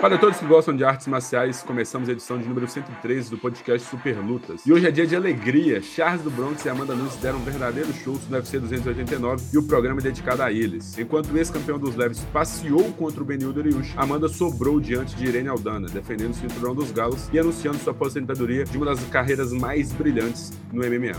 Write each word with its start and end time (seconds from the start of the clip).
Para 0.00 0.16
todos 0.16 0.38
que 0.38 0.46
gostam 0.46 0.76
de 0.76 0.84
artes 0.84 1.08
marciais, 1.08 1.60
começamos 1.60 2.08
a 2.08 2.12
edição 2.12 2.38
de 2.38 2.46
número 2.46 2.68
113 2.68 3.30
do 3.30 3.36
podcast 3.36 3.88
Super 3.88 4.16
Lutas. 4.18 4.64
E 4.64 4.72
hoje 4.72 4.86
é 4.86 4.92
dia 4.92 5.04
de 5.04 5.16
alegria. 5.16 5.82
Charles 5.82 6.22
do 6.22 6.30
Bronx 6.30 6.64
e 6.64 6.68
Amanda 6.68 6.94
Nunes 6.94 7.16
deram 7.16 7.38
um 7.38 7.42
verdadeiro 7.42 7.92
show 7.92 8.16
no 8.30 8.36
UFC 8.36 8.60
289 8.60 9.44
e 9.52 9.58
o 9.58 9.62
programa 9.64 9.98
é 10.00 10.04
dedicado 10.04 10.44
a 10.44 10.52
eles. 10.52 10.96
Enquanto 10.96 11.32
o 11.32 11.36
ex-campeão 11.36 11.80
dos 11.80 11.96
leves 11.96 12.20
passeou 12.32 12.92
contra 12.92 13.20
o 13.20 13.24
Benil 13.24 13.52
Dariush, 13.52 13.94
Amanda 13.96 14.28
sobrou 14.28 14.78
diante 14.78 15.16
de 15.16 15.26
Irene 15.26 15.48
Aldana, 15.48 15.88
defendendo 15.88 16.30
o 16.30 16.34
cinturão 16.34 16.76
dos 16.76 16.92
galos 16.92 17.28
e 17.32 17.38
anunciando 17.38 17.78
sua 17.78 17.92
aposentadoria 17.92 18.64
de 18.64 18.76
uma 18.76 18.86
das 18.86 19.02
carreiras 19.06 19.52
mais 19.52 19.92
brilhantes 19.92 20.52
no 20.72 20.80
MMA. 20.80 21.18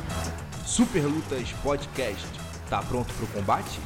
Super 0.66 1.04
Lutas 1.04 1.52
Podcast. 1.61 2.27
Tá 2.70 2.82
pronto 2.84 3.14
pro 3.16 3.27
combate? 3.27 3.77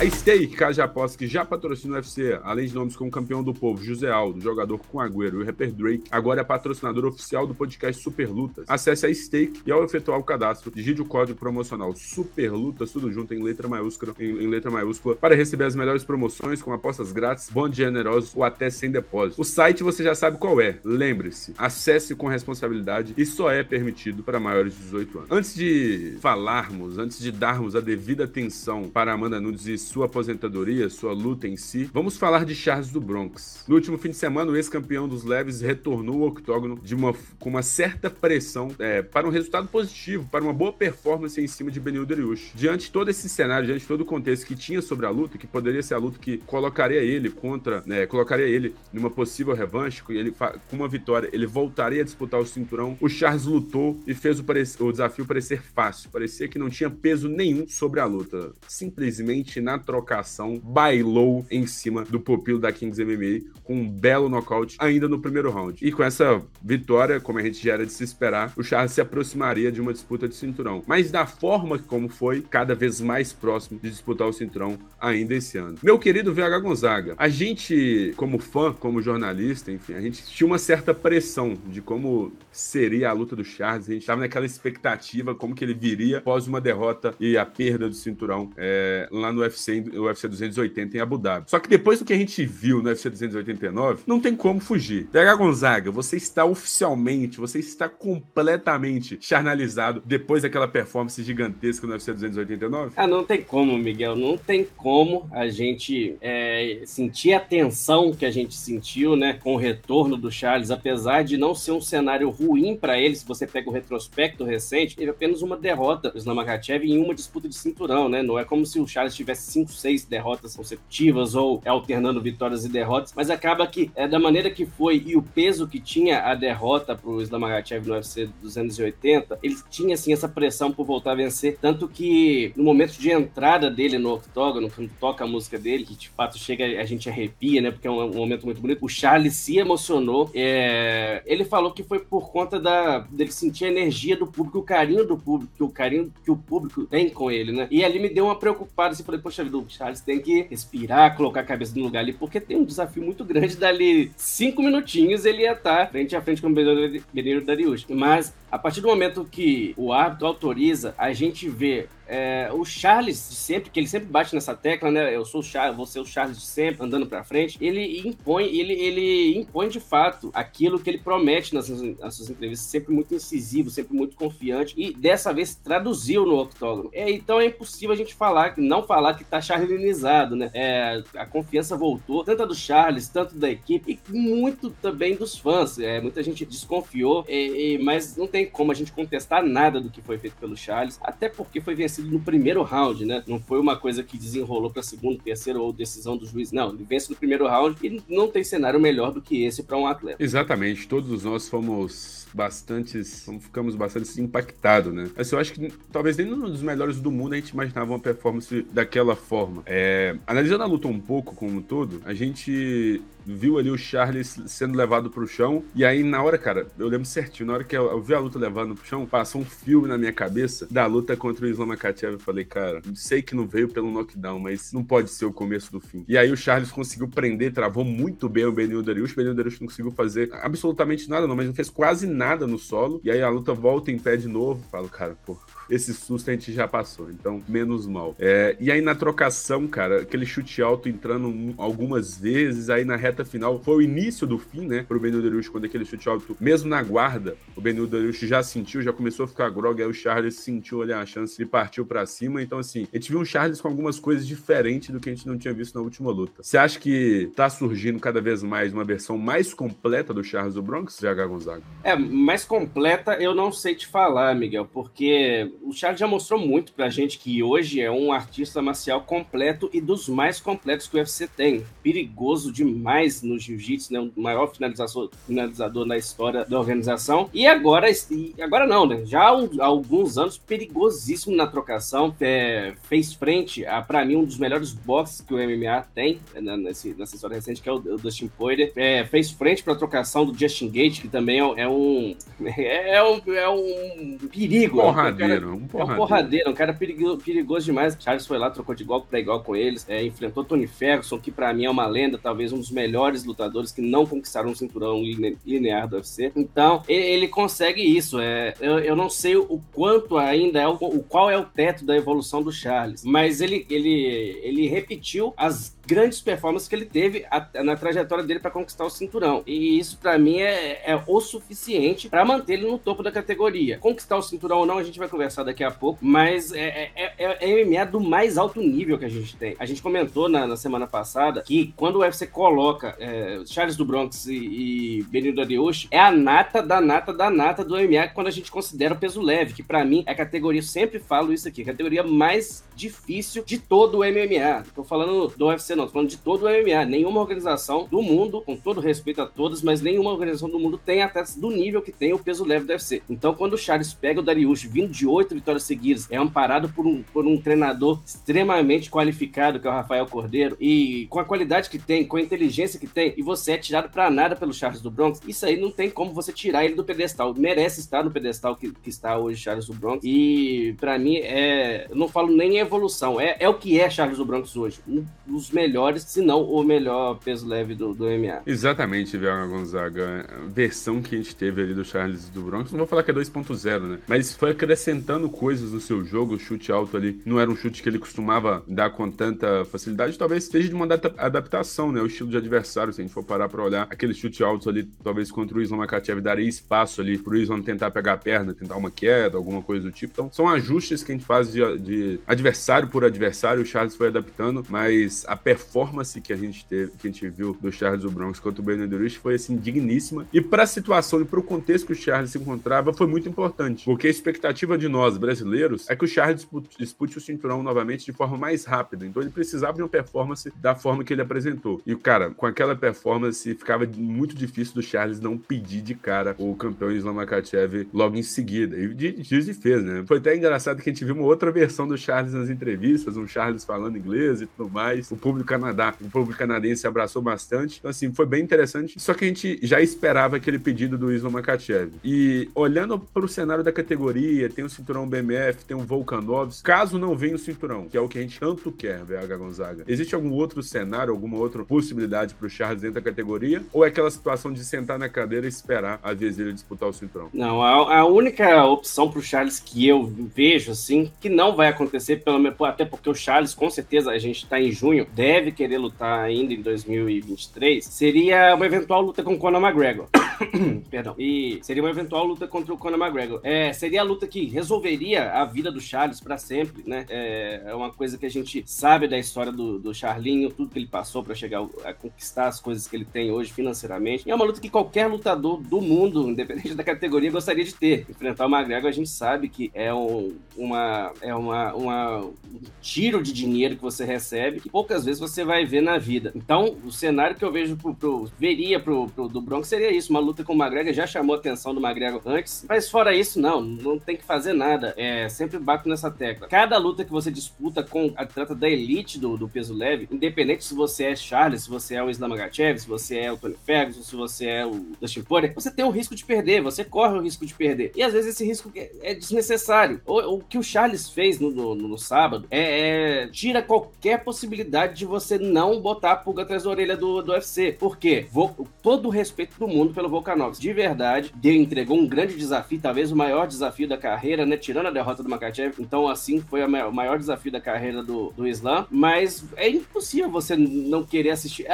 A 0.00 0.08
Stake, 0.08 0.54
casa 0.54 0.74
de 0.74 0.80
apostas 0.80 1.16
que 1.16 1.26
já 1.26 1.44
patrocina 1.44 1.94
o 1.94 1.96
UFC, 1.96 2.38
além 2.44 2.68
de 2.68 2.72
nomes 2.72 2.94
como 2.94 3.10
campeão 3.10 3.42
do 3.42 3.52
povo, 3.52 3.82
José 3.82 4.08
Aldo, 4.08 4.40
jogador 4.40 4.78
com 4.78 5.00
Agüero 5.00 5.40
e 5.40 5.42
o 5.42 5.44
rapper 5.44 5.72
Drake, 5.72 6.04
agora 6.08 6.40
é 6.40 6.44
patrocinador 6.44 7.04
oficial 7.04 7.48
do 7.48 7.52
podcast 7.52 8.00
Super 8.00 8.28
Lutas. 8.28 8.64
Acesse 8.68 9.06
a 9.06 9.12
Stake 9.12 9.60
e 9.66 9.72
ao 9.72 9.82
efetuar 9.82 10.20
o 10.20 10.22
cadastro, 10.22 10.70
digite 10.70 11.02
o 11.02 11.04
código 11.04 11.36
promocional 11.36 11.96
Super 11.96 12.52
Lutas, 12.52 12.92
tudo 12.92 13.10
junto 13.10 13.34
em 13.34 13.42
letra 13.42 13.66
maiúscula, 13.66 14.14
em, 14.20 14.44
em 14.44 14.46
letra 14.46 14.70
maiúscula, 14.70 15.16
para 15.16 15.34
receber 15.34 15.64
as 15.64 15.74
melhores 15.74 16.04
promoções 16.04 16.62
com 16.62 16.72
apostas 16.72 17.10
grátis, 17.10 17.50
bônus 17.50 17.76
generosos 17.76 18.30
ou 18.36 18.44
até 18.44 18.70
sem 18.70 18.92
depósito. 18.92 19.42
O 19.42 19.44
site 19.44 19.82
você 19.82 20.04
já 20.04 20.14
sabe 20.14 20.38
qual 20.38 20.60
é. 20.60 20.78
Lembre-se, 20.84 21.54
acesse 21.58 22.14
com 22.14 22.28
responsabilidade 22.28 23.14
e 23.16 23.26
só 23.26 23.50
é 23.50 23.64
permitido 23.64 24.22
para 24.22 24.38
maiores 24.38 24.74
de 24.74 24.80
18 24.80 25.18
anos. 25.18 25.30
Antes 25.32 25.56
de 25.56 26.16
falarmos, 26.20 26.98
antes 26.98 27.18
de 27.18 27.32
darmos 27.32 27.74
a 27.74 27.80
devida 27.80 28.22
atenção 28.22 28.88
para 28.88 29.12
Amanda 29.12 29.40
Nunes 29.40 29.66
e 29.66 29.87
sua 29.88 30.06
aposentadoria, 30.06 30.88
sua 30.88 31.12
luta 31.12 31.48
em 31.48 31.56
si, 31.56 31.90
vamos 31.92 32.16
falar 32.16 32.44
de 32.44 32.54
Charles 32.54 32.90
do 32.90 33.00
Bronx. 33.00 33.64
No 33.66 33.74
último 33.74 33.98
fim 33.98 34.10
de 34.10 34.16
semana, 34.16 34.50
o 34.50 34.56
ex-campeão 34.56 35.08
dos 35.08 35.24
leves 35.24 35.60
retornou 35.60 36.22
ao 36.22 36.28
octógono 36.28 36.80
uma, 36.92 37.14
com 37.38 37.48
uma 37.48 37.62
certa 37.62 38.10
pressão 38.10 38.68
é, 38.78 39.02
para 39.02 39.26
um 39.26 39.30
resultado 39.30 39.68
positivo, 39.68 40.28
para 40.30 40.44
uma 40.44 40.52
boa 40.52 40.72
performance 40.72 41.40
em 41.40 41.46
cima 41.46 41.70
de 41.70 41.80
Benil 41.80 42.04
Dariush. 42.04 42.52
Diante 42.54 42.86
de 42.86 42.92
todo 42.92 43.08
esse 43.08 43.28
cenário, 43.28 43.66
diante 43.66 43.80
de 43.80 43.86
todo 43.86 44.02
o 44.02 44.04
contexto 44.04 44.46
que 44.46 44.54
tinha 44.54 44.82
sobre 44.82 45.06
a 45.06 45.10
luta, 45.10 45.38
que 45.38 45.46
poderia 45.46 45.82
ser 45.82 45.94
a 45.94 45.98
luta 45.98 46.18
que 46.18 46.38
colocaria 46.38 47.00
ele 47.00 47.30
contra, 47.30 47.82
né, 47.86 48.06
colocaria 48.06 48.46
ele 48.46 48.74
numa 48.92 49.10
possível 49.10 49.54
revanche, 49.54 50.02
ele, 50.10 50.32
com 50.68 50.76
uma 50.76 50.88
vitória, 50.88 51.28
ele 51.32 51.46
voltaria 51.46 52.02
a 52.02 52.04
disputar 52.04 52.40
o 52.40 52.46
cinturão. 52.46 52.96
O 53.00 53.08
Charles 53.08 53.44
lutou 53.44 53.98
e 54.06 54.14
fez 54.14 54.38
o, 54.38 54.44
o 54.80 54.92
desafio 54.92 55.24
parecer 55.24 55.62
fácil, 55.62 56.10
parecia 56.10 56.48
que 56.48 56.58
não 56.58 56.68
tinha 56.68 56.90
peso 56.90 57.28
nenhum 57.28 57.66
sobre 57.68 58.00
a 58.00 58.04
luta. 58.04 58.52
Simplesmente 58.66 59.60
trocação, 59.78 60.58
bailou 60.62 61.46
em 61.50 61.66
cima 61.66 62.04
do 62.04 62.20
pupilo 62.20 62.58
da 62.58 62.72
Kings 62.72 63.02
MMA 63.04 63.58
com 63.62 63.74
um 63.74 63.88
belo 63.88 64.28
nocaute 64.28 64.76
ainda 64.78 65.08
no 65.08 65.18
primeiro 65.18 65.50
round. 65.50 65.84
E 65.84 65.92
com 65.92 66.02
essa 66.02 66.42
vitória, 66.62 67.20
como 67.20 67.38
a 67.38 67.42
gente 67.42 67.62
já 67.62 67.74
era 67.74 67.84
de 67.84 67.92
se 67.92 68.02
esperar, 68.02 68.52
o 68.56 68.62
Charles 68.62 68.92
se 68.92 69.00
aproximaria 69.00 69.70
de 69.70 69.80
uma 69.80 69.92
disputa 69.92 70.26
de 70.26 70.34
cinturão. 70.34 70.82
Mas 70.86 71.10
da 71.10 71.26
forma 71.26 71.78
como 71.78 72.08
foi, 72.08 72.40
cada 72.40 72.74
vez 72.74 73.00
mais 73.00 73.32
próximo 73.32 73.78
de 73.82 73.90
disputar 73.90 74.26
o 74.26 74.32
cinturão 74.32 74.78
ainda 75.00 75.34
esse 75.34 75.58
ano. 75.58 75.76
Meu 75.82 75.98
querido 75.98 76.32
VH 76.32 76.60
Gonzaga, 76.60 77.14
a 77.18 77.28
gente, 77.28 78.12
como 78.16 78.38
fã, 78.38 78.72
como 78.72 79.02
jornalista, 79.02 79.70
enfim, 79.70 79.94
a 79.94 80.00
gente 80.00 80.24
tinha 80.26 80.46
uma 80.46 80.58
certa 80.58 80.94
pressão 80.94 81.56
de 81.66 81.80
como 81.82 82.32
seria 82.50 83.10
a 83.10 83.12
luta 83.12 83.36
do 83.36 83.44
Charles. 83.44 83.88
A 83.88 83.92
gente 83.92 84.02
estava 84.02 84.20
naquela 84.20 84.46
expectativa 84.46 85.34
como 85.34 85.54
que 85.54 85.64
ele 85.64 85.74
viria 85.74 86.18
após 86.18 86.46
uma 86.48 86.60
derrota 86.60 87.14
e 87.20 87.36
a 87.36 87.44
perda 87.44 87.88
do 87.88 87.94
cinturão 87.94 88.50
é, 88.56 89.08
lá 89.10 89.32
no 89.32 89.40
UFC, 89.40 89.67
no 89.72 90.04
UFC 90.04 90.28
280 90.28 90.96
em 90.96 91.00
Abu 91.00 91.18
Dhabi. 91.18 91.50
Só 91.50 91.58
que 91.58 91.68
depois 91.68 91.98
do 91.98 92.04
que 92.04 92.12
a 92.12 92.16
gente 92.16 92.44
viu 92.44 92.82
no 92.82 92.88
UFC 92.88 93.10
289, 93.10 94.02
não 94.06 94.20
tem 94.20 94.34
como 94.34 94.60
fugir. 94.60 95.08
VH 95.12 95.34
Gonzaga, 95.36 95.90
você 95.90 96.16
está 96.16 96.44
oficialmente, 96.44 97.38
você 97.38 97.58
está 97.58 97.88
completamente 97.88 99.18
charnalizado 99.20 100.02
depois 100.04 100.42
daquela 100.42 100.68
performance 100.68 101.22
gigantesca 101.22 101.86
no 101.86 101.92
UFC 101.92 102.12
289? 102.12 102.92
Ah, 102.96 103.06
não 103.06 103.24
tem 103.24 103.42
como, 103.42 103.76
Miguel. 103.78 104.16
Não 104.16 104.36
tem 104.36 104.66
como 104.76 105.28
a 105.32 105.48
gente 105.48 106.16
é, 106.20 106.82
sentir 106.84 107.32
a 107.32 107.40
tensão 107.40 108.12
que 108.12 108.24
a 108.24 108.30
gente 108.30 108.54
sentiu, 108.54 109.16
né, 109.16 109.34
com 109.34 109.54
o 109.54 109.58
retorno 109.58 110.16
do 110.16 110.30
Charles, 110.30 110.70
apesar 110.70 111.22
de 111.22 111.36
não 111.36 111.54
ser 111.54 111.72
um 111.72 111.80
cenário 111.80 112.30
ruim 112.30 112.76
para 112.76 112.98
ele. 112.98 113.16
Se 113.16 113.26
você 113.26 113.46
pega 113.46 113.68
o 113.68 113.72
retrospecto 113.72 114.44
recente, 114.44 114.96
teve 114.96 115.10
apenas 115.10 115.42
uma 115.42 115.56
derrota 115.56 116.10
do 116.10 116.18
Islam 116.18 116.34
Makhachev 116.34 116.84
em 116.84 117.02
uma 117.02 117.14
disputa 117.14 117.48
de 117.48 117.54
cinturão, 117.54 118.08
né? 118.08 118.22
Não 118.22 118.38
é 118.38 118.44
como 118.44 118.64
se 118.64 118.80
o 118.80 118.86
Charles 118.86 119.14
tivesse 119.14 119.50
5, 119.58 119.72
6 119.72 120.04
derrotas 120.04 120.56
consecutivas 120.56 121.34
ou 121.34 121.60
alternando 121.64 122.20
vitórias 122.20 122.64
e 122.64 122.68
derrotas, 122.68 123.12
mas 123.14 123.30
acaba 123.30 123.66
que 123.66 123.90
é 123.94 124.06
da 124.06 124.18
maneira 124.18 124.50
que 124.50 124.66
foi 124.66 125.02
e 125.06 125.16
o 125.16 125.22
peso 125.22 125.66
que 125.66 125.80
tinha 125.80 126.20
a 126.20 126.34
derrota 126.34 126.94
para 126.94 127.10
o 127.10 127.20
Islam 127.20 127.40
Makhachev 127.40 127.86
no 127.86 127.94
UFC 127.94 128.28
280, 128.42 129.38
ele 129.42 129.56
tinha 129.70 129.94
assim 129.94 130.12
essa 130.12 130.28
pressão 130.28 130.72
por 130.72 130.86
voltar 130.86 131.12
a 131.12 131.14
vencer, 131.14 131.58
tanto 131.60 131.88
que 131.88 132.52
no 132.56 132.64
momento 132.64 132.98
de 132.98 133.10
entrada 133.10 133.70
dele 133.70 133.98
no 133.98 134.14
octógono, 134.14 134.70
quando 134.70 134.90
toca 134.98 135.24
a 135.24 135.26
música 135.26 135.58
dele, 135.58 135.84
que 135.84 135.94
de 135.94 136.08
fato 136.10 136.38
chega 136.38 136.80
a 136.80 136.84
gente 136.84 137.08
arrepia, 137.08 137.60
né? 137.60 137.70
Porque 137.70 137.86
é 137.86 137.90
um, 137.90 138.02
um 138.02 138.14
momento 138.14 138.44
muito 138.44 138.60
bonito. 138.60 138.84
O 138.84 138.88
Charles 138.88 139.34
se 139.34 139.58
emocionou. 139.58 140.30
É... 140.34 141.22
Ele 141.26 141.44
falou 141.44 141.72
que 141.72 141.82
foi 141.82 141.98
por 141.98 142.30
conta 142.30 142.60
da 142.60 143.00
dele 143.00 143.32
sentir 143.32 143.64
a 143.64 143.68
energia 143.68 144.16
do 144.16 144.26
público, 144.26 144.58
o 144.58 144.62
carinho 144.62 145.06
do 145.06 145.16
público, 145.16 145.52
o 145.64 145.70
carinho 145.70 146.12
que 146.24 146.30
o 146.30 146.36
público 146.36 146.84
tem 146.84 147.10
com 147.10 147.30
ele, 147.30 147.52
né? 147.52 147.68
E 147.70 147.84
ali 147.84 147.98
me 147.98 148.08
deu 148.08 148.26
uma 148.26 148.36
preocupada, 148.36 148.92
assim, 148.92 149.02
falei, 149.02 149.20
poxa 149.20 149.42
vida, 149.48 149.58
o 149.58 149.66
Charles 149.68 150.00
tem 150.00 150.20
que 150.20 150.42
respirar, 150.42 151.16
colocar 151.16 151.40
a 151.40 151.44
cabeça 151.44 151.76
no 151.76 151.84
lugar 151.84 152.00
ali, 152.00 152.12
porque 152.12 152.40
tem 152.40 152.56
um 152.56 152.64
desafio 152.64 153.02
muito 153.02 153.24
grande 153.24 153.56
dali 153.56 154.12
cinco 154.16 154.62
minutinhos 154.62 155.24
ele 155.24 155.42
ia 155.42 155.52
estar 155.52 155.90
frente 155.90 156.14
a 156.14 156.20
frente 156.20 156.40
com 156.40 156.48
o 156.48 156.54
Benedito 156.54 157.46
Darius. 157.46 157.84
Mas 157.88 158.32
a 158.50 158.58
partir 158.58 158.80
do 158.80 158.88
momento 158.88 159.24
que 159.24 159.74
o 159.76 159.92
árbitro 159.92 160.26
autoriza, 160.26 160.94
a 160.96 161.12
gente 161.12 161.48
vê 161.48 161.88
é, 162.08 162.48
o 162.52 162.64
Charles 162.64 163.28
de 163.28 163.34
sempre, 163.34 163.70
que 163.70 163.78
ele 163.78 163.86
sempre 163.86 164.08
bate 164.08 164.34
nessa 164.34 164.54
tecla, 164.54 164.90
né? 164.90 165.14
Eu 165.14 165.26
sou 165.26 165.40
o 165.40 165.44
Charles, 165.44 165.76
vou 165.76 165.84
ser 165.84 166.00
o 166.00 166.06
Charles 166.06 166.38
de 166.38 166.46
sempre, 166.46 166.84
andando 166.84 167.06
pra 167.06 167.22
frente. 167.22 167.58
Ele 167.60 168.00
impõe, 168.08 168.46
ele, 168.46 168.72
ele 168.72 169.36
impõe 169.36 169.68
de 169.68 169.78
fato 169.78 170.30
aquilo 170.32 170.78
que 170.80 170.88
ele 170.88 170.98
promete 170.98 171.54
nas, 171.54 171.68
nas 171.68 172.14
suas 172.14 172.30
entrevistas, 172.30 172.70
sempre 172.70 172.94
muito 172.94 173.14
incisivo, 173.14 173.68
sempre 173.68 173.94
muito 173.94 174.16
confiante, 174.16 174.74
e 174.76 174.92
dessa 174.94 175.32
vez 175.32 175.54
traduziu 175.54 176.24
no 176.24 176.38
octógono. 176.38 176.88
É, 176.94 177.10
então 177.10 177.38
é 177.38 177.46
impossível 177.46 177.92
a 177.92 177.96
gente 177.96 178.14
falar, 178.14 178.54
não 178.56 178.82
falar 178.82 179.14
que 179.14 179.24
tá 179.24 179.40
charlinizado, 179.40 180.34
né? 180.34 180.50
É, 180.54 181.02
a 181.14 181.26
confiança 181.26 181.76
voltou, 181.76 182.24
tanto 182.24 182.46
do 182.46 182.54
Charles, 182.54 183.08
tanto 183.08 183.34
da 183.34 183.50
equipe, 183.50 184.00
e 184.08 184.12
muito 184.18 184.70
também 184.70 185.14
dos 185.14 185.36
fãs. 185.36 185.78
É, 185.78 186.00
muita 186.00 186.22
gente 186.22 186.46
desconfiou, 186.46 187.24
é, 187.28 187.74
é, 187.74 187.78
mas 187.78 188.16
não 188.16 188.26
tem 188.26 188.37
como 188.46 188.72
a 188.72 188.74
gente 188.74 188.92
contestar 188.92 189.44
nada 189.44 189.80
do 189.80 189.90
que 189.90 190.02
foi 190.02 190.18
feito 190.18 190.36
pelo 190.36 190.56
Charles, 190.56 190.98
até 191.02 191.28
porque 191.28 191.60
foi 191.60 191.74
vencido 191.74 192.08
no 192.08 192.20
primeiro 192.20 192.62
round, 192.62 193.04
né? 193.04 193.22
Não 193.26 193.40
foi 193.40 193.60
uma 193.60 193.76
coisa 193.76 194.02
que 194.02 194.18
desenrolou 194.18 194.70
para 194.70 194.82
segundo, 194.82 195.22
terceiro 195.22 195.62
ou 195.62 195.72
decisão 195.72 196.16
do 196.16 196.26
juiz. 196.26 196.52
Não, 196.52 196.70
ele 196.70 196.84
vence 196.84 197.10
no 197.10 197.16
primeiro 197.16 197.46
round 197.46 197.76
e 197.82 198.02
não 198.08 198.28
tem 198.28 198.44
cenário 198.44 198.80
melhor 198.80 199.12
do 199.12 199.20
que 199.20 199.44
esse 199.44 199.62
para 199.62 199.76
um 199.76 199.86
atleta. 199.86 200.22
Exatamente, 200.22 200.88
todos 200.88 201.24
nós 201.24 201.48
fomos 201.48 202.18
bastante, 202.32 203.02
ficamos 203.40 203.74
bastante 203.74 204.20
impactados, 204.20 204.92
né? 204.92 205.10
Assim, 205.16 205.34
eu 205.34 205.40
acho 205.40 205.52
que 205.52 205.72
talvez 205.90 206.16
nem 206.16 206.32
um 206.32 206.40
dos 206.40 206.62
melhores 206.62 207.00
do 207.00 207.10
mundo 207.10 207.32
a 207.32 207.36
gente 207.36 207.50
imaginava 207.50 207.90
uma 207.90 207.98
performance 207.98 208.62
daquela 208.72 209.16
forma. 209.16 209.62
É, 209.66 210.16
analisando 210.26 210.62
a 210.62 210.66
luta 210.66 210.88
um 210.88 211.00
pouco 211.00 211.34
como 211.34 211.58
um 211.58 211.62
todo, 211.62 212.02
a 212.04 212.14
gente 212.14 213.02
viu 213.28 213.58
ali 213.58 213.70
o 213.70 213.76
Charles 213.76 214.40
sendo 214.46 214.76
levado 214.76 215.10
pro 215.10 215.26
chão. 215.26 215.62
E 215.74 215.84
aí, 215.84 216.02
na 216.02 216.22
hora, 216.22 216.38
cara, 216.38 216.66
eu 216.78 216.88
lembro 216.88 217.06
certinho, 217.06 217.46
na 217.46 217.54
hora 217.54 217.64
que 217.64 217.76
eu 217.76 218.00
vi 218.00 218.14
a 218.14 218.18
luta 218.18 218.27
levando 218.36 218.74
pro 218.74 218.84
chão, 218.84 219.06
passou 219.06 219.42
um 219.42 219.44
filme 219.44 219.86
na 219.86 219.96
minha 219.96 220.12
cabeça 220.12 220.66
da 220.68 220.84
luta 220.86 221.16
contra 221.16 221.46
o 221.46 221.48
Islam 221.48 221.66
Makhachev. 221.66 222.14
Eu 222.14 222.18
falei, 222.18 222.44
cara, 222.44 222.82
sei 222.94 223.22
que 223.22 223.34
não 223.34 223.46
veio 223.46 223.68
pelo 223.68 223.90
knockdown, 223.90 224.40
mas 224.40 224.72
não 224.72 224.82
pode 224.82 225.10
ser 225.10 225.26
o 225.26 225.32
começo 225.32 225.70
do 225.70 225.80
fim. 225.80 226.04
E 226.08 226.18
aí 226.18 226.30
o 226.32 226.36
Charles 226.36 226.72
conseguiu 226.72 227.08
prender, 227.08 227.52
travou 227.52 227.84
muito 227.84 228.28
bem 228.28 228.44
o 228.44 228.52
Benil 228.52 228.82
Darius. 228.82 229.12
O 229.12 229.16
Benil 229.16 229.34
Darius 229.34 229.60
não 229.60 229.68
conseguiu 229.68 229.92
fazer 229.92 230.30
absolutamente 230.42 231.08
nada, 231.08 231.26
não, 231.26 231.36
mas 231.36 231.46
não 231.46 231.54
fez 231.54 231.70
quase 231.70 232.06
nada 232.06 232.46
no 232.46 232.58
solo. 232.58 233.00
E 233.04 233.10
aí 233.10 233.22
a 233.22 233.28
luta 233.28 233.54
volta 233.54 233.90
em 233.90 233.98
pé 233.98 234.16
de 234.16 234.26
novo. 234.26 234.62
Falo, 234.70 234.88
cara, 234.88 235.16
pô, 235.24 235.36
esse 235.70 235.92
susto 235.94 236.30
a 236.30 236.32
gente 236.32 236.52
já 236.52 236.66
passou, 236.66 237.10
então 237.10 237.42
menos 237.48 237.86
mal. 237.86 238.14
É, 238.18 238.56
e 238.60 238.70
aí 238.70 238.80
na 238.80 238.94
trocação, 238.94 239.66
cara, 239.66 240.02
aquele 240.02 240.26
chute 240.26 240.60
alto 240.62 240.88
entrando 240.88 241.54
algumas 241.56 242.18
vezes, 242.18 242.70
aí 242.70 242.84
na 242.84 242.96
reta 242.96 243.24
final 243.24 243.60
foi 243.60 243.76
o 243.76 243.82
início 243.82 244.26
do 244.26 244.38
fim, 244.38 244.66
né, 244.66 244.84
pro 244.86 245.00
Benil 245.00 245.22
Dariush, 245.22 245.48
quando 245.48 245.64
aquele 245.64 245.84
chute 245.84 246.08
alto, 246.08 246.36
mesmo 246.40 246.68
na 246.68 246.82
guarda, 246.82 247.36
o 247.56 247.60
Benil 247.60 247.86
Dariush 247.86 248.20
já 248.20 248.42
sentiu, 248.42 248.82
já 248.82 248.92
começou 248.92 249.24
a 249.24 249.28
ficar 249.28 249.50
grog, 249.50 249.80
aí 249.80 249.88
o 249.88 249.94
Charles 249.94 250.36
sentiu 250.36 250.82
ali 250.82 250.92
a 250.92 251.04
chance 251.04 251.40
e 251.40 251.46
partiu 251.46 251.84
para 251.84 252.04
cima, 252.06 252.42
então 252.42 252.58
assim, 252.58 252.86
a 252.92 252.96
gente 252.96 253.10
viu 253.10 253.20
um 253.20 253.24
Charles 253.24 253.60
com 253.60 253.68
algumas 253.68 253.98
coisas 253.98 254.26
diferentes 254.26 254.90
do 254.90 255.00
que 255.00 255.10
a 255.10 255.14
gente 255.14 255.26
não 255.26 255.38
tinha 255.38 255.52
visto 255.52 255.74
na 255.74 255.80
última 255.80 256.10
luta. 256.10 256.42
Você 256.42 256.56
acha 256.56 256.78
que 256.78 257.30
tá 257.34 257.48
surgindo 257.48 257.98
cada 258.00 258.20
vez 258.20 258.42
mais 258.42 258.72
uma 258.72 258.84
versão 258.84 259.18
mais 259.18 259.52
completa 259.52 260.14
do 260.14 260.24
Charles 260.24 260.54
do 260.54 260.62
Bronx, 260.62 260.98
GH 261.00 261.28
Gonzaga? 261.28 261.62
É, 261.82 261.96
mais 261.96 262.44
completa 262.44 263.14
eu 263.14 263.34
não 263.34 263.52
sei 263.52 263.74
te 263.74 263.86
falar, 263.86 264.34
Miguel, 264.34 264.66
porque 264.66 265.52
o 265.62 265.72
Charles 265.72 266.00
já 266.00 266.06
mostrou 266.06 266.40
muito 266.40 266.72
pra 266.72 266.88
gente 266.88 267.18
que 267.18 267.42
hoje 267.42 267.80
é 267.80 267.90
um 267.90 268.12
artista 268.12 268.62
marcial 268.62 269.02
completo 269.02 269.68
e 269.72 269.80
dos 269.80 270.08
mais 270.08 270.40
completos 270.40 270.86
que 270.86 270.96
o 270.96 270.98
UFC 270.98 271.26
tem. 271.28 271.64
Perigoso 271.82 272.52
demais 272.52 273.22
no 273.22 273.38
jiu-jitsu, 273.38 273.92
né? 273.92 274.10
O 274.16 274.20
maior 274.20 274.52
finalizador, 274.52 275.10
finalizador 275.26 275.86
na 275.86 275.96
história 275.96 276.44
da 276.44 276.58
organização. 276.58 277.28
E 277.32 277.46
agora, 277.46 277.86
e 278.10 278.34
agora 278.40 278.66
não, 278.66 278.86
né? 278.86 279.04
Já 279.04 279.22
há 279.22 279.64
alguns 279.64 280.18
anos, 280.18 280.38
perigosíssimo 280.38 281.36
na 281.36 281.46
trocação. 281.46 282.14
É, 282.20 282.74
fez 282.84 283.12
frente 283.12 283.64
a, 283.66 283.82
pra 283.82 284.04
mim, 284.04 284.16
um 284.16 284.24
dos 284.24 284.38
melhores 284.38 284.72
boxes 284.72 285.20
que 285.20 285.34
o 285.34 285.36
MMA 285.36 285.86
tem 285.94 286.20
né, 286.34 286.56
nesse, 286.56 286.94
nessa 286.94 287.14
história 287.14 287.34
recente, 287.36 287.60
que 287.60 287.68
é 287.68 287.72
o, 287.72 287.76
o 287.76 287.98
Dustin 287.98 288.28
Poirier. 288.28 288.72
É, 288.76 289.04
fez 289.04 289.30
frente 289.30 289.62
pra 289.62 289.74
trocação 289.74 290.24
do 290.24 290.38
Justin 290.38 290.70
Gate, 290.70 291.00
que 291.00 291.08
também 291.08 291.40
é, 291.56 291.62
é 291.62 291.68
um. 291.68 292.16
É, 292.44 293.02
um, 293.02 293.34
é 293.34 293.48
um 293.48 294.18
perigo. 294.30 294.80
Porradeiro, 294.80 295.47
um, 295.52 295.66
cara, 295.66 295.84
um 295.84 295.86
porradeiro. 295.86 295.90
É 295.90 295.94
um 295.94 295.96
porradeiro, 295.96 296.50
um 296.50 296.54
cara 296.54 296.72
perigoso, 296.72 297.18
perigoso 297.18 297.66
demais. 297.66 297.96
Charles 297.98 298.26
foi 298.26 298.38
lá, 298.38 298.50
trocou 298.50 298.74
de 298.74 298.82
igual 298.82 299.02
para 299.02 299.18
igual 299.18 299.42
com 299.42 299.56
eles, 299.56 299.88
é, 299.88 300.04
enfrentou 300.04 300.44
Tony 300.44 300.66
Ferguson, 300.66 301.18
que 301.18 301.30
para 301.30 301.52
mim 301.52 301.64
é 301.64 301.70
uma 301.70 301.86
lenda, 301.86 302.18
talvez 302.18 302.52
um 302.52 302.58
dos 302.58 302.70
melhores 302.70 303.24
lutadores 303.24 303.72
que 303.72 303.80
não 303.80 304.06
conquistaram 304.06 304.50
um 304.50 304.54
cinturão 304.54 305.02
linear 305.46 305.88
do 305.88 305.96
UFC. 305.96 306.32
Então, 306.34 306.82
ele 306.88 307.28
consegue 307.28 307.82
isso. 307.82 308.18
É, 308.20 308.54
eu, 308.60 308.78
eu 308.78 308.96
não 308.96 309.08
sei 309.08 309.36
o 309.36 309.60
quanto 309.72 310.16
ainda 310.16 310.60
é 310.60 310.68
o, 310.68 310.74
o 310.74 311.02
qual 311.02 311.30
é 311.30 311.38
o 311.38 311.44
teto 311.44 311.84
da 311.84 311.96
evolução 311.96 312.42
do 312.42 312.52
Charles, 312.52 313.04
mas 313.04 313.40
ele, 313.40 313.66
ele, 313.70 314.40
ele 314.42 314.66
repetiu 314.66 315.32
as 315.36 315.77
grandes 315.88 316.20
performances 316.20 316.68
que 316.68 316.74
ele 316.74 316.84
teve 316.84 317.24
na 317.64 317.74
trajetória 317.74 318.22
dele 318.22 318.40
para 318.40 318.50
conquistar 318.50 318.84
o 318.84 318.90
cinturão. 318.90 319.42
E 319.46 319.78
isso, 319.78 319.96
para 319.96 320.18
mim, 320.18 320.38
é, 320.38 320.82
é, 320.84 321.02
o 321.06 321.20
suficiente 321.20 322.10
para 322.10 322.24
manter 322.26 322.54
ele 322.54 322.66
no 322.66 322.78
topo 322.78 323.02
da 323.02 323.10
categoria. 323.10 323.78
Conquistar 323.78 324.18
o 324.18 324.22
cinturão 324.22 324.58
ou 324.58 324.66
não, 324.66 324.76
a 324.76 324.82
gente 324.82 324.98
vai 324.98 325.08
conversar 325.08 325.44
daqui 325.44 325.64
a 325.64 325.70
pouco, 325.70 325.98
mas 326.02 326.52
é, 326.52 326.90
é, 326.94 327.12
é, 327.18 327.50
é 327.50 327.64
MMA 327.64 327.86
do 327.86 328.00
mais 328.00 328.36
alto 328.36 328.60
nível 328.60 328.98
que 328.98 329.06
a 329.06 329.08
gente 329.08 329.34
tem. 329.36 329.56
A 329.58 329.64
gente 329.64 329.80
comentou 329.80 330.28
na, 330.28 330.46
na 330.46 330.56
semana 330.56 330.86
passada 330.86 331.42
que 331.42 331.72
quando 331.74 331.96
o 331.96 332.00
UFC 332.00 332.26
coloca 332.26 332.94
é, 333.00 333.40
Charles 333.46 333.76
do 333.76 333.84
Bronx 333.86 334.26
e, 334.26 334.34
e 334.34 335.02
Benito 335.04 335.40
Arioshi, 335.40 335.88
é 335.90 335.98
a 335.98 336.12
nata 336.12 336.62
da 336.62 336.82
nata 336.82 337.14
da 337.14 337.30
nata 337.30 337.64
do 337.64 337.76
MMA 337.76 338.08
quando 338.08 338.26
a 338.26 338.30
gente 338.32 338.50
considera 338.50 338.92
o 338.92 338.98
peso 338.98 339.22
leve, 339.22 339.54
que 339.54 339.62
para 339.62 339.82
mim 339.86 340.04
é 340.06 340.12
a 340.12 340.14
categoria, 340.14 340.62
sempre 340.62 340.98
falo 340.98 341.32
isso 341.32 341.48
aqui, 341.48 341.62
a 341.62 341.66
categoria 341.66 342.02
mais 342.02 342.62
difícil 342.76 343.42
de 343.44 343.58
todo 343.58 343.98
o 343.98 344.04
MMA. 344.04 344.64
Tô 344.74 344.84
falando 344.84 345.32
do 345.36 345.46
UFC 345.46 345.77
não, 345.78 345.86
tô 345.86 345.92
falando 345.92 346.10
de 346.10 346.18
todo 346.18 346.44
o 346.44 346.48
MMA. 346.48 346.84
Nenhuma 346.84 347.20
organização 347.20 347.86
do 347.90 348.02
mundo, 348.02 348.42
com 348.42 348.56
todo 348.56 348.80
respeito 348.80 349.22
a 349.22 349.26
todas, 349.26 349.62
mas 349.62 349.80
nenhuma 349.80 350.10
organização 350.10 350.50
do 350.50 350.58
mundo 350.58 350.78
tem 350.78 351.02
até 351.02 351.22
do 351.36 351.50
nível 351.50 351.80
que 351.80 351.92
tem 351.92 352.12
o 352.12 352.18
peso 352.18 352.44
leve 352.44 352.66
do 352.66 352.70
UFC. 352.70 353.02
Então, 353.08 353.34
quando 353.34 353.54
o 353.54 353.58
Charles 353.58 353.94
pega 353.94 354.20
o 354.20 354.22
Dariush 354.22 354.64
vindo 354.64 354.90
de 354.90 355.06
oito 355.06 355.34
vitórias 355.34 355.62
seguidas, 355.62 356.10
é 356.10 356.16
amparado 356.16 356.68
por 356.68 356.86
um, 356.86 357.02
por 357.02 357.26
um 357.26 357.40
treinador 357.40 358.00
extremamente 358.04 358.90
qualificado, 358.90 359.60
que 359.60 359.66
é 359.66 359.70
o 359.70 359.74
Rafael 359.74 360.06
Cordeiro, 360.06 360.56
e 360.60 361.06
com 361.08 361.18
a 361.18 361.24
qualidade 361.24 361.70
que 361.70 361.78
tem, 361.78 362.04
com 362.04 362.16
a 362.16 362.20
inteligência 362.20 362.78
que 362.78 362.86
tem, 362.86 363.14
e 363.16 363.22
você 363.22 363.52
é 363.52 363.58
tirado 363.58 363.90
para 363.90 364.10
nada 364.10 364.36
pelo 364.36 364.52
Charles 364.52 364.80
do 364.80 364.90
Bronx, 364.90 365.20
isso 365.26 365.46
aí 365.46 365.58
não 365.58 365.70
tem 365.70 365.90
como 365.90 366.12
você 366.12 366.32
tirar 366.32 366.64
ele 366.64 366.74
do 366.74 366.84
pedestal. 366.84 367.34
Merece 367.34 367.80
estar 367.80 368.04
no 368.04 368.10
pedestal 368.10 368.56
que, 368.56 368.72
que 368.72 368.90
está 368.90 369.16
hoje 369.16 369.40
Charles 369.40 369.66
do 369.66 369.74
Bronx. 369.74 370.04
E 370.04 370.74
para 370.78 370.98
mim 370.98 371.16
é. 371.18 371.86
Eu 371.88 371.96
não 371.96 372.08
falo 372.08 372.34
nem 372.34 372.58
evolução, 372.58 373.20
é, 373.20 373.36
é 373.38 373.48
o 373.48 373.54
que 373.54 373.78
é 373.80 373.88
Charles 373.88 374.18
do 374.18 374.24
Bronx 374.24 374.56
hoje. 374.56 374.80
Um 374.88 375.04
dos 375.26 375.50
melhores 375.50 375.67
melhores, 375.68 376.02
se 376.02 376.22
não 376.22 376.42
o 376.42 376.62
melhor 376.64 377.18
peso 377.22 377.46
leve 377.46 377.74
do, 377.74 377.94
do 377.94 378.04
MMA. 378.04 378.42
Exatamente, 378.46 379.16
Viaga 379.16 379.46
Gonzaga. 379.46 380.26
A 380.28 380.48
versão 380.48 381.02
que 381.02 381.14
a 381.14 381.18
gente 381.18 381.36
teve 381.36 381.62
ali 381.62 381.74
do 381.74 381.84
Charles 381.84 382.28
do 382.30 382.42
Bronx, 382.42 382.70
não 382.72 382.78
vou 382.78 382.86
falar 382.86 383.02
que 383.02 383.10
é 383.10 383.14
2.0, 383.14 383.80
né? 383.82 383.98
Mas 384.06 384.32
foi 384.32 384.50
acrescentando 384.50 385.28
coisas 385.28 385.72
no 385.72 385.80
seu 385.80 386.04
jogo, 386.04 386.34
o 386.34 386.38
chute 386.38 386.72
alto 386.72 386.96
ali 386.96 387.20
não 387.24 387.38
era 387.38 387.50
um 387.50 387.56
chute 387.56 387.82
que 387.82 387.88
ele 387.88 387.98
costumava 387.98 388.62
dar 388.66 388.90
com 388.90 389.10
tanta 389.10 389.64
facilidade, 389.66 390.18
talvez 390.18 390.44
esteja 390.44 390.68
de 390.68 390.74
uma 390.74 390.86
adaptação, 391.18 391.92
né? 391.92 392.00
O 392.00 392.06
estilo 392.06 392.30
de 392.30 392.36
adversário, 392.36 392.92
se 392.92 393.00
a 393.00 393.04
gente 393.04 393.12
for 393.12 393.24
parar 393.24 393.48
pra 393.48 393.62
olhar, 393.62 393.86
aquele 393.90 394.14
chute 394.14 394.42
alto 394.42 394.68
ali, 394.68 394.84
talvez 395.04 395.30
contra 395.30 395.58
o 395.58 395.62
Islam 395.62 395.78
Makachev 395.78 396.20
daria 396.20 396.48
espaço 396.48 397.00
ali 397.00 397.18
pro 397.18 397.36
Islam 397.36 397.62
tentar 397.62 397.90
pegar 397.90 398.14
a 398.14 398.16
perna, 398.16 398.54
tentar 398.54 398.76
uma 398.76 398.90
queda, 398.90 399.36
alguma 399.36 399.62
coisa 399.62 399.84
do 399.84 399.92
tipo. 399.92 400.12
Então, 400.12 400.30
são 400.32 400.48
ajustes 400.48 401.02
que 401.02 401.12
a 401.12 401.14
gente 401.14 401.26
faz 401.26 401.52
de, 401.52 401.78
de 401.78 402.20
adversário 402.26 402.88
por 402.88 403.04
adversário, 403.04 403.62
o 403.62 403.66
Charles 403.66 403.94
foi 403.94 404.08
adaptando, 404.08 404.64
mas 404.68 405.24
a 405.26 405.36
performance 405.36 405.57
performance 405.58 406.20
que 406.20 406.32
a 406.32 406.36
gente 406.36 406.64
teve, 406.64 406.92
que 406.92 407.08
a 407.08 407.10
gente 407.10 407.28
viu 407.28 407.56
do 407.60 407.72
Charles 407.72 408.02
do 408.02 408.10
Bronx 408.10 408.38
contra 408.38 408.62
o 408.62 408.64
Bernardo 408.64 408.96
Rich 408.96 409.18
foi 409.18 409.34
assim 409.34 409.56
digníssima. 409.56 410.26
E 410.32 410.40
para 410.40 410.62
a 410.62 410.66
situação 410.66 411.20
e 411.20 411.24
para 411.24 411.40
o 411.40 411.42
contexto 411.42 411.86
que 411.86 411.92
o 411.92 411.96
Charles 411.96 412.30
se 412.30 412.38
encontrava 412.38 412.92
foi 412.92 413.06
muito 413.06 413.28
importante, 413.28 413.84
porque 413.84 414.06
a 414.06 414.10
expectativa 414.10 414.78
de 414.78 414.88
nós 414.88 415.18
brasileiros 415.18 415.90
é 415.90 415.96
que 415.96 416.04
o 416.04 416.08
Charles 416.08 416.46
dispute 416.78 417.18
o 417.18 417.20
cinturão 417.20 417.62
novamente 417.62 418.04
de 418.06 418.12
forma 418.12 418.36
mais 418.36 418.64
rápida. 418.64 419.04
Então 419.04 419.20
ele 419.20 419.30
precisava 419.30 419.74
de 419.74 419.82
uma 419.82 419.88
performance 419.88 420.52
da 420.56 420.74
forma 420.74 421.02
que 421.02 421.12
ele 421.12 421.22
apresentou. 421.22 421.82
E 421.84 421.96
cara, 421.96 422.30
com 422.30 422.46
aquela 422.46 422.76
performance 422.76 423.54
ficava 423.54 423.86
muito 423.96 424.34
difícil 424.34 424.74
do 424.74 424.82
Charles 424.82 425.20
não 425.20 425.36
pedir 425.36 425.82
de 425.82 425.94
cara 425.94 426.36
o 426.38 426.54
campeão 426.54 426.92
Islam 426.92 427.14
Makachev 427.14 427.88
logo 427.92 428.16
em 428.16 428.22
seguida. 428.22 428.76
E 428.78 428.94
diz 428.94 429.48
e 429.48 429.54
fez, 429.54 429.82
né? 429.82 430.04
Foi 430.06 430.18
até 430.18 430.36
engraçado 430.36 430.80
que 430.80 430.88
a 430.88 430.92
gente 430.92 431.04
viu 431.04 431.14
uma 431.14 431.24
outra 431.24 431.50
versão 431.50 431.88
do 431.88 431.96
Charles 431.96 432.32
nas 432.32 432.48
entrevistas, 432.48 433.16
um 433.16 433.26
Charles 433.26 433.64
falando 433.64 433.96
inglês 433.96 434.40
e 434.40 434.46
tudo 434.46 434.70
mais. 434.70 435.10
O 435.10 435.16
público 435.16 435.37
Canadá. 435.44 435.94
O 436.00 436.10
público 436.10 436.38
canadense 436.38 436.86
abraçou 436.86 437.22
bastante. 437.22 437.78
Então, 437.78 437.90
assim, 437.90 438.12
foi 438.12 438.26
bem 438.26 438.42
interessante. 438.42 438.98
Só 438.98 439.14
que 439.14 439.24
a 439.24 439.28
gente 439.28 439.58
já 439.62 439.80
esperava 439.80 440.36
aquele 440.36 440.58
pedido 440.58 440.98
do 440.98 441.12
Islam 441.12 441.32
Makachev. 441.32 441.92
E 442.04 442.48
olhando 442.54 442.98
para 442.98 443.24
o 443.24 443.28
cenário 443.28 443.64
da 443.64 443.72
categoria, 443.72 444.48
tem 444.48 444.64
o 444.64 444.70
cinturão 444.70 445.08
BMF, 445.08 445.64
tem 445.64 445.76
o 445.76 445.80
Volkanovski. 445.80 446.62
Caso 446.62 446.98
não 446.98 447.16
venha 447.16 447.36
o 447.36 447.38
cinturão, 447.38 447.88
que 447.88 447.96
é 447.96 448.00
o 448.00 448.08
que 448.08 448.18
a 448.18 448.22
gente 448.22 448.38
tanto 448.38 448.72
quer, 448.72 449.04
VH 449.04 449.36
Gonzaga, 449.36 449.84
existe 449.86 450.14
algum 450.14 450.32
outro 450.32 450.62
cenário, 450.62 451.12
alguma 451.12 451.36
outra 451.38 451.64
possibilidade 451.64 452.34
para 452.34 452.46
o 452.46 452.50
Charles 452.50 452.82
dentro 452.82 452.96
da 452.96 453.02
categoria? 453.02 453.62
Ou 453.72 453.84
é 453.84 453.88
aquela 453.88 454.10
situação 454.10 454.52
de 454.52 454.64
sentar 454.64 454.98
na 454.98 455.08
cadeira 455.08 455.46
e 455.46 455.48
esperar 455.48 455.98
a 456.02 456.12
vez 456.12 456.36
dele 456.36 456.52
disputar 456.52 456.88
o 456.88 456.92
cinturão? 456.92 457.28
Não, 457.32 457.62
a, 457.62 457.98
a 457.98 458.06
única 458.06 458.64
opção 458.64 459.10
para 459.10 459.18
o 459.18 459.22
Charles 459.22 459.60
que 459.60 459.86
eu 459.86 460.04
vejo, 460.04 460.72
assim, 460.72 461.10
que 461.20 461.28
não 461.28 461.54
vai 461.54 461.68
acontecer, 461.68 462.16
pelo 462.16 462.38
menos, 462.38 462.60
até 462.60 462.84
porque 462.84 463.08
o 463.08 463.14
Charles, 463.14 463.54
com 463.54 463.70
certeza, 463.70 464.10
a 464.10 464.18
gente 464.18 464.44
está 464.44 464.60
em 464.60 464.72
junho, 464.72 465.06
deve 465.14 465.27
deve 465.28 465.52
querer 465.52 465.76
lutar 465.76 466.20
ainda 466.20 466.54
em 466.54 466.62
2023 466.62 467.84
seria 467.84 468.54
uma 468.54 468.64
eventual 468.64 469.02
luta 469.02 469.22
com 469.22 469.38
Conor 469.38 469.62
McGregor. 469.62 470.08
Perdão. 470.90 471.14
E 471.18 471.58
seria 471.62 471.82
uma 471.82 471.90
eventual 471.90 472.24
luta 472.24 472.48
contra 472.48 472.72
o 472.72 472.78
Conor 472.78 472.98
McGregor. 472.98 473.40
É, 473.42 473.70
seria 473.74 474.00
a 474.00 474.04
luta 474.04 474.26
que 474.26 474.46
resolveria 474.46 475.32
a 475.32 475.44
vida 475.44 475.70
do 475.70 475.80
Charles 475.80 476.18
para 476.18 476.38
sempre, 476.38 476.82
né? 476.86 477.04
É, 477.10 477.62
é, 477.66 477.74
uma 477.74 477.90
coisa 477.90 478.16
que 478.16 478.24
a 478.24 478.30
gente 478.30 478.62
sabe 478.66 479.06
da 479.06 479.18
história 479.18 479.52
do, 479.52 479.78
do 479.78 479.92
Charlinho, 479.92 480.50
tudo 480.50 480.70
que 480.70 480.78
ele 480.78 480.86
passou 480.86 481.22
para 481.22 481.34
chegar 481.34 481.66
a 481.84 481.92
conquistar 481.92 482.46
as 482.46 482.58
coisas 482.58 482.86
que 482.86 482.96
ele 482.96 483.04
tem 483.04 483.30
hoje 483.30 483.52
financeiramente. 483.52 484.26
E 484.26 484.30
é 484.30 484.34
uma 484.34 484.46
luta 484.46 484.60
que 484.60 484.70
qualquer 484.70 485.08
lutador 485.08 485.60
do 485.60 485.82
mundo, 485.82 486.26
independente 486.28 486.74
da 486.74 486.84
categoria, 486.84 487.30
gostaria 487.30 487.64
de 487.64 487.74
ter. 487.74 488.06
Enfrentar 488.08 488.46
o 488.46 488.50
McGregor, 488.50 488.88
a 488.88 488.92
gente 488.92 489.10
sabe 489.10 489.50
que 489.50 489.70
é 489.74 489.92
um, 489.92 490.36
uma, 490.56 491.12
é 491.20 491.34
uma, 491.34 491.74
uma, 491.74 492.20
um 492.24 492.34
tiro 492.80 493.22
de 493.22 493.32
dinheiro 493.32 493.76
que 493.76 493.82
você 493.82 494.04
recebe 494.04 494.60
que 494.60 494.70
poucas 494.70 495.04
vezes 495.04 495.17
você 495.18 495.44
vai 495.44 495.64
ver 495.64 495.80
na 495.80 495.98
vida. 495.98 496.32
Então, 496.34 496.76
o 496.84 496.90
cenário 496.90 497.36
que 497.36 497.44
eu 497.44 497.52
vejo 497.52 497.76
pro, 497.76 497.94
pro 497.94 498.30
veria 498.38 498.80
pro, 498.80 499.08
pro, 499.08 499.28
do 499.28 499.40
Bronx 499.40 499.68
seria 499.68 499.90
isso, 499.90 500.10
uma 500.10 500.20
luta 500.20 500.44
com 500.44 500.54
o 500.54 500.56
McGregor, 500.56 500.92
já 500.92 501.06
chamou 501.06 501.34
a 501.36 501.38
atenção 501.38 501.74
do 501.74 501.84
McGregor 501.84 502.20
antes, 502.26 502.64
mas 502.68 502.90
fora 502.90 503.14
isso, 503.14 503.40
não, 503.40 503.60
não 503.60 503.98
tem 503.98 504.16
que 504.16 504.24
fazer 504.24 504.52
nada. 504.52 504.94
É, 504.96 505.28
sempre 505.28 505.58
bato 505.58 505.88
nessa 505.88 506.10
tecla. 506.10 506.48
Cada 506.48 506.76
luta 506.78 507.04
que 507.04 507.10
você 507.10 507.30
disputa 507.30 507.82
com 507.82 508.12
atleta 508.16 508.54
da 508.54 508.68
elite 508.68 509.18
do, 509.18 509.36
do 509.36 509.48
peso 509.48 509.74
leve, 509.74 510.08
independente 510.10 510.64
se 510.64 510.74
você 510.74 511.04
é 511.04 511.16
Charles, 511.16 511.64
se 511.64 511.70
você 511.70 511.94
é 511.94 512.02
o 512.02 512.10
Islam 512.10 512.28
Magachev, 512.28 512.78
se 512.78 512.88
você 512.88 513.18
é 513.18 513.32
o 513.32 513.36
Tony 513.36 513.56
Ferguson, 513.64 514.02
se 514.02 514.16
você 514.16 514.46
é 514.46 514.66
o 514.66 514.86
Dustin 515.00 515.22
Poirier, 515.22 515.54
você 515.54 515.70
tem 515.70 515.84
o 515.84 515.90
risco 515.90 516.14
de 516.14 516.24
perder, 516.24 516.62
você 516.62 516.84
corre 516.84 517.18
o 517.18 517.22
risco 517.22 517.44
de 517.44 517.54
perder. 517.54 517.92
E 517.94 518.02
às 518.02 518.12
vezes 518.12 518.34
esse 518.34 518.44
risco 518.44 518.70
é, 518.74 518.90
é 519.02 519.14
desnecessário. 519.14 520.00
O, 520.06 520.36
o, 520.36 520.40
que 520.40 520.58
o 520.58 520.62
Charles 520.62 521.08
fez 521.08 521.38
no, 521.38 521.50
no, 521.50 521.74
no 521.74 521.98
sábado 521.98 522.46
é, 522.50 523.24
é 523.24 523.28
tira 523.28 523.62
qualquer 523.62 524.22
possibilidade 524.24 524.94
de 524.94 525.06
você 525.08 525.38
não 525.38 525.80
botar 525.80 526.12
a 526.12 526.16
pulga 526.16 526.42
atrás 526.42 526.64
da 526.64 526.70
orelha 526.70 526.96
do, 526.96 527.22
do 527.22 527.32
UFC. 527.32 527.72
Por 527.72 527.96
quê? 527.96 528.26
Vou, 528.30 528.68
todo 528.82 529.06
o 529.06 529.10
respeito 529.10 529.58
do 529.58 529.66
mundo 529.66 529.92
pelo 529.94 530.08
Volkanovski. 530.08 530.62
De 530.62 530.72
verdade, 530.72 531.32
ele 531.42 531.58
entregou 531.58 531.96
um 531.96 532.06
grande 532.06 532.36
desafio, 532.36 532.80
talvez 532.80 533.10
o 533.10 533.16
maior 533.16 533.46
desafio 533.46 533.88
da 533.88 533.96
carreira, 533.96 534.44
né? 534.44 534.56
Tirando 534.56 534.86
a 534.86 534.90
derrota 534.90 535.22
do 535.22 535.28
Makachev. 535.28 535.74
Então, 535.78 536.08
assim, 536.08 536.40
foi 536.40 536.64
o 536.64 536.92
maior 536.92 537.18
desafio 537.18 537.50
da 537.50 537.60
carreira 537.60 538.02
do, 538.02 538.32
do 538.36 538.46
Islam. 538.46 538.86
Mas 538.90 539.44
é 539.56 539.68
impossível 539.68 540.30
você 540.30 540.56
não 540.56 541.04
querer 541.04 541.30
assistir, 541.30 541.66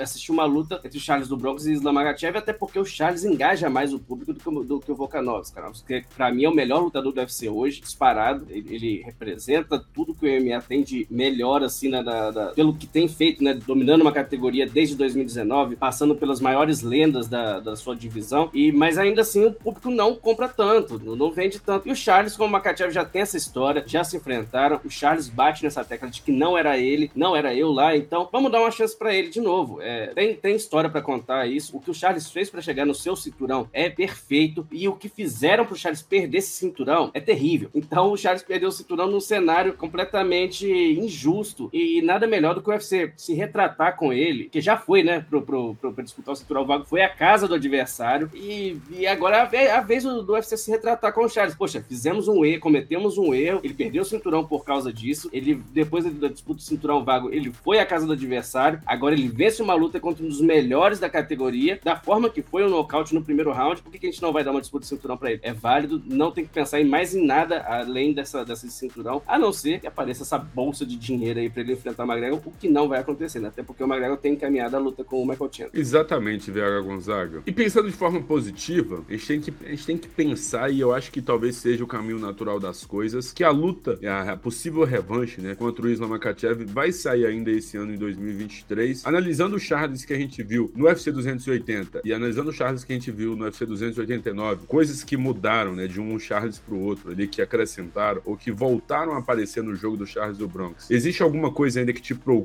assistir 0.00 0.32
uma 0.32 0.44
luta 0.44 0.80
entre 0.84 0.98
Charles 0.98 1.28
do 1.28 1.36
Bronx 1.36 1.66
e 1.66 1.72
Islam 1.72 1.92
Makachev, 1.92 2.38
até 2.38 2.52
porque 2.52 2.78
o 2.78 2.84
Charles 2.84 3.24
engaja 3.24 3.70
mais 3.70 3.92
o 3.92 3.98
público 3.98 4.32
do 4.32 4.40
que, 4.40 4.66
do 4.66 4.80
que 4.80 4.92
o 4.92 4.96
Volkanovski, 4.96 5.54
cara. 5.54 5.70
Porque, 5.70 6.04
pra 6.16 6.32
mim, 6.32 6.44
é 6.44 6.48
o 6.48 6.54
melhor 6.54 6.80
lutador 6.80 7.12
do 7.12 7.18
UFC 7.18 7.48
hoje, 7.48 7.80
disparado. 7.80 8.46
Ele, 8.50 8.74
ele 8.74 9.02
representa 9.02 9.78
tudo 9.92 10.14
que 10.14 10.26
o 10.26 10.40
MMA 10.40 10.60
tem 10.62 10.82
de 10.82 11.06
melhor, 11.10 11.62
assim, 11.62 11.88
né, 11.88 12.02
da, 12.02 12.30
da, 12.30 12.46
pelo 12.48 12.71
que 12.74 12.86
tem 12.86 13.06
feito, 13.08 13.42
né, 13.44 13.54
dominando 13.54 14.02
uma 14.02 14.12
categoria 14.12 14.66
desde 14.66 14.96
2019, 14.96 15.76
passando 15.76 16.14
pelas 16.14 16.40
maiores 16.40 16.82
lendas 16.82 17.28
da, 17.28 17.60
das 17.60 17.82
sua 17.82 17.96
divisão, 17.96 18.48
e 18.54 18.72
mas 18.72 18.96
ainda 18.96 19.22
assim 19.22 19.44
o 19.44 19.52
público 19.52 19.90
não 19.90 20.14
compra 20.14 20.48
tanto, 20.48 20.98
não 20.98 21.30
vende 21.32 21.58
tanto. 21.58 21.88
E 21.88 21.92
o 21.92 21.96
Charles, 21.96 22.36
como 22.36 22.48
o 22.48 22.52
Makachev 22.52 22.92
já 22.92 23.04
tem 23.04 23.22
essa 23.22 23.36
história, 23.36 23.82
já 23.86 24.04
se 24.04 24.16
enfrentaram, 24.16 24.80
o 24.84 24.90
Charles 24.90 25.28
bate 25.28 25.64
nessa 25.64 25.84
tecla 25.84 26.08
de 26.08 26.22
que 26.22 26.32
não 26.32 26.56
era 26.56 26.78
ele, 26.78 27.10
não 27.14 27.34
era 27.34 27.54
eu 27.54 27.72
lá, 27.72 27.96
então 27.96 28.28
vamos 28.30 28.50
dar 28.50 28.60
uma 28.60 28.70
chance 28.70 28.96
para 28.96 29.14
ele 29.14 29.28
de 29.28 29.40
novo. 29.40 29.80
É, 29.82 30.08
tem, 30.14 30.34
tem 30.36 30.56
história 30.56 30.88
para 30.88 31.02
contar 31.02 31.46
isso. 31.46 31.76
O 31.76 31.80
que 31.80 31.90
o 31.90 31.94
Charles 31.94 32.30
fez 32.30 32.48
para 32.48 32.62
chegar 32.62 32.86
no 32.86 32.94
seu 32.94 33.16
cinturão 33.16 33.68
é 33.72 33.90
perfeito, 33.90 34.66
e 34.70 34.88
o 34.88 34.94
que 34.94 35.08
fizeram 35.08 35.66
pro 35.66 35.76
Charles 35.76 36.02
perder 36.02 36.38
esse 36.38 36.52
cinturão 36.52 37.10
é 37.12 37.20
terrível. 37.20 37.68
Então 37.74 38.12
o 38.12 38.16
Charles 38.16 38.42
perdeu 38.42 38.68
o 38.68 38.72
cinturão 38.72 39.10
num 39.10 39.20
cenário 39.20 39.74
completamente 39.74 40.66
injusto, 40.66 41.68
e 41.72 42.00
nada 42.02 42.26
melhor 42.26 42.54
do 42.54 42.61
que 42.62 42.70
o 42.70 42.72
UFC 42.72 43.12
se 43.16 43.34
retratar 43.34 43.96
com 43.96 44.12
ele, 44.12 44.48
que 44.48 44.60
já 44.60 44.76
foi, 44.76 45.02
né, 45.02 45.24
pro, 45.28 45.42
pro, 45.42 45.74
pro, 45.74 45.92
pra 45.92 46.04
disputar 46.04 46.32
o 46.32 46.36
cinturão 46.36 46.64
vago, 46.64 46.84
foi 46.84 47.02
a 47.02 47.08
casa 47.08 47.46
do 47.46 47.54
adversário, 47.54 48.30
e, 48.34 48.78
e 48.90 49.06
agora 49.06 49.48
é 49.52 49.70
a 49.70 49.80
vez 49.80 50.04
do, 50.04 50.22
do 50.22 50.32
UFC 50.32 50.56
se 50.56 50.70
retratar 50.70 51.12
com 51.12 51.24
o 51.24 51.28
Charles. 51.28 51.54
Poxa, 51.54 51.84
fizemos 51.86 52.28
um 52.28 52.44
erro, 52.44 52.60
cometemos 52.60 53.18
um 53.18 53.34
erro, 53.34 53.60
ele 53.62 53.74
perdeu 53.74 54.02
o 54.02 54.04
cinturão 54.04 54.44
por 54.44 54.64
causa 54.64 54.92
disso, 54.92 55.28
ele, 55.32 55.54
depois 55.72 56.04
da 56.04 56.28
disputa 56.28 56.58
do 56.58 56.62
cinturão 56.62 57.04
vago, 57.04 57.32
ele 57.32 57.52
foi 57.52 57.78
à 57.78 57.86
casa 57.86 58.06
do 58.06 58.12
adversário, 58.12 58.80
agora 58.86 59.14
ele 59.14 59.28
vence 59.28 59.62
uma 59.62 59.74
luta 59.74 60.00
contra 60.00 60.24
um 60.24 60.28
dos 60.28 60.40
melhores 60.40 60.98
da 60.98 61.10
categoria, 61.10 61.80
da 61.82 61.96
forma 61.96 62.30
que 62.30 62.42
foi 62.42 62.62
o 62.64 62.70
nocaute 62.70 63.14
no 63.14 63.22
primeiro 63.22 63.52
round, 63.52 63.82
por 63.82 63.90
que, 63.90 63.98
que 63.98 64.06
a 64.06 64.10
gente 64.10 64.22
não 64.22 64.32
vai 64.32 64.44
dar 64.44 64.50
uma 64.50 64.60
disputa 64.60 64.82
de 64.82 64.88
cinturão 64.88 65.16
para 65.16 65.32
ele? 65.32 65.40
É 65.42 65.52
válido, 65.52 66.02
não 66.06 66.30
tem 66.30 66.44
que 66.44 66.50
pensar 66.50 66.80
em 66.80 66.84
mais 66.84 67.14
em 67.14 67.24
nada 67.24 67.62
além 67.66 68.12
dessa, 68.12 68.44
dessa 68.44 68.68
cinturão, 68.68 69.22
a 69.26 69.38
não 69.38 69.52
ser 69.52 69.80
que 69.80 69.86
apareça 69.86 70.22
essa 70.22 70.38
bolsa 70.38 70.84
de 70.84 70.96
dinheiro 70.96 71.40
aí 71.40 71.50
para 71.50 71.62
ele 71.62 71.72
enfrentar 71.72 72.04
o 72.04 72.06
McGregor, 72.06 72.40
que 72.58 72.68
não 72.68 72.88
vai 72.88 73.00
acontecer, 73.00 73.40
né? 73.40 73.48
Até 73.48 73.62
porque 73.62 73.82
o 73.82 73.86
McGregor 73.86 74.16
tem 74.16 74.34
encaminhado 74.34 74.76
a 74.76 74.78
luta 74.78 75.04
com 75.04 75.22
o 75.22 75.26
Michael 75.26 75.50
Chandler. 75.52 75.80
Exatamente, 75.80 76.50
Vera 76.50 76.80
Gonzaga. 76.80 77.42
E 77.46 77.52
pensando 77.52 77.88
de 77.88 77.96
forma 77.96 78.20
positiva, 78.22 79.04
a 79.08 79.12
gente, 79.12 79.26
tem 79.26 79.40
que, 79.40 79.54
a 79.64 79.68
gente 79.70 79.86
tem 79.86 79.98
que 79.98 80.08
pensar, 80.08 80.70
e 80.70 80.80
eu 80.80 80.92
acho 80.94 81.10
que 81.10 81.20
talvez 81.20 81.56
seja 81.56 81.84
o 81.84 81.86
caminho 81.86 82.18
natural 82.18 82.58
das 82.58 82.84
coisas, 82.84 83.32
que 83.32 83.44
a 83.44 83.50
luta, 83.50 83.98
a, 84.06 84.36
possível 84.36 84.84
revanche, 84.84 85.40
né, 85.40 85.54
contra 85.54 85.86
o 85.86 85.90
Islam 85.90 86.08
Makachev 86.08 86.64
vai 86.64 86.92
sair 86.92 87.26
ainda 87.26 87.50
esse 87.50 87.76
ano 87.76 87.94
em 87.94 87.98
2023. 87.98 89.06
Analisando 89.06 89.56
o 89.56 89.58
Charles 89.58 90.04
que 90.04 90.12
a 90.12 90.18
gente 90.18 90.42
viu 90.42 90.70
no 90.74 90.84
UFC 90.84 91.10
280 91.10 92.02
e 92.04 92.12
analisando 92.12 92.50
o 92.50 92.52
Charles 92.52 92.84
que 92.84 92.92
a 92.92 92.96
gente 92.96 93.10
viu 93.10 93.36
no 93.36 93.44
UFC 93.44 93.66
289, 93.66 94.66
coisas 94.66 95.02
que 95.04 95.16
mudaram, 95.16 95.74
né, 95.74 95.86
de 95.86 96.00
um 96.00 96.18
Charles 96.18 96.58
pro 96.58 96.78
outro 96.78 97.10
ali, 97.10 97.26
que 97.26 97.42
acrescentaram 97.42 98.20
ou 98.24 98.36
que 98.36 98.50
voltaram 98.50 99.12
a 99.14 99.18
aparecer 99.18 99.62
no 99.62 99.74
jogo 99.74 99.96
do 99.96 100.06
Charles 100.06 100.38
do 100.38 100.48
Bronx. 100.48 100.90
Existe 100.90 101.22
alguma 101.22 101.52
coisa 101.52 101.80
ainda 101.80 101.92
que 101.92 102.00
te 102.00 102.14
preocupa 102.14 102.41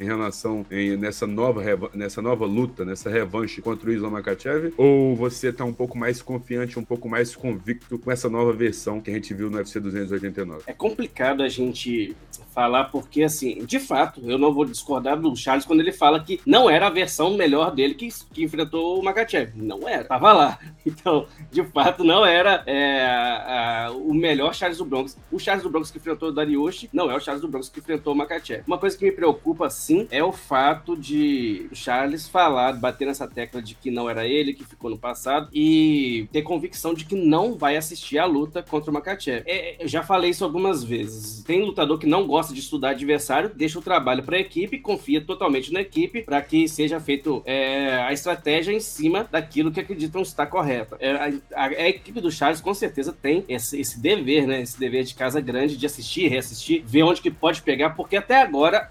em 0.00 0.04
relação 0.04 0.64
em, 0.70 0.96
nessa 0.96 1.26
nova 1.26 1.62
nessa 1.94 2.22
nova 2.22 2.46
luta, 2.46 2.84
nessa 2.84 3.10
revanche 3.10 3.60
contra 3.60 3.88
o 3.88 3.92
Islam 3.92 4.10
Makachev? 4.10 4.72
Ou 4.76 5.14
você 5.16 5.52
tá 5.52 5.64
um 5.64 5.72
pouco 5.72 5.98
mais 5.98 6.22
confiante, 6.22 6.78
um 6.78 6.84
pouco 6.84 7.08
mais 7.08 7.34
convicto 7.34 7.98
com 7.98 8.10
essa 8.10 8.28
nova 8.28 8.52
versão 8.52 9.00
que 9.00 9.10
a 9.10 9.14
gente 9.14 9.32
viu 9.34 9.50
no 9.50 9.58
UFC 9.58 9.80
289? 9.80 10.62
É 10.66 10.72
complicado 10.72 11.42
a 11.42 11.48
gente 11.48 12.16
falar 12.56 12.84
porque, 12.84 13.22
assim, 13.22 13.64
de 13.66 13.78
fato, 13.78 14.22
eu 14.24 14.38
não 14.38 14.50
vou 14.50 14.64
discordar 14.64 15.20
do 15.20 15.36
Charles 15.36 15.66
quando 15.66 15.80
ele 15.80 15.92
fala 15.92 16.18
que 16.20 16.40
não 16.46 16.70
era 16.70 16.86
a 16.86 16.90
versão 16.90 17.36
melhor 17.36 17.74
dele 17.74 17.94
que, 17.94 18.08
que 18.32 18.42
enfrentou 18.42 18.98
o 18.98 19.04
Makachev. 19.04 19.52
Não 19.54 19.86
era, 19.86 20.04
tava 20.04 20.32
lá. 20.32 20.58
Então, 20.86 21.26
de 21.50 21.64
fato, 21.64 22.04
não 22.04 22.24
era 22.24 22.62
é, 22.64 23.04
a, 23.04 23.90
o 23.92 24.14
melhor 24.14 24.54
Charles 24.54 24.78
do 24.78 24.84
Bronx. 24.84 25.18
O 25.32 25.38
Charles 25.38 25.64
do 25.64 25.68
Bronx 25.68 25.90
que 25.90 25.98
enfrentou 25.98 26.28
o 26.28 26.32
Dariushi 26.32 26.88
não 26.92 27.10
é 27.10 27.16
o 27.16 27.20
Charles 27.20 27.42
do 27.42 27.48
Bronx 27.48 27.68
que 27.68 27.80
enfrentou 27.80 28.12
o 28.12 28.16
Makachev. 28.16 28.62
Uma 28.68 28.78
coisa 28.78 28.96
que 28.96 29.04
me 29.04 29.10
preocupa, 29.10 29.25
sim, 29.70 30.06
é 30.10 30.22
o 30.22 30.32
fato 30.32 30.96
de 30.96 31.68
Charles 31.72 32.28
falar, 32.28 32.72
bater 32.74 33.06
nessa 33.06 33.26
tecla 33.26 33.62
de 33.62 33.74
que 33.74 33.90
não 33.90 34.08
era 34.08 34.26
ele, 34.26 34.54
que 34.54 34.64
ficou 34.64 34.90
no 34.90 34.98
passado, 34.98 35.48
e 35.52 36.28
ter 36.32 36.42
convicção 36.42 36.94
de 36.94 37.04
que 37.04 37.14
não 37.14 37.54
vai 37.54 37.76
assistir 37.76 38.18
a 38.18 38.24
luta 38.24 38.62
contra 38.62 38.90
o 38.90 38.94
Makachev. 38.94 39.42
É, 39.46 39.82
eu 39.82 39.88
já 39.88 40.02
falei 40.02 40.30
isso 40.30 40.44
algumas 40.44 40.82
vezes. 40.82 41.42
Tem 41.44 41.64
lutador 41.64 41.98
que 41.98 42.06
não 42.06 42.26
gosta 42.26 42.52
de 42.52 42.60
estudar 42.60 42.90
adversário, 42.90 43.50
deixa 43.54 43.78
o 43.78 43.82
trabalho 43.82 44.22
para 44.22 44.36
a 44.36 44.40
equipe, 44.40 44.78
confia 44.78 45.20
totalmente 45.20 45.72
na 45.72 45.80
equipe 45.80 46.22
para 46.22 46.40
que 46.42 46.68
seja 46.68 47.00
feito 47.00 47.42
é, 47.44 47.94
a 48.02 48.12
estratégia 48.12 48.72
em 48.72 48.80
cima 48.80 49.26
daquilo 49.30 49.70
que 49.70 49.80
acreditam 49.80 50.22
estar 50.22 50.46
correta. 50.46 50.96
É, 51.00 51.10
a, 51.10 51.32
a, 51.54 51.66
a, 51.66 51.88
equipe 51.88 52.20
do 52.20 52.30
Charles 52.30 52.60
com 52.60 52.74
certeza 52.74 53.12
tem 53.12 53.44
esse, 53.48 53.80
esse, 53.80 54.00
dever, 54.00 54.46
né? 54.46 54.62
Esse 54.62 54.78
dever 54.78 55.04
de 55.04 55.14
casa 55.14 55.40
grande 55.40 55.76
de 55.76 55.86
assistir, 55.86 56.28
reassistir, 56.28 56.82
ver 56.84 57.02
onde 57.02 57.20
que 57.20 57.30
pode 57.30 57.62
pegar, 57.62 57.90
porque 57.90 58.16
até 58.16 58.40
agora, 58.40 58.88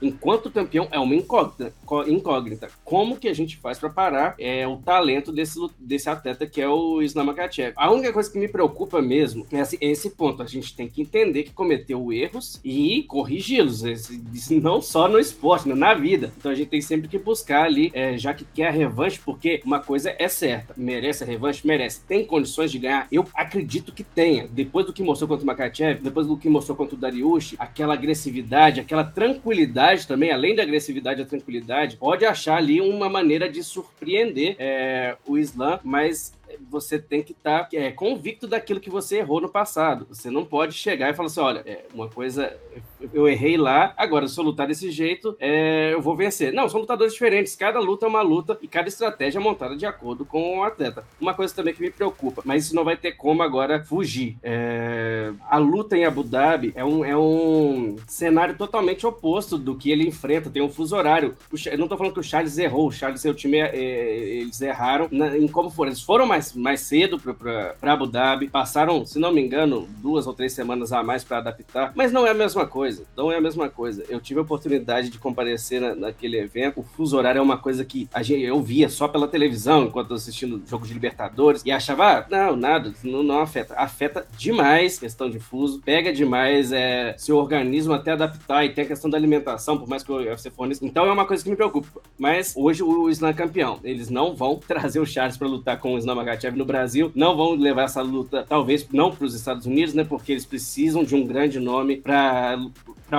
campeão, 0.51 0.87
é 0.91 0.99
uma 0.99 1.15
incógnita. 1.15 1.73
incógnita. 2.07 2.69
Como 2.83 3.17
que 3.17 3.27
a 3.27 3.33
gente 3.33 3.57
faz 3.57 3.79
para 3.79 3.89
parar 3.89 4.35
é, 4.39 4.67
o 4.67 4.77
talento 4.77 5.31
desse, 5.31 5.59
desse 5.79 6.09
atleta 6.09 6.45
que 6.45 6.61
é 6.61 6.67
o 6.67 7.01
Islam 7.01 7.25
Makachev? 7.25 7.73
A 7.75 7.91
única 7.91 8.13
coisa 8.13 8.31
que 8.31 8.39
me 8.39 8.47
preocupa 8.47 9.01
mesmo 9.01 9.45
é 9.51 9.59
esse, 9.59 9.77
esse 9.81 10.09
ponto. 10.11 10.41
A 10.41 10.45
gente 10.45 10.75
tem 10.75 10.87
que 10.87 11.01
entender 11.01 11.43
que 11.43 11.51
cometeu 11.51 12.11
erros 12.11 12.59
e 12.63 13.03
corrigi-los. 13.03 13.83
Não 14.61 14.81
só 14.81 15.07
no 15.07 15.19
esporte, 15.19 15.67
na 15.67 15.93
vida. 15.93 16.31
Então 16.37 16.51
a 16.51 16.55
gente 16.55 16.69
tem 16.69 16.81
sempre 16.81 17.07
que 17.07 17.17
buscar 17.17 17.63
ali, 17.63 17.91
é, 17.93 18.17
já 18.17 18.33
que 18.33 18.45
quer 18.45 18.67
a 18.67 18.71
revanche, 18.71 19.19
porque 19.23 19.61
uma 19.65 19.79
coisa 19.79 20.15
é 20.17 20.27
certa: 20.27 20.73
merece 20.77 21.23
a 21.23 21.27
revanche, 21.27 21.65
merece. 21.65 22.01
Tem 22.05 22.25
condições 22.25 22.71
de 22.71 22.79
ganhar? 22.79 23.07
Eu 23.11 23.25
acredito 23.33 23.93
que 23.93 24.03
tenha. 24.03 24.47
Depois 24.47 24.85
do 24.85 24.93
que 24.93 25.03
mostrou 25.03 25.27
contra 25.27 25.43
o 25.43 25.47
Makachev, 25.47 26.01
depois 26.01 26.27
do 26.27 26.37
que 26.37 26.49
mostrou 26.49 26.77
contra 26.77 26.95
o 26.95 26.99
Dariush, 26.99 27.55
aquela 27.57 27.93
agressividade, 27.93 28.79
aquela 28.79 29.03
tranquilidade 29.03 30.07
também, 30.07 30.14
além 30.31 30.55
da 30.55 30.63
agressividade, 30.63 31.21
a 31.21 31.25
tranquilidade, 31.25 31.97
pode 31.97 32.25
achar 32.25 32.57
ali 32.57 32.81
uma 32.81 33.09
maneira 33.09 33.49
de 33.49 33.63
surpreender 33.63 34.55
é, 34.59 35.15
o 35.25 35.37
Islam, 35.37 35.79
mas 35.83 36.33
você 36.69 36.99
tem 36.99 37.23
que 37.23 37.31
estar 37.31 37.65
tá, 37.65 37.69
é, 37.73 37.91
convicto 37.91 38.47
daquilo 38.47 38.79
que 38.79 38.89
você 38.89 39.17
errou 39.17 39.41
no 39.41 39.49
passado. 39.49 40.05
Você 40.09 40.29
não 40.29 40.45
pode 40.45 40.73
chegar 40.73 41.09
e 41.09 41.13
falar 41.13 41.27
assim: 41.27 41.39
olha, 41.39 41.63
é, 41.65 41.85
uma 41.93 42.07
coisa, 42.07 42.55
eu 43.13 43.27
errei 43.27 43.57
lá, 43.57 43.93
agora 43.97 44.27
se 44.27 44.39
eu 44.39 44.43
lutar 44.43 44.67
desse 44.67 44.91
jeito, 44.91 45.35
é, 45.39 45.93
eu 45.93 46.01
vou 46.01 46.15
vencer. 46.15 46.53
Não, 46.53 46.67
são 46.67 46.79
lutadores 46.79 47.13
diferentes. 47.13 47.55
Cada 47.55 47.79
luta 47.79 48.05
é 48.05 48.09
uma 48.09 48.21
luta 48.21 48.57
e 48.61 48.67
cada 48.67 48.87
estratégia 48.87 49.39
é 49.39 49.41
montada 49.41 49.75
de 49.75 49.85
acordo 49.85 50.25
com 50.25 50.59
o 50.59 50.63
atleta. 50.63 51.05
Uma 51.19 51.33
coisa 51.33 51.53
também 51.53 51.73
que 51.73 51.81
me 51.81 51.91
preocupa, 51.91 52.41
mas 52.45 52.65
isso 52.65 52.75
não 52.75 52.83
vai 52.83 52.97
ter 52.97 53.13
como 53.13 53.43
agora 53.43 53.83
fugir. 53.83 54.37
É, 54.43 55.31
a 55.49 55.57
luta 55.57 55.97
em 55.97 56.05
Abu 56.05 56.23
Dhabi 56.23 56.73
é 56.75 56.83
um, 56.83 57.05
é 57.05 57.17
um 57.17 57.95
cenário 58.07 58.57
totalmente 58.57 59.05
oposto 59.05 59.57
do 59.57 59.75
que 59.75 59.91
ele 59.91 60.07
enfrenta. 60.07 60.49
Tem 60.49 60.61
um 60.61 60.69
fuso 60.69 60.95
horário. 60.95 61.35
eu 61.65 61.77
não 61.77 61.85
estou 61.85 61.97
falando 61.97 62.13
que 62.13 62.19
o 62.19 62.23
Charles 62.23 62.57
errou, 62.57 62.87
o 62.87 62.91
Charles 62.91 63.23
e 63.23 63.29
o 63.29 63.33
time, 63.33 63.59
é, 63.59 63.75
eles 63.75 64.59
erraram 64.61 65.07
na, 65.11 65.37
em 65.37 65.47
como 65.47 65.69
foram. 65.69 65.91
Eles 65.91 66.01
foram 66.01 66.25
mais 66.25 66.34
mais, 66.35 66.53
mais 66.53 66.81
cedo 66.81 67.19
para 67.79 67.93
Abu 67.93 68.07
Dhabi. 68.07 68.49
Passaram, 68.49 69.05
se 69.05 69.17
não 69.17 69.31
me 69.31 69.41
engano, 69.41 69.87
duas 70.01 70.27
ou 70.27 70.33
três 70.33 70.53
semanas 70.53 70.91
a 70.91 71.01
mais 71.01 71.23
para 71.23 71.37
adaptar. 71.37 71.93
Mas 71.95 72.11
não 72.11 72.27
é 72.27 72.31
a 72.31 72.33
mesma 72.33 72.67
coisa. 72.67 73.03
Não 73.15 73.31
é 73.31 73.37
a 73.37 73.41
mesma 73.41 73.69
coisa. 73.69 74.03
Eu 74.09 74.19
tive 74.19 74.39
a 74.39 74.43
oportunidade 74.43 75.09
de 75.09 75.17
comparecer 75.17 75.79
na, 75.79 75.95
naquele 75.95 76.37
evento. 76.37 76.79
O 76.79 76.83
fuso 76.83 77.17
horário 77.17 77.39
é 77.39 77.41
uma 77.41 77.57
coisa 77.57 77.85
que 77.85 78.09
a 78.13 78.21
gente, 78.21 78.43
eu 78.43 78.61
via 78.61 78.89
só 78.89 79.07
pela 79.07 79.27
televisão 79.27 79.85
enquanto 79.85 80.13
assistindo 80.13 80.57
o 80.57 80.67
jogo 80.67 80.85
de 80.85 80.93
Libertadores 80.93 81.61
e 81.65 81.71
achava, 81.71 82.19
ah, 82.19 82.25
não, 82.29 82.55
nada, 82.55 82.93
não, 83.03 83.23
não 83.23 83.39
afeta. 83.39 83.75
Afeta 83.75 84.27
demais 84.37 84.99
questão 84.99 85.29
de 85.29 85.39
fuso, 85.39 85.81
pega 85.83 86.11
demais 86.11 86.71
é, 86.71 87.15
seu 87.17 87.37
organismo 87.37 87.93
até 87.93 88.11
adaptar 88.11 88.65
e 88.65 88.73
tem 88.73 88.83
a 88.83 88.87
questão 88.87 89.09
da 89.09 89.17
alimentação, 89.17 89.77
por 89.77 89.87
mais 89.87 90.03
que 90.03 90.11
o 90.11 90.17
UFC 90.17 90.49
forneça. 90.49 90.85
Então 90.85 91.05
é 91.05 91.11
uma 91.11 91.25
coisa 91.25 91.43
que 91.43 91.49
me 91.49 91.55
preocupa. 91.55 92.01
Mas 92.17 92.53
hoje 92.55 92.83
o 92.83 93.09
Islam 93.09 93.29
é 93.29 93.33
campeão. 93.33 93.79
Eles 93.83 94.09
não 94.09 94.35
vão 94.35 94.57
trazer 94.67 94.99
o 94.99 95.05
Charles 95.05 95.37
para 95.37 95.47
lutar 95.47 95.79
com 95.79 95.95
o 95.95 95.97
Islam 95.97 96.24
Makachev 96.25 96.57
no 96.57 96.65
Brasil. 96.65 97.11
Não 97.15 97.35
vão 97.35 97.53
levar 97.53 97.83
essa 97.83 98.01
luta, 98.01 98.45
talvez 98.47 98.87
não 98.91 99.11
para 99.11 99.25
os 99.25 99.35
Estados 99.35 99.65
Unidos, 99.65 99.93
né? 99.93 100.03
Porque 100.03 100.31
eles 100.31 100.45
precisam 100.45 101.03
de 101.03 101.15
um 101.15 101.25
grande 101.25 101.59
nome 101.59 101.97
para 101.97 102.57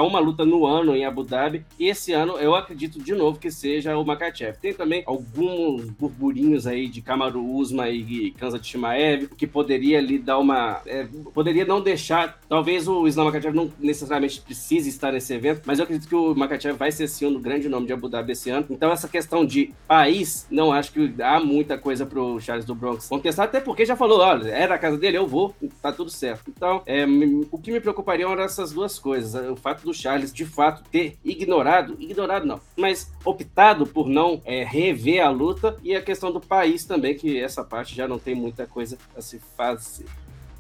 uma 0.02 0.18
luta 0.18 0.44
no 0.44 0.66
ano 0.66 0.94
em 0.94 1.04
Abu 1.04 1.22
Dhabi. 1.22 1.64
E 1.78 1.88
esse 1.88 2.12
ano 2.12 2.34
eu 2.38 2.54
acredito 2.54 3.02
de 3.02 3.14
novo 3.14 3.38
que 3.38 3.50
seja 3.50 3.96
o 3.96 4.04
Makachev. 4.04 4.56
Tem 4.60 4.74
também 4.74 5.02
alguns 5.06 5.88
burburinhos 5.90 6.66
aí 6.66 6.88
de 6.88 7.00
Kamaru 7.00 7.44
Usma 7.44 7.88
e 7.88 8.32
Kanza 8.32 8.62
Shimaev 8.62 9.28
que 9.36 9.46
poderia 9.46 10.00
lhe 10.00 10.18
dar 10.18 10.38
uma. 10.38 10.80
É, 10.86 11.06
poderia 11.32 11.64
não 11.64 11.80
deixar. 11.80 12.38
Talvez 12.48 12.88
o 12.88 13.06
Islam 13.06 13.26
Makachev 13.26 13.54
não 13.54 13.72
necessariamente 13.78 14.40
precise 14.40 14.88
estar 14.88 15.12
nesse 15.12 15.32
evento, 15.32 15.62
mas 15.64 15.78
eu 15.78 15.84
acredito 15.84 16.08
que 16.08 16.14
o 16.14 16.34
Makachev 16.34 16.76
vai 16.76 16.90
ser 16.90 17.06
sim 17.08 17.26
um 17.26 17.40
grande 17.40 17.68
nome 17.68 17.86
de 17.86 17.92
Abu 17.92 18.08
Dhabi 18.08 18.32
esse 18.32 18.50
ano. 18.50 18.66
Então, 18.70 18.90
essa 18.90 19.08
questão 19.08 19.44
de 19.44 19.72
país, 19.86 20.46
não 20.50 20.72
acho 20.72 20.92
que 20.92 21.14
há 21.22 21.40
muita 21.40 21.78
coisa 21.78 22.04
pro 22.04 22.40
Charles 22.40 22.64
do 22.64 22.74
Bronx 22.74 22.95
contestar, 23.08 23.46
até 23.46 23.60
porque 23.60 23.84
já 23.84 23.96
falou: 23.96 24.20
olha, 24.20 24.48
era 24.48 24.74
a 24.74 24.78
casa 24.78 24.96
dele, 24.96 25.16
eu 25.18 25.26
vou, 25.26 25.54
tá 25.80 25.92
tudo 25.92 26.10
certo. 26.10 26.50
Então, 26.50 26.82
é, 26.86 27.04
o 27.50 27.58
que 27.58 27.72
me 27.72 27.80
preocuparia 27.80 28.26
eram 28.26 28.42
essas 28.42 28.72
duas 28.72 28.98
coisas. 28.98 29.34
O 29.50 29.56
fato 29.56 29.82
do 29.82 29.94
Charles 29.94 30.32
de 30.32 30.44
fato 30.44 30.82
ter 30.90 31.16
ignorado, 31.24 31.96
ignorado 31.98 32.46
não, 32.46 32.60
mas 32.76 33.12
optado 33.24 33.86
por 33.86 34.08
não 34.08 34.40
é, 34.44 34.64
rever 34.64 35.24
a 35.24 35.30
luta 35.30 35.76
e 35.82 35.94
a 35.94 36.02
questão 36.02 36.32
do 36.32 36.40
país 36.40 36.84
também, 36.84 37.14
que 37.14 37.38
essa 37.38 37.64
parte 37.64 37.94
já 37.94 38.06
não 38.06 38.18
tem 38.18 38.34
muita 38.34 38.66
coisa 38.66 38.98
a 39.16 39.20
se 39.20 39.38
fazer. 39.56 40.06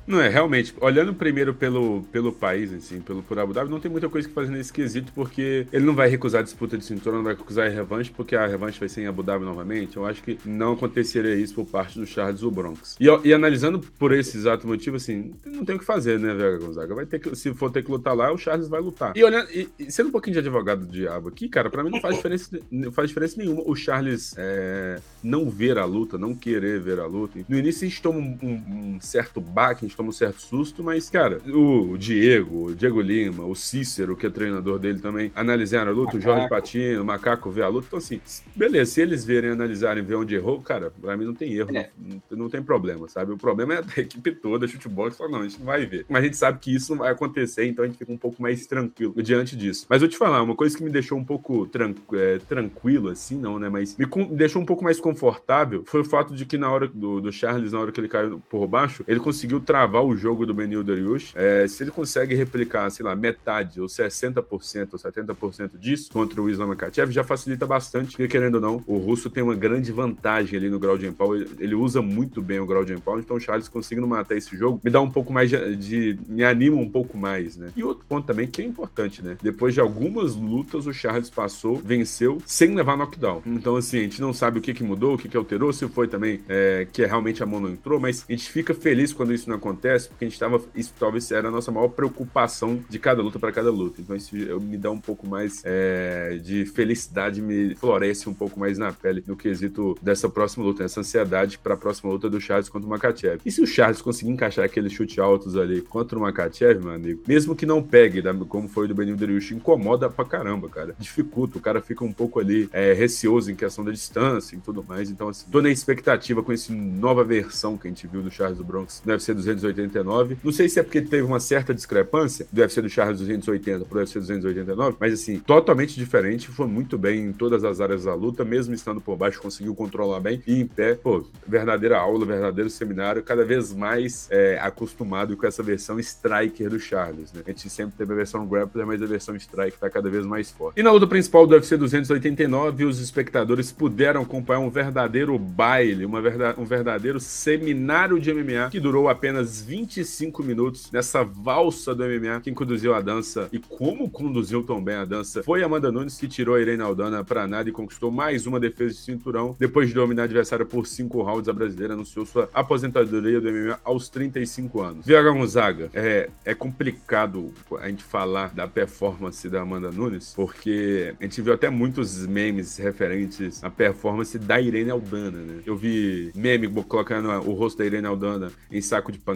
Não 0.06 0.20
é, 0.20 0.28
realmente, 0.28 0.74
olhando 0.80 1.12
primeiro 1.12 1.52
pelo, 1.52 2.02
pelo 2.12 2.32
país, 2.32 2.72
assim, 2.72 3.00
pelo 3.00 3.22
por 3.22 3.38
Abu 3.38 3.52
Dhabi, 3.52 3.70
não 3.70 3.80
tem 3.80 3.90
muita 3.90 4.08
coisa 4.08 4.28
que 4.28 4.34
fazer 4.34 4.52
nesse 4.52 4.72
quesito, 4.72 5.12
porque 5.12 5.66
ele 5.72 5.84
não 5.84 5.94
vai 5.94 6.08
recusar 6.08 6.40
a 6.40 6.44
disputa 6.44 6.78
de 6.78 6.84
cinturão, 6.84 7.18
não 7.18 7.24
vai 7.24 7.34
recusar 7.34 7.66
a 7.66 7.70
revanche, 7.70 8.12
porque 8.14 8.36
a 8.36 8.46
revanche 8.46 8.78
vai 8.78 8.88
ser 8.88 9.02
em 9.02 9.06
Abu 9.06 9.22
Dhabi 9.22 9.44
novamente. 9.44 9.96
Eu 9.96 10.06
acho 10.06 10.22
que 10.22 10.38
não 10.44 10.72
aconteceria 10.72 11.34
isso 11.34 11.54
por 11.54 11.66
parte 11.66 11.98
do 11.98 12.06
Charles 12.06 12.42
ou 12.42 12.50
Bronx. 12.50 12.96
E, 13.00 13.06
e 13.24 13.34
analisando 13.34 13.80
por 13.80 14.12
esse 14.12 14.36
exato 14.36 14.66
motivo, 14.66 14.96
assim, 14.96 15.34
não 15.44 15.64
tem 15.64 15.76
o 15.76 15.78
que 15.78 15.84
fazer, 15.84 16.18
né, 16.18 16.34
Vega 16.34 16.58
Gonzaga? 16.58 16.94
Vai 16.94 17.06
ter 17.06 17.18
que, 17.18 17.34
se 17.34 17.52
for 17.54 17.70
ter 17.70 17.82
que 17.82 17.90
lutar 17.90 18.14
lá, 18.14 18.32
o 18.32 18.38
Charles 18.38 18.68
vai 18.68 18.80
lutar. 18.80 19.12
E 19.16 19.24
olhando, 19.24 19.50
e, 19.50 19.68
e 19.78 19.90
sendo 19.90 20.08
um 20.08 20.12
pouquinho 20.12 20.34
de 20.34 20.38
advogado 20.38 20.86
do 20.86 20.92
diabo 20.92 21.28
aqui, 21.28 21.48
cara, 21.48 21.68
para 21.68 21.82
mim 21.82 21.90
não 21.90 22.00
faz 22.00 22.16
diferença, 22.16 22.58
não 22.70 22.92
faz 22.92 23.08
diferença 23.08 23.36
nenhuma 23.38 23.62
o 23.66 23.74
Charles 23.74 24.34
é, 24.38 25.00
não 25.22 25.50
ver 25.50 25.78
a 25.78 25.84
luta, 25.84 26.16
não 26.16 26.34
querer 26.34 26.80
ver 26.80 27.00
a 27.00 27.06
luta. 27.06 27.38
No 27.48 27.58
início 27.58 27.84
a 27.84 27.88
gente 27.88 28.00
toma 28.00 28.18
um, 28.18 28.38
um, 28.42 28.94
um 28.96 29.00
certo 29.00 29.40
baque, 29.40 29.84
a 29.84 29.88
gente 29.88 29.95
um 30.04 30.12
certo 30.12 30.40
susto, 30.40 30.82
mas, 30.82 31.08
cara, 31.08 31.40
o 31.46 31.96
Diego, 31.96 32.66
o 32.66 32.74
Diego 32.74 33.00
Lima, 33.00 33.44
o 33.44 33.54
Cícero, 33.54 34.16
que 34.16 34.26
é 34.26 34.30
treinador 34.30 34.78
dele 34.78 34.98
também, 34.98 35.32
analisaram 35.34 35.90
a 35.90 35.94
luta, 35.94 36.16
Macaco. 36.16 36.18
o 36.18 36.20
Jorge 36.20 36.48
Patino, 36.48 37.02
o 37.02 37.04
Macaco 37.04 37.50
vê 37.50 37.62
a 37.62 37.68
luta. 37.68 37.86
Então, 37.86 37.98
assim, 37.98 38.20
beleza, 38.54 38.92
se 38.92 39.00
eles 39.00 39.24
verem, 39.24 39.50
analisarem, 39.50 40.02
ver 40.02 40.16
onde 40.16 40.34
errou, 40.34 40.60
cara, 40.60 40.92
pra 41.00 41.16
mim 41.16 41.24
não 41.24 41.34
tem 41.34 41.52
erro, 41.54 41.76
é. 41.76 41.90
não, 41.98 42.20
não, 42.30 42.48
tem 42.48 42.62
problema, 42.62 43.08
sabe? 43.08 43.32
O 43.32 43.38
problema 43.38 43.74
é 43.74 43.78
a 43.78 44.00
equipe 44.00 44.32
toda, 44.32 44.66
chutebol, 44.66 45.10
que 45.10 45.16
fala, 45.16 45.30
não, 45.30 45.40
a 45.40 45.42
gente 45.44 45.58
não 45.58 45.66
vai 45.66 45.86
ver. 45.86 46.06
Mas 46.08 46.22
a 46.22 46.26
gente 46.26 46.36
sabe 46.36 46.58
que 46.58 46.74
isso 46.74 46.92
não 46.92 46.98
vai 46.98 47.12
acontecer, 47.12 47.66
então 47.66 47.84
a 47.84 47.88
gente 47.88 47.98
fica 47.98 48.12
um 48.12 48.18
pouco 48.18 48.40
mais 48.40 48.66
tranquilo 48.66 49.14
diante 49.22 49.56
disso. 49.56 49.86
Mas 49.88 50.00
vou 50.00 50.08
te 50.08 50.16
falar, 50.16 50.42
uma 50.42 50.54
coisa 50.54 50.76
que 50.76 50.84
me 50.84 50.90
deixou 50.90 51.18
um 51.18 51.24
pouco 51.24 51.66
tran 51.66 51.94
é, 52.14 52.38
tranquilo, 52.38 53.08
assim, 53.08 53.38
não, 53.38 53.58
né? 53.58 53.68
Mas 53.68 53.96
me 53.96 54.06
deixou 54.36 54.60
um 54.60 54.66
pouco 54.66 54.84
mais 54.84 55.00
confortável 55.00 55.84
foi 55.84 56.00
o 56.00 56.04
fato 56.04 56.34
de 56.34 56.44
que 56.44 56.58
na 56.58 56.70
hora 56.70 56.88
do, 56.88 57.20
do 57.20 57.32
Charles, 57.32 57.72
na 57.72 57.80
hora 57.80 57.92
que 57.92 58.00
ele 58.00 58.08
caiu 58.08 58.42
por 58.48 58.66
baixo, 58.66 59.04
ele 59.06 59.20
conseguiu 59.20 59.60
travar 59.60 59.85
o 59.94 60.16
jogo 60.16 60.46
do 60.46 60.54
Benil 60.54 60.82
Dariush. 60.82 61.32
É, 61.34 61.66
se 61.68 61.82
ele 61.82 61.90
consegue 61.90 62.34
replicar, 62.34 62.90
sei 62.90 63.04
lá, 63.04 63.14
metade 63.14 63.80
ou 63.80 63.86
60% 63.86 64.88
ou 64.92 64.98
70% 64.98 65.78
disso 65.78 66.10
contra 66.12 66.40
o 66.40 66.48
Islam 66.48 66.68
Makachev, 66.68 67.12
já 67.12 67.24
facilita 67.24 67.66
bastante, 67.66 68.10
porque 68.10 68.28
querendo 68.28 68.56
ou 68.56 68.60
não, 68.60 68.84
o 68.86 68.96
russo 68.98 69.30
tem 69.30 69.42
uma 69.42 69.54
grande 69.54 69.92
vantagem 69.92 70.58
ali 70.58 70.68
no 70.68 70.78
ground 70.78 71.02
and 71.02 71.12
pound. 71.12 71.46
Ele, 71.58 71.74
usa 71.74 72.00
muito 72.00 72.40
bem 72.40 72.58
o 72.58 72.66
ground 72.66 72.88
and 72.90 73.00
pound, 73.00 73.20
então 73.20 73.36
o 73.36 73.40
Charles 73.40 73.68
conseguindo 73.68 74.06
matar 74.06 74.36
esse 74.36 74.56
jogo 74.56 74.80
me 74.82 74.90
dá 74.90 75.00
um 75.00 75.10
pouco 75.10 75.32
mais 75.32 75.50
de, 75.50 75.76
de, 75.76 76.18
me 76.28 76.44
anima 76.44 76.76
um 76.76 76.88
pouco 76.88 77.18
mais, 77.18 77.56
né? 77.56 77.70
E 77.76 77.82
outro 77.82 78.04
ponto 78.08 78.26
também 78.26 78.46
que 78.46 78.62
é 78.62 78.64
importante, 78.64 79.22
né? 79.22 79.36
Depois 79.42 79.74
de 79.74 79.80
algumas 79.80 80.34
lutas, 80.34 80.86
o 80.86 80.92
Charles 80.92 81.28
passou, 81.28 81.76
venceu 81.76 82.38
sem 82.46 82.74
levar 82.74 82.96
knockdown. 82.96 83.42
Então, 83.44 83.76
assim, 83.76 83.98
a 83.98 84.02
gente 84.02 84.20
não 84.20 84.32
sabe 84.32 84.58
o 84.58 84.62
que, 84.62 84.72
que 84.72 84.84
mudou, 84.84 85.14
o 85.14 85.18
que, 85.18 85.28
que 85.28 85.36
alterou, 85.36 85.72
se 85.72 85.86
foi 85.88 86.08
também 86.08 86.40
é, 86.48 86.86
que 86.92 87.04
realmente 87.04 87.42
a 87.42 87.46
mão 87.46 87.60
não 87.60 87.70
entrou, 87.70 87.98
mas 87.98 88.24
a 88.28 88.32
gente 88.32 88.50
fica 88.50 88.72
feliz 88.74 89.12
quando 89.12 89.34
isso 89.34 89.48
não 89.48 89.56
acontece, 89.56 89.75
porque 90.08 90.24
a 90.24 90.28
gente 90.28 90.34
estava. 90.34 90.60
Isso 90.74 90.92
talvez 90.98 91.30
era 91.30 91.48
a 91.48 91.50
nossa 91.50 91.70
maior 91.70 91.88
preocupação 91.88 92.82
de 92.88 92.98
cada 92.98 93.22
luta 93.22 93.38
para 93.38 93.52
cada 93.52 93.70
luta. 93.70 94.00
Então, 94.00 94.16
isso 94.16 94.34
me 94.60 94.76
dá 94.76 94.90
um 94.90 95.00
pouco 95.00 95.26
mais 95.26 95.62
é, 95.64 96.38
de 96.42 96.66
felicidade, 96.66 97.40
me 97.40 97.74
floresce 97.74 98.28
um 98.28 98.34
pouco 98.34 98.58
mais 98.58 98.78
na 98.78 98.92
pele 98.92 99.22
no 99.26 99.36
quesito 99.36 99.96
dessa 100.02 100.28
próxima 100.28 100.64
luta, 100.64 100.84
essa 100.84 101.00
ansiedade 101.00 101.58
para 101.58 101.74
a 101.74 101.76
próxima 101.76 102.10
luta 102.10 102.28
do 102.28 102.40
Charles 102.40 102.68
contra 102.68 102.86
o 102.86 102.90
Makachev. 102.90 103.40
E 103.44 103.50
se 103.50 103.60
o 103.60 103.66
Charles 103.66 104.02
conseguir 104.02 104.30
encaixar 104.30 104.64
aqueles 104.64 104.92
chute 104.92 105.20
altos 105.20 105.56
ali 105.56 105.80
contra 105.82 106.18
o 106.18 106.22
Makachev, 106.22 106.82
meu 106.82 106.92
amigo, 106.92 107.22
mesmo 107.26 107.54
que 107.54 107.66
não 107.66 107.82
pegue, 107.82 108.22
como 108.48 108.68
foi 108.68 108.86
o 108.86 108.88
do 108.88 108.94
Benil 108.94 109.16
Dariush, 109.16 109.52
incomoda 109.52 110.08
pra 110.08 110.24
caramba, 110.24 110.68
cara. 110.68 110.94
Dificulta, 110.98 111.58
o 111.58 111.60
cara 111.60 111.80
fica 111.80 112.04
um 112.04 112.12
pouco 112.12 112.40
ali 112.40 112.68
é, 112.72 112.92
receoso 112.92 113.50
em 113.50 113.54
questão 113.54 113.84
da 113.84 113.92
distância 113.92 114.56
e 114.56 114.58
tudo 114.58 114.84
mais. 114.84 115.10
Então, 115.10 115.28
assim, 115.28 115.46
tô 115.50 115.60
na 115.60 115.70
expectativa 115.70 116.42
com 116.42 116.52
essa 116.52 116.72
nova 116.72 117.24
versão 117.24 117.76
que 117.76 117.86
a 117.86 117.90
gente 117.90 118.06
viu 118.06 118.22
do 118.22 118.30
Charles 118.30 118.58
do 118.58 118.64
Bronx 118.64 119.02
no 119.04 119.12
UFC 119.12 119.34
289. 119.72 120.38
Não 120.42 120.52
sei 120.52 120.68
se 120.68 120.78
é 120.78 120.82
porque 120.82 121.00
teve 121.00 121.22
uma 121.22 121.40
certa 121.40 121.74
discrepância 121.74 122.46
do 122.52 122.60
UFC 122.60 122.82
do 122.82 122.88
Charles 122.88 123.18
280 123.18 123.84
pro 123.84 123.98
UFC 123.98 124.18
289, 124.18 124.96
mas 124.98 125.14
assim, 125.14 125.38
totalmente 125.38 125.94
diferente. 125.96 126.48
Foi 126.48 126.66
muito 126.66 126.98
bem 126.98 127.26
em 127.26 127.32
todas 127.32 127.64
as 127.64 127.80
áreas 127.80 128.04
da 128.04 128.14
luta, 128.14 128.44
mesmo 128.44 128.74
estando 128.74 129.00
por 129.00 129.16
baixo, 129.16 129.40
conseguiu 129.40 129.74
controlar 129.74 130.20
bem 130.20 130.42
e 130.46 130.60
em 130.60 130.66
pé, 130.66 130.94
pô, 130.94 131.24
verdadeira 131.46 131.98
aula, 131.98 132.24
verdadeiro 132.24 132.70
seminário, 132.70 133.22
cada 133.22 133.44
vez 133.44 133.72
mais 133.72 134.28
é, 134.30 134.58
acostumado 134.60 135.36
com 135.36 135.46
essa 135.46 135.62
versão 135.62 135.98
striker 135.98 136.68
do 136.68 136.78
Charles, 136.78 137.32
né? 137.32 137.42
A 137.46 137.50
gente 137.50 137.68
sempre 137.70 137.96
teve 137.96 138.12
a 138.12 138.16
versão 138.16 138.46
grappler, 138.46 138.86
mas 138.86 139.02
a 139.02 139.06
versão 139.06 139.34
strike 139.36 139.78
tá 139.78 139.88
cada 139.90 140.08
vez 140.08 140.24
mais 140.24 140.50
forte. 140.50 140.78
E 140.78 140.82
na 140.82 140.90
luta 140.90 141.06
principal 141.06 141.46
do 141.46 141.54
UFC 141.54 141.76
289, 141.76 142.84
os 142.84 143.00
espectadores 143.00 143.72
puderam 143.72 144.22
acompanhar 144.22 144.60
um 144.60 144.70
verdadeiro 144.70 145.38
baile, 145.38 146.04
uma 146.04 146.20
verdade, 146.20 146.60
um 146.60 146.64
verdadeiro 146.64 147.20
seminário 147.20 148.18
de 148.18 148.32
MMA 148.32 148.70
que 148.70 148.80
durou 148.80 149.08
apenas 149.08 149.55
25 149.60 150.42
minutos 150.42 150.90
nessa 150.90 151.22
valsa 151.24 151.94
do 151.94 152.04
MMA. 152.04 152.40
Quem 152.40 152.54
conduziu 152.54 152.94
a 152.94 153.00
dança 153.00 153.48
e 153.52 153.58
como 153.58 154.10
conduziu 154.10 154.62
tão 154.62 154.82
bem 154.82 154.96
a 154.96 155.04
dança 155.04 155.42
foi 155.42 155.62
Amanda 155.62 155.90
Nunes, 155.92 156.18
que 156.18 156.28
tirou 156.28 156.54
a 156.54 156.60
Irene 156.60 156.82
Aldana 156.82 157.24
para 157.24 157.46
nada 157.46 157.68
e 157.68 157.72
conquistou 157.72 158.10
mais 158.10 158.46
uma 158.46 158.60
defesa 158.60 158.94
de 158.94 159.00
cinturão. 159.00 159.56
Depois 159.58 159.88
de 159.88 159.94
dominar 159.94 160.22
a 160.22 160.24
adversária 160.24 160.64
por 160.64 160.86
cinco 160.86 161.22
rounds, 161.22 161.48
a 161.48 161.52
brasileira 161.52 161.94
anunciou 161.94 162.26
sua 162.26 162.48
aposentadoria 162.52 163.40
do 163.40 163.50
MMA 163.50 163.78
aos 163.84 164.08
35 164.08 164.82
anos. 164.82 165.06
Viaga 165.06 165.30
Gonzaga, 165.30 165.90
é, 165.94 166.30
é 166.44 166.54
complicado 166.54 167.52
a 167.80 167.88
gente 167.88 168.04
falar 168.04 168.54
da 168.54 168.66
performance 168.66 169.48
da 169.48 169.62
Amanda 169.62 169.90
Nunes, 169.90 170.32
porque 170.34 171.14
a 171.20 171.24
gente 171.24 171.40
viu 171.40 171.52
até 171.52 171.70
muitos 171.70 172.26
memes 172.26 172.76
referentes 172.76 173.62
à 173.62 173.70
performance 173.70 174.38
da 174.38 174.60
Irene 174.60 174.90
Aldana, 174.90 175.38
né? 175.38 175.62
Eu 175.64 175.76
vi 175.76 176.30
meme 176.34 176.68
colocando 176.84 177.28
o 177.28 177.52
rosto 177.52 177.78
da 177.78 177.86
Irene 177.86 178.06
Aldana 178.06 178.50
em 178.70 178.80
saco 178.80 179.12
de 179.12 179.18
pancada, 179.18 179.35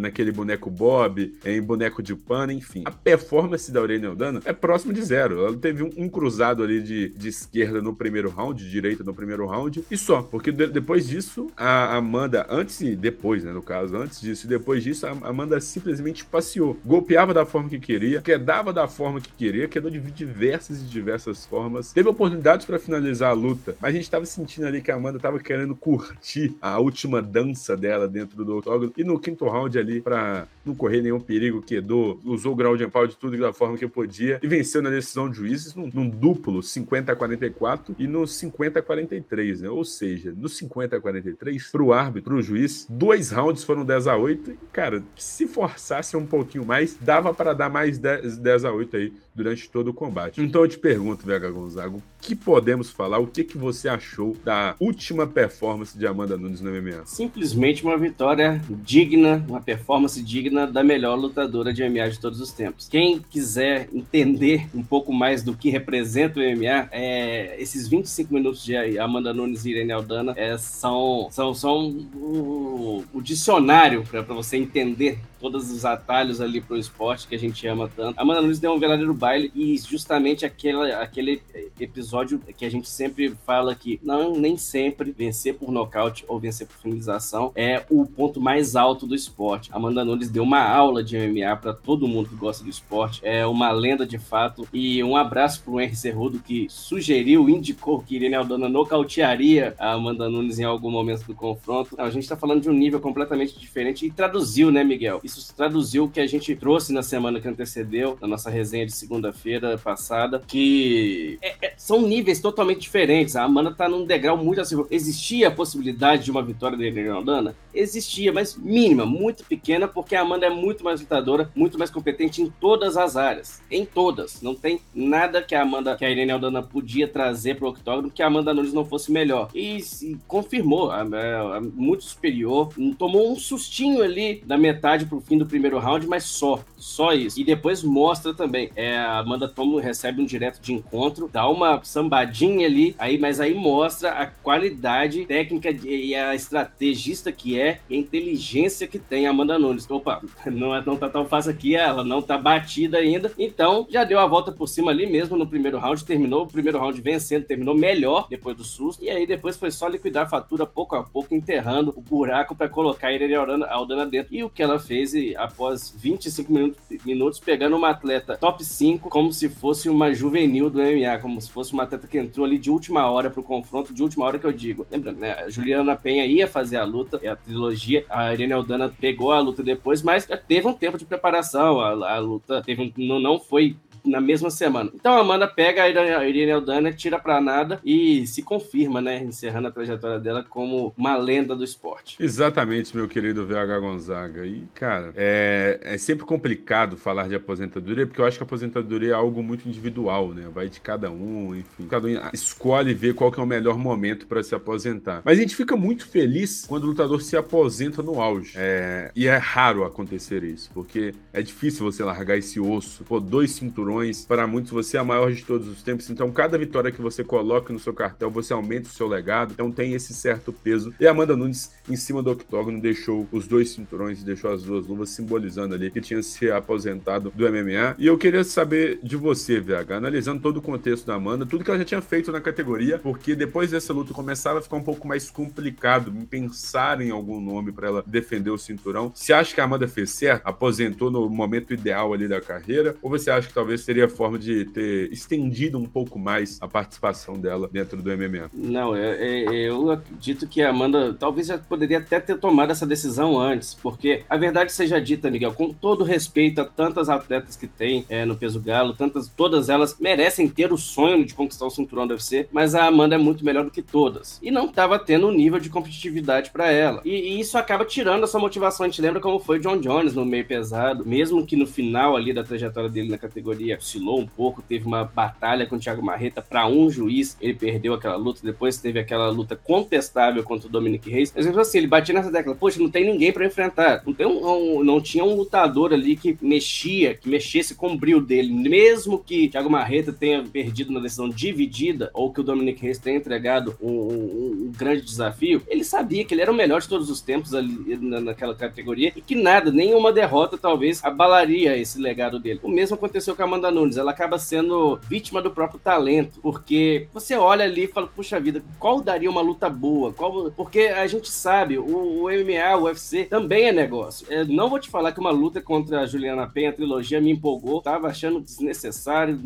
naquele 0.00 0.32
boneco 0.32 0.70
Bob, 0.70 1.32
em 1.44 1.62
boneco 1.62 2.02
de 2.02 2.14
pano, 2.14 2.52
enfim. 2.52 2.82
A 2.84 2.90
performance 2.90 3.70
da 3.70 3.82
Irene 3.82 4.06
Aldana 4.06 4.40
é 4.44 4.52
próximo 4.52 4.92
de 4.92 5.02
zero. 5.02 5.46
Ela 5.46 5.56
teve 5.56 5.82
um, 5.82 5.90
um 5.96 6.08
cruzado 6.08 6.62
ali 6.62 6.82
de, 6.82 7.08
de 7.10 7.28
esquerda 7.28 7.80
no 7.80 7.94
primeiro 7.94 8.30
round, 8.30 8.62
de 8.62 8.70
direita 8.70 9.04
no 9.04 9.14
primeiro 9.14 9.46
round, 9.46 9.84
e 9.90 9.96
só. 9.96 10.22
Porque 10.22 10.52
de, 10.52 10.66
depois 10.66 11.06
disso, 11.06 11.48
a 11.56 11.96
Amanda, 11.96 12.46
antes 12.48 12.80
e 12.80 12.94
depois, 12.96 13.44
né, 13.44 13.52
no 13.52 13.62
caso, 13.62 13.96
antes 13.96 14.20
disso 14.20 14.46
e 14.46 14.48
depois 14.48 14.82
disso, 14.82 15.06
a 15.06 15.10
Amanda 15.10 15.60
simplesmente 15.60 16.24
passeou. 16.24 16.78
Golpeava 16.84 17.32
da 17.32 17.44
forma 17.44 17.68
que 17.68 17.78
queria, 17.78 18.20
quedava 18.20 18.72
da 18.72 18.86
forma 18.88 19.20
que 19.20 19.32
queria, 19.32 19.68
quedou 19.68 19.90
de 19.90 20.00
diversas 20.00 20.80
e 20.80 20.84
diversas 20.84 21.46
formas. 21.46 21.92
Teve 21.92 22.08
oportunidades 22.08 22.66
para 22.66 22.78
finalizar 22.78 23.30
a 23.30 23.34
luta, 23.34 23.76
mas 23.80 23.90
a 23.90 23.96
gente 23.96 24.10
tava 24.10 24.26
sentindo 24.26 24.66
ali 24.66 24.80
que 24.80 24.90
a 24.90 24.96
Amanda 24.96 25.18
tava 25.18 25.38
querendo 25.38 25.74
curtir 25.74 26.56
a 26.60 26.78
última 26.78 27.22
dança 27.22 27.76
dela 27.76 28.08
dentro 28.08 28.44
do 28.44 28.58
octógono. 28.58 28.92
E 28.96 29.04
no 29.04 29.18
quinto 29.18 29.39
round 29.48 29.78
ali, 29.78 30.00
para 30.00 30.46
não 30.64 30.74
correr 30.74 31.00
nenhum 31.00 31.20
perigo, 31.20 31.62
quedou, 31.62 32.20
usou 32.24 32.52
o 32.52 32.56
grau 32.56 32.76
de 32.76 32.86
pau 32.86 33.06
de 33.06 33.16
tudo 33.16 33.36
da 33.38 33.52
forma 33.52 33.76
que 33.76 33.86
podia 33.86 34.38
e 34.42 34.46
venceu 34.46 34.82
na 34.82 34.90
decisão 34.90 35.28
de 35.30 35.36
juízes 35.36 35.74
num, 35.74 35.90
num 35.92 36.08
duplo 36.08 36.62
50 36.62 37.12
a 37.12 37.16
44 37.16 37.94
e 37.98 38.06
no 38.06 38.26
50 38.26 38.78
a 38.78 38.82
43, 38.82 39.62
né? 39.62 39.70
Ou 39.70 39.84
seja, 39.84 40.34
no 40.36 40.48
50 40.48 40.96
a 40.96 41.00
43, 41.00 41.70
pro 41.70 41.92
árbitro, 41.92 42.30
pro 42.30 42.42
juiz, 42.42 42.86
dois 42.88 43.30
rounds 43.30 43.64
foram 43.64 43.84
10 43.84 44.06
a 44.06 44.16
8 44.16 44.50
e, 44.50 44.58
cara, 44.72 45.02
se 45.16 45.46
forçasse 45.46 46.16
um 46.16 46.26
pouquinho 46.26 46.64
mais, 46.64 46.96
dava 47.00 47.32
para 47.32 47.52
dar 47.52 47.70
mais 47.70 47.98
10, 47.98 48.36
10 48.36 48.64
a 48.64 48.72
8 48.72 48.96
aí 48.96 49.12
durante 49.42 49.70
todo 49.70 49.88
o 49.88 49.94
combate. 49.94 50.42
Então 50.42 50.60
eu 50.62 50.68
te 50.68 50.78
pergunto, 50.78 51.24
Vega 51.24 51.50
Gonzaga, 51.50 51.96
o 51.96 52.02
que 52.20 52.36
podemos 52.36 52.90
falar? 52.90 53.18
O 53.18 53.26
que, 53.26 53.42
que 53.42 53.56
você 53.56 53.88
achou 53.88 54.36
da 54.44 54.76
última 54.78 55.26
performance 55.26 55.96
de 55.98 56.06
Amanda 56.06 56.36
Nunes 56.36 56.60
no 56.60 56.70
MMA? 56.70 57.06
Simplesmente 57.06 57.82
uma 57.82 57.96
vitória 57.96 58.60
digna, 58.68 59.42
uma 59.48 59.62
performance 59.62 60.22
digna 60.22 60.66
da 60.66 60.84
melhor 60.84 61.16
lutadora 61.16 61.72
de 61.72 61.82
MMA 61.88 62.10
de 62.10 62.20
todos 62.20 62.38
os 62.38 62.52
tempos. 62.52 62.86
Quem 62.86 63.18
quiser 63.18 63.88
entender 63.94 64.68
um 64.74 64.82
pouco 64.82 65.10
mais 65.10 65.42
do 65.42 65.56
que 65.56 65.70
representa 65.70 66.38
o 66.38 66.42
MMA, 66.42 66.88
é, 66.92 67.56
esses 67.58 67.88
25 67.88 68.34
minutos 68.34 68.62
de 68.62 68.98
Amanda 68.98 69.32
Nunes 69.32 69.64
e 69.64 69.70
Irene 69.70 69.92
Aldana 69.92 70.34
é, 70.36 70.58
são, 70.58 71.28
são, 71.30 71.54
são 71.54 71.88
o, 72.14 73.04
o 73.14 73.22
dicionário 73.22 74.04
para 74.04 74.20
você 74.22 74.58
entender 74.58 75.18
todos 75.40 75.70
os 75.70 75.84
atalhos 75.84 76.40
ali 76.40 76.60
pro 76.60 76.76
esporte 76.76 77.26
que 77.26 77.34
a 77.34 77.38
gente 77.38 77.66
ama 77.66 77.90
tanto. 77.94 78.18
A 78.18 78.22
Amanda 78.22 78.42
Nunes 78.42 78.58
deu 78.58 78.72
um 78.72 78.78
verdadeiro 78.78 79.14
baile 79.14 79.50
e 79.54 79.76
justamente 79.78 80.44
aquele, 80.44 80.92
aquele 80.92 81.42
episódio 81.78 82.40
que 82.56 82.64
a 82.64 82.70
gente 82.70 82.88
sempre 82.88 83.34
fala 83.46 83.74
que 83.74 83.98
não, 84.02 84.36
nem 84.36 84.56
sempre 84.56 85.12
vencer 85.16 85.54
por 85.54 85.72
nocaute 85.72 86.24
ou 86.28 86.38
vencer 86.38 86.66
por 86.66 86.76
finalização 86.76 87.52
é 87.54 87.84
o 87.90 88.04
ponto 88.06 88.40
mais 88.40 88.76
alto 88.76 89.06
do 89.06 89.14
esporte. 89.14 89.70
A 89.72 89.76
Amanda 89.76 90.04
Nunes 90.04 90.28
deu 90.28 90.42
uma 90.42 90.62
aula 90.62 91.02
de 91.02 91.16
MMA 91.16 91.56
para 91.56 91.72
todo 91.72 92.06
mundo 92.06 92.28
que 92.28 92.36
gosta 92.36 92.62
do 92.62 92.70
esporte. 92.70 93.20
É 93.24 93.46
uma 93.46 93.70
lenda 93.72 94.06
de 94.06 94.18
fato 94.18 94.68
e 94.72 95.02
um 95.02 95.16
abraço 95.16 95.62
pro 95.62 95.80
Henry 95.80 95.96
Cerrudo 95.96 96.38
que 96.38 96.66
sugeriu, 96.68 97.48
indicou 97.48 98.00
que 98.00 98.16
Irene 98.16 98.34
Aldana 98.34 98.68
nocautearia 98.68 99.74
a 99.78 99.92
Amanda 99.92 100.28
Nunes 100.28 100.58
em 100.58 100.64
algum 100.64 100.90
momento 100.90 101.24
do 101.26 101.34
confronto. 101.34 101.94
A 101.98 102.10
gente 102.10 102.28
tá 102.28 102.36
falando 102.36 102.62
de 102.62 102.68
um 102.68 102.74
nível 102.74 103.00
completamente 103.00 103.58
diferente 103.58 104.06
e 104.06 104.10
traduziu, 104.10 104.70
né, 104.70 104.84
Miguel? 104.84 105.20
Isso 105.38 105.54
traduziu 105.54 106.04
o 106.04 106.08
que 106.08 106.20
a 106.20 106.26
gente 106.26 106.54
trouxe 106.56 106.92
na 106.92 107.02
semana 107.02 107.40
que 107.40 107.48
antecedeu, 107.48 108.18
na 108.20 108.26
nossa 108.26 108.50
resenha 108.50 108.86
de 108.86 108.92
segunda-feira 108.92 109.78
passada, 109.78 110.42
que 110.46 111.38
é, 111.40 111.66
é, 111.66 111.74
são 111.76 112.02
níveis 112.02 112.40
totalmente 112.40 112.80
diferentes. 112.80 113.36
A 113.36 113.44
Amanda 113.44 113.72
tá 113.72 113.88
num 113.88 114.04
degrau 114.04 114.36
muito 114.36 114.60
acima. 114.60 114.86
Existia 114.90 115.48
a 115.48 115.50
possibilidade 115.50 116.24
de 116.24 116.30
uma 116.30 116.42
vitória 116.42 116.76
da 116.76 116.84
Irene 116.84 117.08
Aldana? 117.08 117.54
Existia, 117.74 118.32
mas 118.32 118.56
mínima, 118.56 119.06
muito 119.06 119.44
pequena, 119.44 119.86
porque 119.86 120.14
a 120.14 120.22
Amanda 120.22 120.46
é 120.46 120.50
muito 120.50 120.84
mais 120.84 121.00
lutadora, 121.00 121.50
muito 121.54 121.78
mais 121.78 121.90
competente 121.90 122.42
em 122.42 122.50
todas 122.50 122.96
as 122.96 123.16
áreas. 123.16 123.62
Em 123.70 123.84
todas. 123.84 124.42
Não 124.42 124.54
tem 124.54 124.80
nada 124.94 125.42
que 125.42 125.54
a 125.54 125.62
Amanda, 125.62 125.96
que 125.96 126.04
a 126.04 126.10
Irene 126.10 126.32
Aldana 126.32 126.62
podia 126.62 127.06
trazer 127.06 127.56
pro 127.56 127.68
octógono 127.68 128.10
que 128.10 128.22
a 128.22 128.26
Amanda 128.26 128.52
Nunes 128.52 128.72
não 128.72 128.84
fosse 128.84 129.12
melhor. 129.12 129.48
E 129.54 129.80
confirmou, 130.26 130.90
a, 130.90 131.02
a, 131.02 131.56
a, 131.56 131.60
muito 131.60 132.04
superior. 132.04 132.72
Tomou 132.98 133.32
um 133.32 133.36
sustinho 133.36 134.02
ali 134.02 134.42
da 134.44 134.58
metade 134.58 135.06
pro 135.06 135.20
fim 135.20 135.38
do 135.38 135.46
primeiro 135.46 135.78
round, 135.78 136.06
mas 136.06 136.24
só. 136.24 136.60
Só 136.76 137.12
isso. 137.12 137.38
E 137.40 137.44
depois 137.44 137.82
mostra 137.82 138.34
também. 138.34 138.70
É, 138.74 138.96
a 138.96 139.18
Amanda 139.18 139.48
toma, 139.48 139.80
recebe 139.80 140.20
um 140.20 140.26
direto 140.26 140.60
de 140.60 140.72
encontro, 140.72 141.28
dá 141.32 141.48
uma 141.48 141.82
sambadinha 141.84 142.66
ali, 142.66 142.94
aí, 142.98 143.18
mas 143.18 143.40
aí 143.40 143.54
mostra 143.54 144.10
a 144.10 144.26
qualidade 144.26 145.26
técnica 145.26 145.70
e 145.70 146.14
a 146.14 146.34
estrategista 146.34 147.30
que 147.30 147.58
é 147.58 147.59
e 147.88 147.94
a 147.94 147.98
inteligência 147.98 148.86
que 148.86 148.98
tem 148.98 149.26
a 149.26 149.30
Amanda 149.30 149.58
Nunes. 149.58 149.88
Opa, 149.90 150.22
não, 150.46 150.74
é, 150.74 150.82
não 150.84 150.96
tá 150.96 151.08
tão 151.08 151.24
fácil 151.24 151.50
aqui, 151.50 151.74
ela 151.74 152.04
não 152.04 152.22
tá 152.22 152.36
batida 152.38 152.98
ainda. 152.98 153.32
Então, 153.38 153.86
já 153.90 154.04
deu 154.04 154.18
a 154.18 154.26
volta 154.26 154.52
por 154.52 154.68
cima 154.68 154.90
ali 154.90 155.06
mesmo 155.06 155.36
no 155.36 155.46
primeiro 155.46 155.78
round, 155.78 156.04
terminou 156.04 156.42
o 156.42 156.46
primeiro 156.46 156.78
round 156.78 157.00
vencendo, 157.00 157.44
terminou 157.44 157.74
melhor 157.74 158.26
depois 158.28 158.56
do 158.56 158.64
susto. 158.64 159.04
E 159.04 159.10
aí 159.10 159.26
depois 159.26 159.56
foi 159.56 159.70
só 159.70 159.88
liquidar 159.88 160.24
a 160.24 160.28
fatura 160.28 160.66
pouco 160.66 160.96
a 160.96 161.02
pouco, 161.02 161.34
enterrando 161.34 161.92
o 161.96 162.00
buraco 162.00 162.54
para 162.54 162.68
colocar 162.68 163.08
a 163.08 163.12
Irene 163.12 163.34
Aldana 163.34 164.06
dentro. 164.06 164.34
E 164.34 164.42
o 164.42 164.50
que 164.50 164.62
ela 164.62 164.78
fez 164.78 165.12
após 165.36 165.94
25 165.96 166.52
minutos, 166.52 166.78
minutos 167.04 167.40
pegando 167.40 167.76
uma 167.76 167.90
atleta 167.90 168.36
top 168.36 168.64
5 168.64 169.08
como 169.08 169.32
se 169.32 169.48
fosse 169.48 169.88
uma 169.88 170.12
juvenil 170.12 170.70
do 170.70 170.78
MMA, 170.78 171.18
como 171.20 171.40
se 171.40 171.50
fosse 171.50 171.72
uma 171.72 171.82
atleta 171.84 172.06
que 172.06 172.18
entrou 172.18 172.46
ali 172.46 172.58
de 172.58 172.70
última 172.70 173.10
hora 173.10 173.30
pro 173.30 173.42
confronto, 173.42 173.92
de 173.92 174.02
última 174.02 174.24
hora 174.24 174.38
que 174.38 174.46
eu 174.46 174.52
digo. 174.52 174.86
Lembrando, 174.90 175.18
né? 175.18 175.32
A 175.32 175.48
Juliana 175.48 175.96
Penha 175.96 176.24
ia 176.26 176.46
fazer 176.46 176.76
a 176.76 176.84
luta, 176.84 177.18
é 177.22 177.28
trilogia, 177.50 178.04
a 178.08 178.32
Irene 178.32 178.52
Aldana 178.52 178.88
pegou 178.88 179.32
a 179.32 179.40
luta 179.40 179.62
depois, 179.62 180.02
mas 180.02 180.26
teve 180.46 180.66
um 180.66 180.72
tempo 180.72 180.96
de 180.96 181.04
preparação, 181.04 181.80
a, 181.80 182.14
a 182.14 182.18
luta 182.18 182.62
teve 182.62 182.82
um, 182.82 182.92
não, 182.96 183.18
não 183.18 183.38
foi 183.38 183.76
na 184.04 184.20
mesma 184.20 184.50
semana. 184.50 184.90
Então 184.94 185.14
a 185.14 185.20
Amanda 185.20 185.46
pega 185.46 185.82
a 185.82 186.28
Irene 186.28 186.52
Aldana, 186.52 186.92
tira 186.92 187.18
pra 187.18 187.40
nada 187.40 187.80
e 187.84 188.26
se 188.26 188.42
confirma, 188.42 189.00
né? 189.00 189.22
Encerrando 189.22 189.68
a 189.68 189.70
trajetória 189.70 190.18
dela 190.18 190.44
como 190.48 190.92
uma 190.96 191.16
lenda 191.16 191.54
do 191.54 191.64
esporte. 191.64 192.16
Exatamente, 192.20 192.96
meu 192.96 193.08
querido 193.08 193.46
VH 193.46 193.80
Gonzaga. 193.80 194.46
E, 194.46 194.64
cara, 194.74 195.12
é, 195.16 195.80
é 195.82 195.98
sempre 195.98 196.24
complicado 196.24 196.96
falar 196.96 197.28
de 197.28 197.34
aposentadoria, 197.34 198.06
porque 198.06 198.20
eu 198.20 198.26
acho 198.26 198.36
que 198.36 198.42
a 198.42 198.46
aposentadoria 198.46 199.10
é 199.10 199.14
algo 199.14 199.42
muito 199.42 199.68
individual, 199.68 200.32
né? 200.32 200.48
Vai 200.52 200.68
de 200.68 200.80
cada 200.80 201.10
um, 201.10 201.54
enfim. 201.54 201.86
Cada 201.88 202.06
um 202.06 202.18
escolhe 202.32 202.94
ver 202.94 203.14
qual 203.14 203.30
que 203.30 203.40
é 203.40 203.42
o 203.42 203.46
melhor 203.46 203.78
momento 203.78 204.26
para 204.26 204.42
se 204.42 204.54
aposentar. 204.54 205.22
Mas 205.24 205.38
a 205.38 205.40
gente 205.40 205.56
fica 205.56 205.76
muito 205.76 206.06
feliz 206.06 206.64
quando 206.66 206.84
o 206.84 206.86
lutador 206.88 207.20
se 207.22 207.36
aposenta 207.36 208.02
no 208.02 208.20
auge. 208.20 208.52
É, 208.56 209.10
e 209.14 209.26
é 209.26 209.36
raro 209.36 209.84
acontecer 209.84 210.42
isso, 210.44 210.70
porque 210.72 211.14
é 211.32 211.42
difícil 211.42 211.84
você 211.84 212.02
largar 212.02 212.36
esse 212.36 212.60
osso, 212.60 213.04
pô, 213.04 213.20
dois 213.20 213.52
cinturões 213.52 213.89
para 214.26 214.46
muitos, 214.46 214.70
você 214.70 214.96
é 214.96 215.00
a 215.00 215.04
maior 215.04 215.32
de 215.32 215.44
todos 215.44 215.68
os 215.68 215.82
tempos. 215.82 216.08
Então, 216.10 216.30
cada 216.30 216.56
vitória 216.56 216.90
que 216.90 217.00
você 217.00 217.24
coloca 217.24 217.72
no 217.72 217.78
seu 217.78 217.92
cartel, 217.92 218.30
você 218.30 218.52
aumenta 218.52 218.88
o 218.88 218.92
seu 218.92 219.06
legado. 219.06 219.52
Então, 219.52 219.70
tem 219.70 219.94
esse 219.94 220.14
certo 220.14 220.52
peso. 220.52 220.94
E 220.98 221.06
Amanda 221.06 221.36
Nunes, 221.36 221.72
em 221.88 221.96
cima 221.96 222.22
do 222.22 222.30
octógono, 222.30 222.80
deixou 222.80 223.28
os 223.32 223.46
dois 223.46 223.70
cinturões, 223.70 224.22
deixou 224.22 224.52
as 224.52 224.62
duas 224.62 224.86
luvas, 224.86 225.10
simbolizando 225.10 225.74
ali 225.74 225.90
que 225.90 226.00
tinha 226.00 226.22
se 226.22 226.50
aposentado 226.50 227.32
do 227.34 227.50
MMA. 227.50 227.96
E 227.98 228.06
eu 228.06 228.16
queria 228.16 228.44
saber 228.44 229.00
de 229.02 229.16
você, 229.16 229.60
VH, 229.60 229.96
analisando 229.96 230.40
todo 230.40 230.58
o 230.58 230.62
contexto 230.62 231.06
da 231.06 231.14
Amanda, 231.14 231.44
tudo 231.44 231.64
que 231.64 231.70
ela 231.70 231.78
já 231.78 231.84
tinha 231.84 232.00
feito 232.00 232.32
na 232.32 232.40
categoria, 232.40 232.98
porque 232.98 233.34
depois 233.34 233.70
dessa 233.70 233.92
luta 233.92 234.14
começava 234.14 234.58
a 234.58 234.62
ficar 234.62 234.76
um 234.76 234.82
pouco 234.82 235.06
mais 235.06 235.30
complicado 235.30 236.10
pensar 236.30 237.00
em 237.00 237.10
algum 237.10 237.40
nome 237.40 237.72
para 237.72 237.88
ela 237.88 238.04
defender 238.06 238.50
o 238.50 238.58
cinturão. 238.58 239.12
Você 239.14 239.32
acha 239.32 239.54
que 239.54 239.60
a 239.60 239.64
Amanda 239.64 239.88
fez 239.88 240.10
certo? 240.10 240.46
Aposentou 240.46 241.10
no 241.10 241.28
momento 241.28 241.74
ideal 241.74 242.12
ali 242.12 242.28
da 242.28 242.40
carreira? 242.40 242.94
Ou 243.02 243.10
você 243.10 243.30
acha 243.30 243.48
que 243.48 243.54
talvez 243.54 243.79
seria 243.80 244.06
a 244.06 244.08
forma 244.08 244.38
de 244.38 244.64
ter 244.66 245.12
estendido 245.12 245.78
um 245.78 245.84
pouco 245.84 246.18
mais 246.18 246.58
a 246.60 246.68
participação 246.68 247.38
dela 247.38 247.68
dentro 247.70 248.00
do 248.00 248.10
MMA. 248.10 248.50
Não, 248.52 248.96
eu, 248.96 249.12
é, 249.12 249.44
é, 249.44 249.68
eu 249.68 249.90
acredito 249.90 250.46
que 250.46 250.62
a 250.62 250.70
Amanda 250.70 251.14
talvez 251.14 251.46
já 251.46 251.58
poderia 251.58 251.98
até 251.98 252.20
ter 252.20 252.38
tomado 252.38 252.70
essa 252.70 252.86
decisão 252.86 253.38
antes, 253.38 253.74
porque 253.74 254.22
a 254.28 254.36
verdade 254.36 254.72
seja 254.72 255.00
dita, 255.00 255.30
Miguel, 255.30 255.52
com 255.52 255.72
todo 255.72 256.04
respeito 256.04 256.60
a 256.60 256.64
tantas 256.64 257.08
atletas 257.08 257.56
que 257.56 257.66
tem 257.66 258.04
é, 258.08 258.24
no 258.24 258.36
peso 258.36 258.60
galo, 258.60 258.94
tantas, 258.94 259.28
todas 259.28 259.68
elas 259.68 259.96
merecem 259.98 260.48
ter 260.48 260.72
o 260.72 260.78
sonho 260.78 261.24
de 261.24 261.34
conquistar 261.34 261.66
o 261.66 261.70
cinturão 261.70 262.06
do 262.06 262.12
UFC, 262.12 262.48
mas 262.52 262.74
a 262.74 262.86
Amanda 262.86 263.14
é 263.14 263.18
muito 263.18 263.44
melhor 263.44 263.64
do 263.64 263.70
que 263.70 263.82
todas. 263.82 264.38
E 264.42 264.50
não 264.50 264.66
estava 264.66 264.98
tendo 264.98 265.28
um 265.28 265.32
nível 265.32 265.58
de 265.58 265.70
competitividade 265.70 266.50
para 266.50 266.70
ela. 266.70 267.00
E, 267.04 267.10
e, 267.10 267.40
isso 267.40 267.56
acaba 267.56 267.84
tirando 267.84 268.24
a 268.24 268.26
sua 268.26 268.40
motivação. 268.40 268.84
A 268.84 268.88
gente 268.88 269.02
lembra 269.02 269.20
como 269.20 269.38
foi 269.38 269.58
John 269.58 269.78
Jones 269.78 270.14
no 270.14 270.24
meio 270.24 270.44
pesado, 270.44 271.06
mesmo 271.06 271.46
que 271.46 271.56
no 271.56 271.66
final 271.66 272.16
ali 272.16 272.32
da 272.32 272.44
trajetória 272.44 272.88
dele 272.88 273.08
na 273.08 273.18
categoria 273.18 273.69
oscilou 273.74 274.20
um 274.20 274.26
pouco, 274.26 274.62
teve 274.62 274.86
uma 274.86 275.04
batalha 275.04 275.66
com 275.66 275.76
o 275.76 275.78
Thiago 275.78 276.02
Marreta 276.02 276.42
para 276.42 276.66
um 276.66 276.90
juiz, 276.90 277.36
ele 277.40 277.54
perdeu 277.54 277.94
aquela 277.94 278.16
luta, 278.16 278.40
depois 278.42 278.78
teve 278.78 278.98
aquela 278.98 279.28
luta 279.30 279.56
contestável 279.56 280.42
contra 280.42 280.68
o 280.68 280.70
Dominic 280.70 281.10
Reis. 281.10 281.32
Mas 281.34 281.46
assim, 281.58 281.78
ele 281.78 281.86
batia 281.86 282.14
nessa 282.14 282.30
década, 282.30 282.56
poxa, 282.56 282.80
não 282.80 282.90
tem 282.90 283.04
ninguém 283.04 283.32
para 283.32 283.46
enfrentar. 283.46 284.02
Não, 284.06 284.14
tem 284.14 284.26
um, 284.26 284.46
um, 284.46 284.84
não 284.84 285.00
tinha 285.00 285.24
um 285.24 285.34
lutador 285.34 285.92
ali 285.92 286.16
que 286.16 286.36
mexia, 286.40 287.14
que 287.14 287.28
mexesse 287.28 287.74
com 287.74 287.92
o 287.92 287.96
brilho 287.96 288.20
dele, 288.20 288.52
mesmo 288.52 289.18
que 289.18 289.48
Thiago 289.48 289.70
Marreta 289.70 290.12
tenha 290.12 290.42
perdido 290.42 290.92
na 290.92 291.00
decisão 291.00 291.28
dividida, 291.28 292.10
ou 292.14 292.32
que 292.32 292.40
o 292.40 292.44
Dominic 292.44 292.82
Reis 292.82 292.98
tenha 292.98 293.16
entregado 293.16 293.76
um, 293.80 293.90
um, 293.90 294.66
um 294.66 294.72
grande 294.76 295.02
desafio, 295.02 295.62
ele 295.68 295.84
sabia 295.84 296.24
que 296.24 296.34
ele 296.34 296.42
era 296.42 296.50
o 296.50 296.54
melhor 296.54 296.80
de 296.80 296.88
todos 296.88 297.10
os 297.10 297.20
tempos 297.20 297.54
ali 297.54 297.96
na, 298.00 298.20
naquela 298.20 298.54
categoria 298.54 299.12
e 299.14 299.20
que 299.20 299.34
nada, 299.34 299.70
nenhuma 299.70 300.12
derrota 300.12 300.56
talvez 300.56 301.04
abalaria 301.04 301.76
esse 301.76 302.00
legado 302.00 302.38
dele. 302.38 302.60
O 302.62 302.68
mesmo 302.68 302.94
aconteceu 302.94 303.34
com 303.34 303.42
a 303.42 303.44
Amanda 303.44 303.59
Nunes, 303.68 303.96
ela 303.96 304.12
acaba 304.12 304.38
sendo 304.38 305.00
vítima 305.08 305.42
do 305.42 305.50
próprio 305.50 305.80
talento, 305.80 306.40
porque 306.40 307.08
você 307.12 307.34
olha 307.34 307.64
ali 307.64 307.84
e 307.84 307.88
fala, 307.88 308.06
puxa 308.06 308.38
vida, 308.38 308.62
qual 308.78 309.00
daria 309.00 309.28
uma 309.28 309.40
luta 309.40 309.68
boa? 309.68 310.12
Qual... 310.12 310.52
Porque 310.52 310.82
a 310.82 311.06
gente 311.08 311.28
sabe, 311.28 311.78
o, 311.78 312.22
o 312.22 312.28
MMA, 312.28 312.76
o 312.76 312.84
UFC 312.84 313.24
também 313.24 313.64
é 313.64 313.72
negócio. 313.72 314.24
Eu 314.30 314.46
não 314.46 314.70
vou 314.70 314.78
te 314.78 314.88
falar 314.88 315.10
que 315.10 315.18
uma 315.18 315.30
luta 315.30 315.60
contra 315.60 316.02
a 316.02 316.06
Juliana 316.06 316.46
Penha, 316.46 316.70
a 316.70 316.72
trilogia, 316.72 317.20
me 317.20 317.32
empolgou, 317.32 317.82
tava 317.82 318.06
achando 318.06 318.40
desnecessário. 318.40 319.40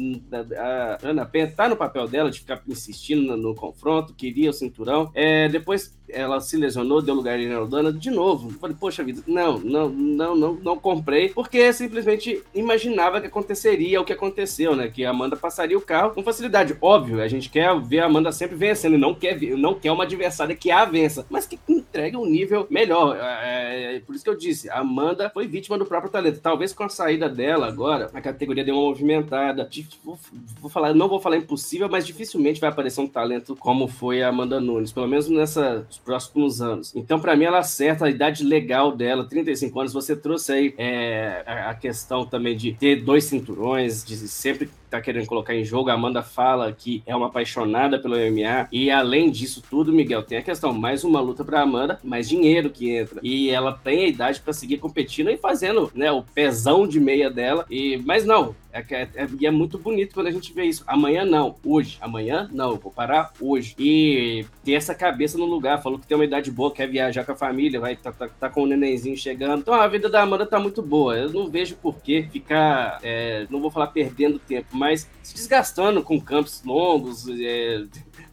A 0.58 0.98
Ana 1.02 1.24
Penha 1.24 1.50
tá 1.50 1.68
no 1.68 1.76
papel 1.76 2.06
dela 2.06 2.30
de 2.30 2.40
ficar 2.40 2.60
insistindo 2.68 3.22
no, 3.22 3.36
no 3.36 3.54
confronto, 3.54 4.12
queria 4.12 4.50
o 4.50 4.52
cinturão. 4.52 5.10
É, 5.14 5.48
depois 5.48 5.96
ela 6.08 6.40
se 6.40 6.56
lesionou, 6.56 7.02
deu 7.02 7.14
lugar 7.14 7.38
em 7.38 7.52
Aldana 7.52 7.92
de 7.92 8.10
novo. 8.10 8.50
Falei, 8.58 8.76
poxa 8.78 9.02
vida, 9.02 9.22
não, 9.26 9.58
não, 9.58 9.88
não, 9.88 10.36
não, 10.36 10.54
não 10.54 10.78
comprei, 10.78 11.30
porque 11.30 11.72
simplesmente 11.72 12.42
imaginava 12.54 13.20
que 13.20 13.26
aconteceria 13.26 14.00
o 14.00 14.04
que 14.04 14.12
aconteceu, 14.12 14.76
né? 14.76 14.88
Que 14.88 15.04
a 15.04 15.10
Amanda 15.10 15.36
passaria 15.36 15.76
o 15.76 15.80
carro 15.80 16.14
com 16.14 16.22
facilidade. 16.22 16.76
Óbvio, 16.80 17.20
a 17.20 17.28
gente 17.28 17.48
quer 17.48 17.78
ver 17.80 18.00
a 18.00 18.06
Amanda 18.06 18.32
sempre 18.32 18.56
vencendo, 18.56 18.98
não 18.98 19.14
quer, 19.14 19.40
não 19.56 19.74
quer 19.74 19.92
uma 19.92 20.04
adversária 20.04 20.54
que 20.54 20.70
a 20.70 20.84
vença, 20.84 21.26
mas 21.30 21.46
que 21.46 21.58
entregue 21.68 22.16
um 22.16 22.26
nível 22.26 22.66
melhor. 22.70 23.16
É, 23.16 23.96
é, 23.96 24.00
por 24.00 24.14
isso 24.14 24.24
que 24.24 24.30
eu 24.30 24.36
disse, 24.36 24.68
a 24.70 24.80
Amanda 24.80 25.30
foi 25.30 25.46
vítima 25.46 25.78
do 25.78 25.86
próprio 25.86 26.10
talento. 26.10 26.40
Talvez 26.40 26.72
com 26.72 26.84
a 26.84 26.88
saída 26.88 27.28
dela 27.28 27.66
agora, 27.66 28.10
a 28.12 28.20
categoria 28.20 28.64
deu 28.64 28.74
uma 28.74 28.88
movimentada. 28.88 29.68
Vou, 30.04 30.18
vou 30.60 30.70
falar, 30.70 30.94
não 30.94 31.08
vou 31.08 31.20
falar 31.20 31.36
impossível, 31.36 31.88
mas 31.88 32.06
dificilmente 32.06 32.60
vai 32.60 32.70
aparecer 32.70 33.00
um 33.00 33.08
talento 33.08 33.56
como 33.56 33.88
foi 33.88 34.22
a 34.22 34.28
Amanda 34.28 34.60
Nunes, 34.60 34.92
pelo 34.92 35.08
menos 35.08 35.28
nessa 35.28 35.86
próximos 35.98 36.60
anos. 36.60 36.94
Então, 36.94 37.20
para 37.20 37.36
mim, 37.36 37.44
ela 37.44 37.58
acerta 37.58 38.06
a 38.06 38.10
idade 38.10 38.44
legal 38.44 38.94
dela, 38.94 39.24
35 39.28 39.80
anos. 39.80 39.92
Você 39.92 40.16
trouxe 40.16 40.52
aí 40.52 40.74
é, 40.78 41.44
a 41.46 41.74
questão 41.74 42.24
também 42.24 42.56
de 42.56 42.72
ter 42.72 43.02
dois 43.02 43.24
cinturões, 43.24 44.04
de 44.04 44.16
sempre 44.28 44.70
tá 44.94 45.00
querendo 45.00 45.26
colocar 45.26 45.54
em 45.54 45.64
jogo. 45.64 45.90
A 45.90 45.94
Amanda 45.94 46.22
fala 46.22 46.72
que 46.72 47.02
é 47.06 47.14
uma 47.14 47.26
apaixonada 47.26 47.98
pelo 47.98 48.16
MMA. 48.16 48.68
E 48.70 48.90
além 48.90 49.30
disso 49.30 49.62
tudo, 49.68 49.92
Miguel, 49.92 50.22
tem 50.22 50.38
a 50.38 50.42
questão: 50.42 50.72
mais 50.72 51.04
uma 51.04 51.20
luta 51.20 51.44
para 51.44 51.60
Amanda, 51.60 51.98
mais 52.02 52.28
dinheiro 52.28 52.70
que 52.70 52.90
entra. 52.90 53.20
E 53.22 53.50
ela 53.50 53.72
tem 53.72 54.04
a 54.04 54.08
idade 54.08 54.40
para 54.40 54.52
seguir 54.52 54.78
competindo 54.78 55.30
e 55.30 55.36
fazendo 55.36 55.90
né, 55.94 56.10
o 56.10 56.22
pezão 56.22 56.86
de 56.86 57.00
meia 57.00 57.30
dela. 57.30 57.66
E, 57.70 58.00
mas 58.04 58.24
não, 58.24 58.54
é, 58.74 58.84
é, 58.90 59.08
é, 59.14 59.44
é 59.44 59.50
muito 59.52 59.78
bonito 59.78 60.14
quando 60.14 60.26
a 60.26 60.32
gente 60.32 60.52
vê 60.52 60.64
isso. 60.64 60.82
Amanhã 60.86 61.24
não, 61.24 61.54
hoje. 61.64 61.96
Amanhã 62.00 62.48
não, 62.52 62.70
eu 62.70 62.76
vou 62.76 62.90
parar 62.90 63.32
hoje. 63.40 63.74
E 63.78 64.44
ter 64.64 64.72
essa 64.72 64.94
cabeça 64.94 65.38
no 65.38 65.44
lugar. 65.44 65.80
Falou 65.80 65.98
que 65.98 66.06
tem 66.06 66.16
uma 66.16 66.24
idade 66.24 66.50
boa, 66.50 66.72
quer 66.72 66.88
viajar 66.88 67.24
com 67.24 67.32
a 67.32 67.36
família, 67.36 67.78
vai 67.78 67.94
tá, 67.94 68.10
tá, 68.10 68.28
tá 68.28 68.48
com 68.48 68.62
o 68.62 68.66
nenenzinho 68.66 69.16
chegando. 69.16 69.60
Então 69.60 69.74
a 69.74 69.86
vida 69.86 70.08
da 70.08 70.22
Amanda 70.22 70.44
tá 70.44 70.58
muito 70.58 70.82
boa. 70.82 71.16
Eu 71.16 71.32
não 71.32 71.48
vejo 71.48 71.76
por 71.76 72.00
que 72.00 72.24
ficar, 72.24 72.98
é, 73.02 73.46
não 73.48 73.60
vou 73.60 73.70
falar 73.70 73.88
perdendo 73.88 74.40
tempo, 74.40 74.68
mas 74.72 74.83
se 75.22 75.34
desgastando 75.34 76.02
com 76.02 76.20
campos 76.20 76.62
longos, 76.64 77.26
é, 77.28 77.84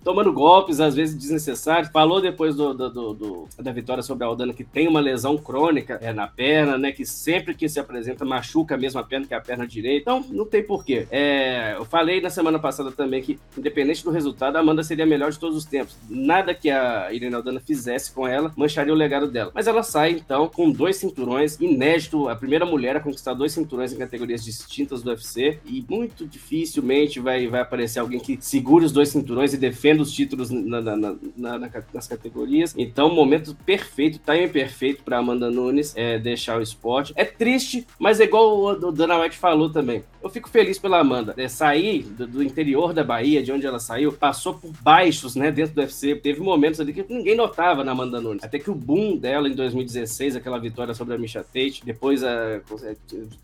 tomando 0.03 0.31
golpes, 0.33 0.79
às 0.79 0.95
vezes 0.95 1.15
desnecessários. 1.15 1.91
Falou 1.91 2.21
depois 2.21 2.55
do, 2.55 2.73
do, 2.73 3.13
do, 3.13 3.47
da 3.59 3.71
vitória 3.71 4.03
sobre 4.03 4.23
a 4.23 4.27
Aldana 4.27 4.53
que 4.53 4.63
tem 4.63 4.87
uma 4.87 4.99
lesão 4.99 5.37
crônica 5.37 5.99
é, 6.01 6.13
na 6.13 6.27
perna, 6.27 6.77
né? 6.77 6.91
Que 6.91 7.05
sempre 7.05 7.53
que 7.53 7.67
se 7.69 7.79
apresenta 7.79 8.25
machuca 8.25 8.75
a 8.75 8.77
mesma 8.77 9.03
perna 9.03 9.27
que 9.27 9.33
a 9.33 9.41
perna 9.41 9.67
direita. 9.67 10.01
Então, 10.01 10.25
não 10.29 10.45
tem 10.45 10.63
porquê. 10.63 11.07
É, 11.11 11.75
eu 11.77 11.85
falei 11.85 12.21
na 12.21 12.29
semana 12.29 12.59
passada 12.59 12.91
também 12.91 13.21
que, 13.21 13.39
independente 13.57 14.03
do 14.03 14.11
resultado, 14.11 14.55
a 14.55 14.59
Amanda 14.59 14.83
seria 14.83 15.05
a 15.05 15.07
melhor 15.07 15.31
de 15.31 15.39
todos 15.39 15.57
os 15.57 15.65
tempos. 15.65 15.95
Nada 16.09 16.53
que 16.53 16.69
a 16.69 17.11
Irene 17.13 17.35
Aldana 17.35 17.59
fizesse 17.59 18.11
com 18.11 18.27
ela 18.27 18.51
mancharia 18.55 18.93
o 18.93 18.97
legado 18.97 19.27
dela. 19.27 19.51
Mas 19.53 19.67
ela 19.67 19.83
sai, 19.83 20.11
então, 20.11 20.47
com 20.47 20.71
dois 20.71 20.95
cinturões, 20.97 21.59
inédito, 21.59 22.29
a 22.29 22.35
primeira 22.35 22.65
mulher 22.65 22.95
a 22.95 22.99
conquistar 22.99 23.33
dois 23.33 23.51
cinturões 23.51 23.93
em 23.93 23.97
categorias 23.97 24.43
distintas 24.43 25.01
do 25.01 25.09
UFC, 25.09 25.59
e 25.65 25.85
muito 25.89 26.25
dificilmente 26.25 27.19
vai, 27.19 27.47
vai 27.47 27.61
aparecer 27.61 27.99
alguém 27.99 28.19
que 28.19 28.37
segure 28.41 28.85
os 28.85 28.91
dois 28.91 29.09
cinturões 29.09 29.53
e 29.53 29.57
defenda 29.57 29.90
os 29.99 30.13
títulos 30.13 30.49
na, 30.49 30.81
na, 30.81 31.15
na, 31.35 31.71
nas 31.93 32.07
categorias. 32.07 32.73
Então, 32.77 33.13
momento 33.13 33.55
perfeito, 33.65 34.19
time 34.19 34.47
perfeito 34.47 35.03
para 35.03 35.17
Amanda 35.17 35.49
Nunes 35.49 35.93
é, 35.95 36.17
deixar 36.17 36.59
o 36.59 36.61
esporte. 36.61 37.13
É 37.15 37.25
triste, 37.25 37.85
mas 37.99 38.19
é 38.19 38.23
igual 38.23 38.57
o, 38.57 38.69
o 38.69 38.91
Dana 38.91 39.19
White 39.19 39.37
falou 39.37 39.69
também. 39.69 40.03
Eu 40.21 40.29
fico 40.29 40.49
feliz 40.49 40.77
pela 40.77 40.99
Amanda. 40.99 41.33
É, 41.37 41.47
sair 41.47 42.03
do, 42.03 42.27
do, 42.27 42.43
interior 42.43 42.93
da 42.93 43.03
Bahia, 43.03 43.41
de 43.41 43.51
onde 43.51 43.65
ela 43.65 43.79
saiu, 43.79 44.11
passou 44.13 44.53
por 44.53 44.71
baixos, 44.81 45.35
né, 45.35 45.51
dentro 45.51 45.75
do 45.75 45.81
UFC. 45.81 46.15
Teve 46.15 46.41
momentos 46.41 46.79
ali 46.79 46.93
que 46.93 47.05
ninguém 47.09 47.35
notava 47.35 47.83
na 47.83 47.91
Amanda 47.91 48.21
Nunes. 48.21 48.43
Até 48.43 48.59
que 48.59 48.69
o 48.69 48.75
boom 48.75 49.17
dela 49.17 49.47
em 49.47 49.55
2016, 49.55 50.35
aquela 50.35 50.59
vitória 50.59 50.93
sobre 50.93 51.15
a 51.15 51.17
Misha 51.17 51.43
Tate, 51.43 51.81
depois 51.83 52.23
a, 52.23 52.61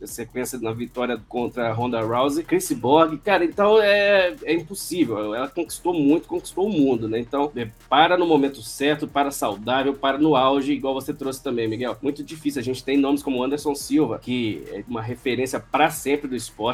a 0.02 0.08
sequência 0.08 0.60
na 0.60 0.72
vitória 0.72 1.20
contra 1.28 1.70
a 1.70 1.74
Ronda 1.74 2.02
Rousey, 2.02 2.44
Chris 2.44 2.72
Borg, 2.72 3.18
cara, 3.18 3.44
então 3.44 3.82
é, 3.82 4.36
é 4.44 4.54
impossível. 4.54 5.34
Ela 5.34 5.48
conquistou 5.48 5.94
muito, 5.94 6.28
conquistou 6.28 6.68
o 6.68 6.72
mundo, 6.72 7.08
né? 7.08 7.20
Então, 7.20 7.52
é, 7.56 7.68
para 7.90 8.18
no 8.18 8.26
momento 8.26 8.62
certo, 8.62 9.08
para 9.08 9.32
saudável, 9.32 9.94
para 9.94 10.18
no 10.18 10.36
auge, 10.36 10.74
igual 10.74 10.94
você 10.94 11.14
trouxe 11.14 11.44
também, 11.44 11.68
Miguel. 11.68 11.98
Muito 12.02 12.24
difícil. 12.24 12.62
A 12.62 12.64
gente 12.64 12.84
tem 12.84 12.98
nomes 12.98 13.24
como 13.24 13.44
Anderson 13.44 13.74
Silva, 13.76 14.20
que 14.20 14.64
é 14.72 14.84
uma 14.88 15.02
referência 15.02 15.60
para 15.60 15.90
sempre 15.90 16.28
do 16.28 16.36
esporte, 16.36 16.67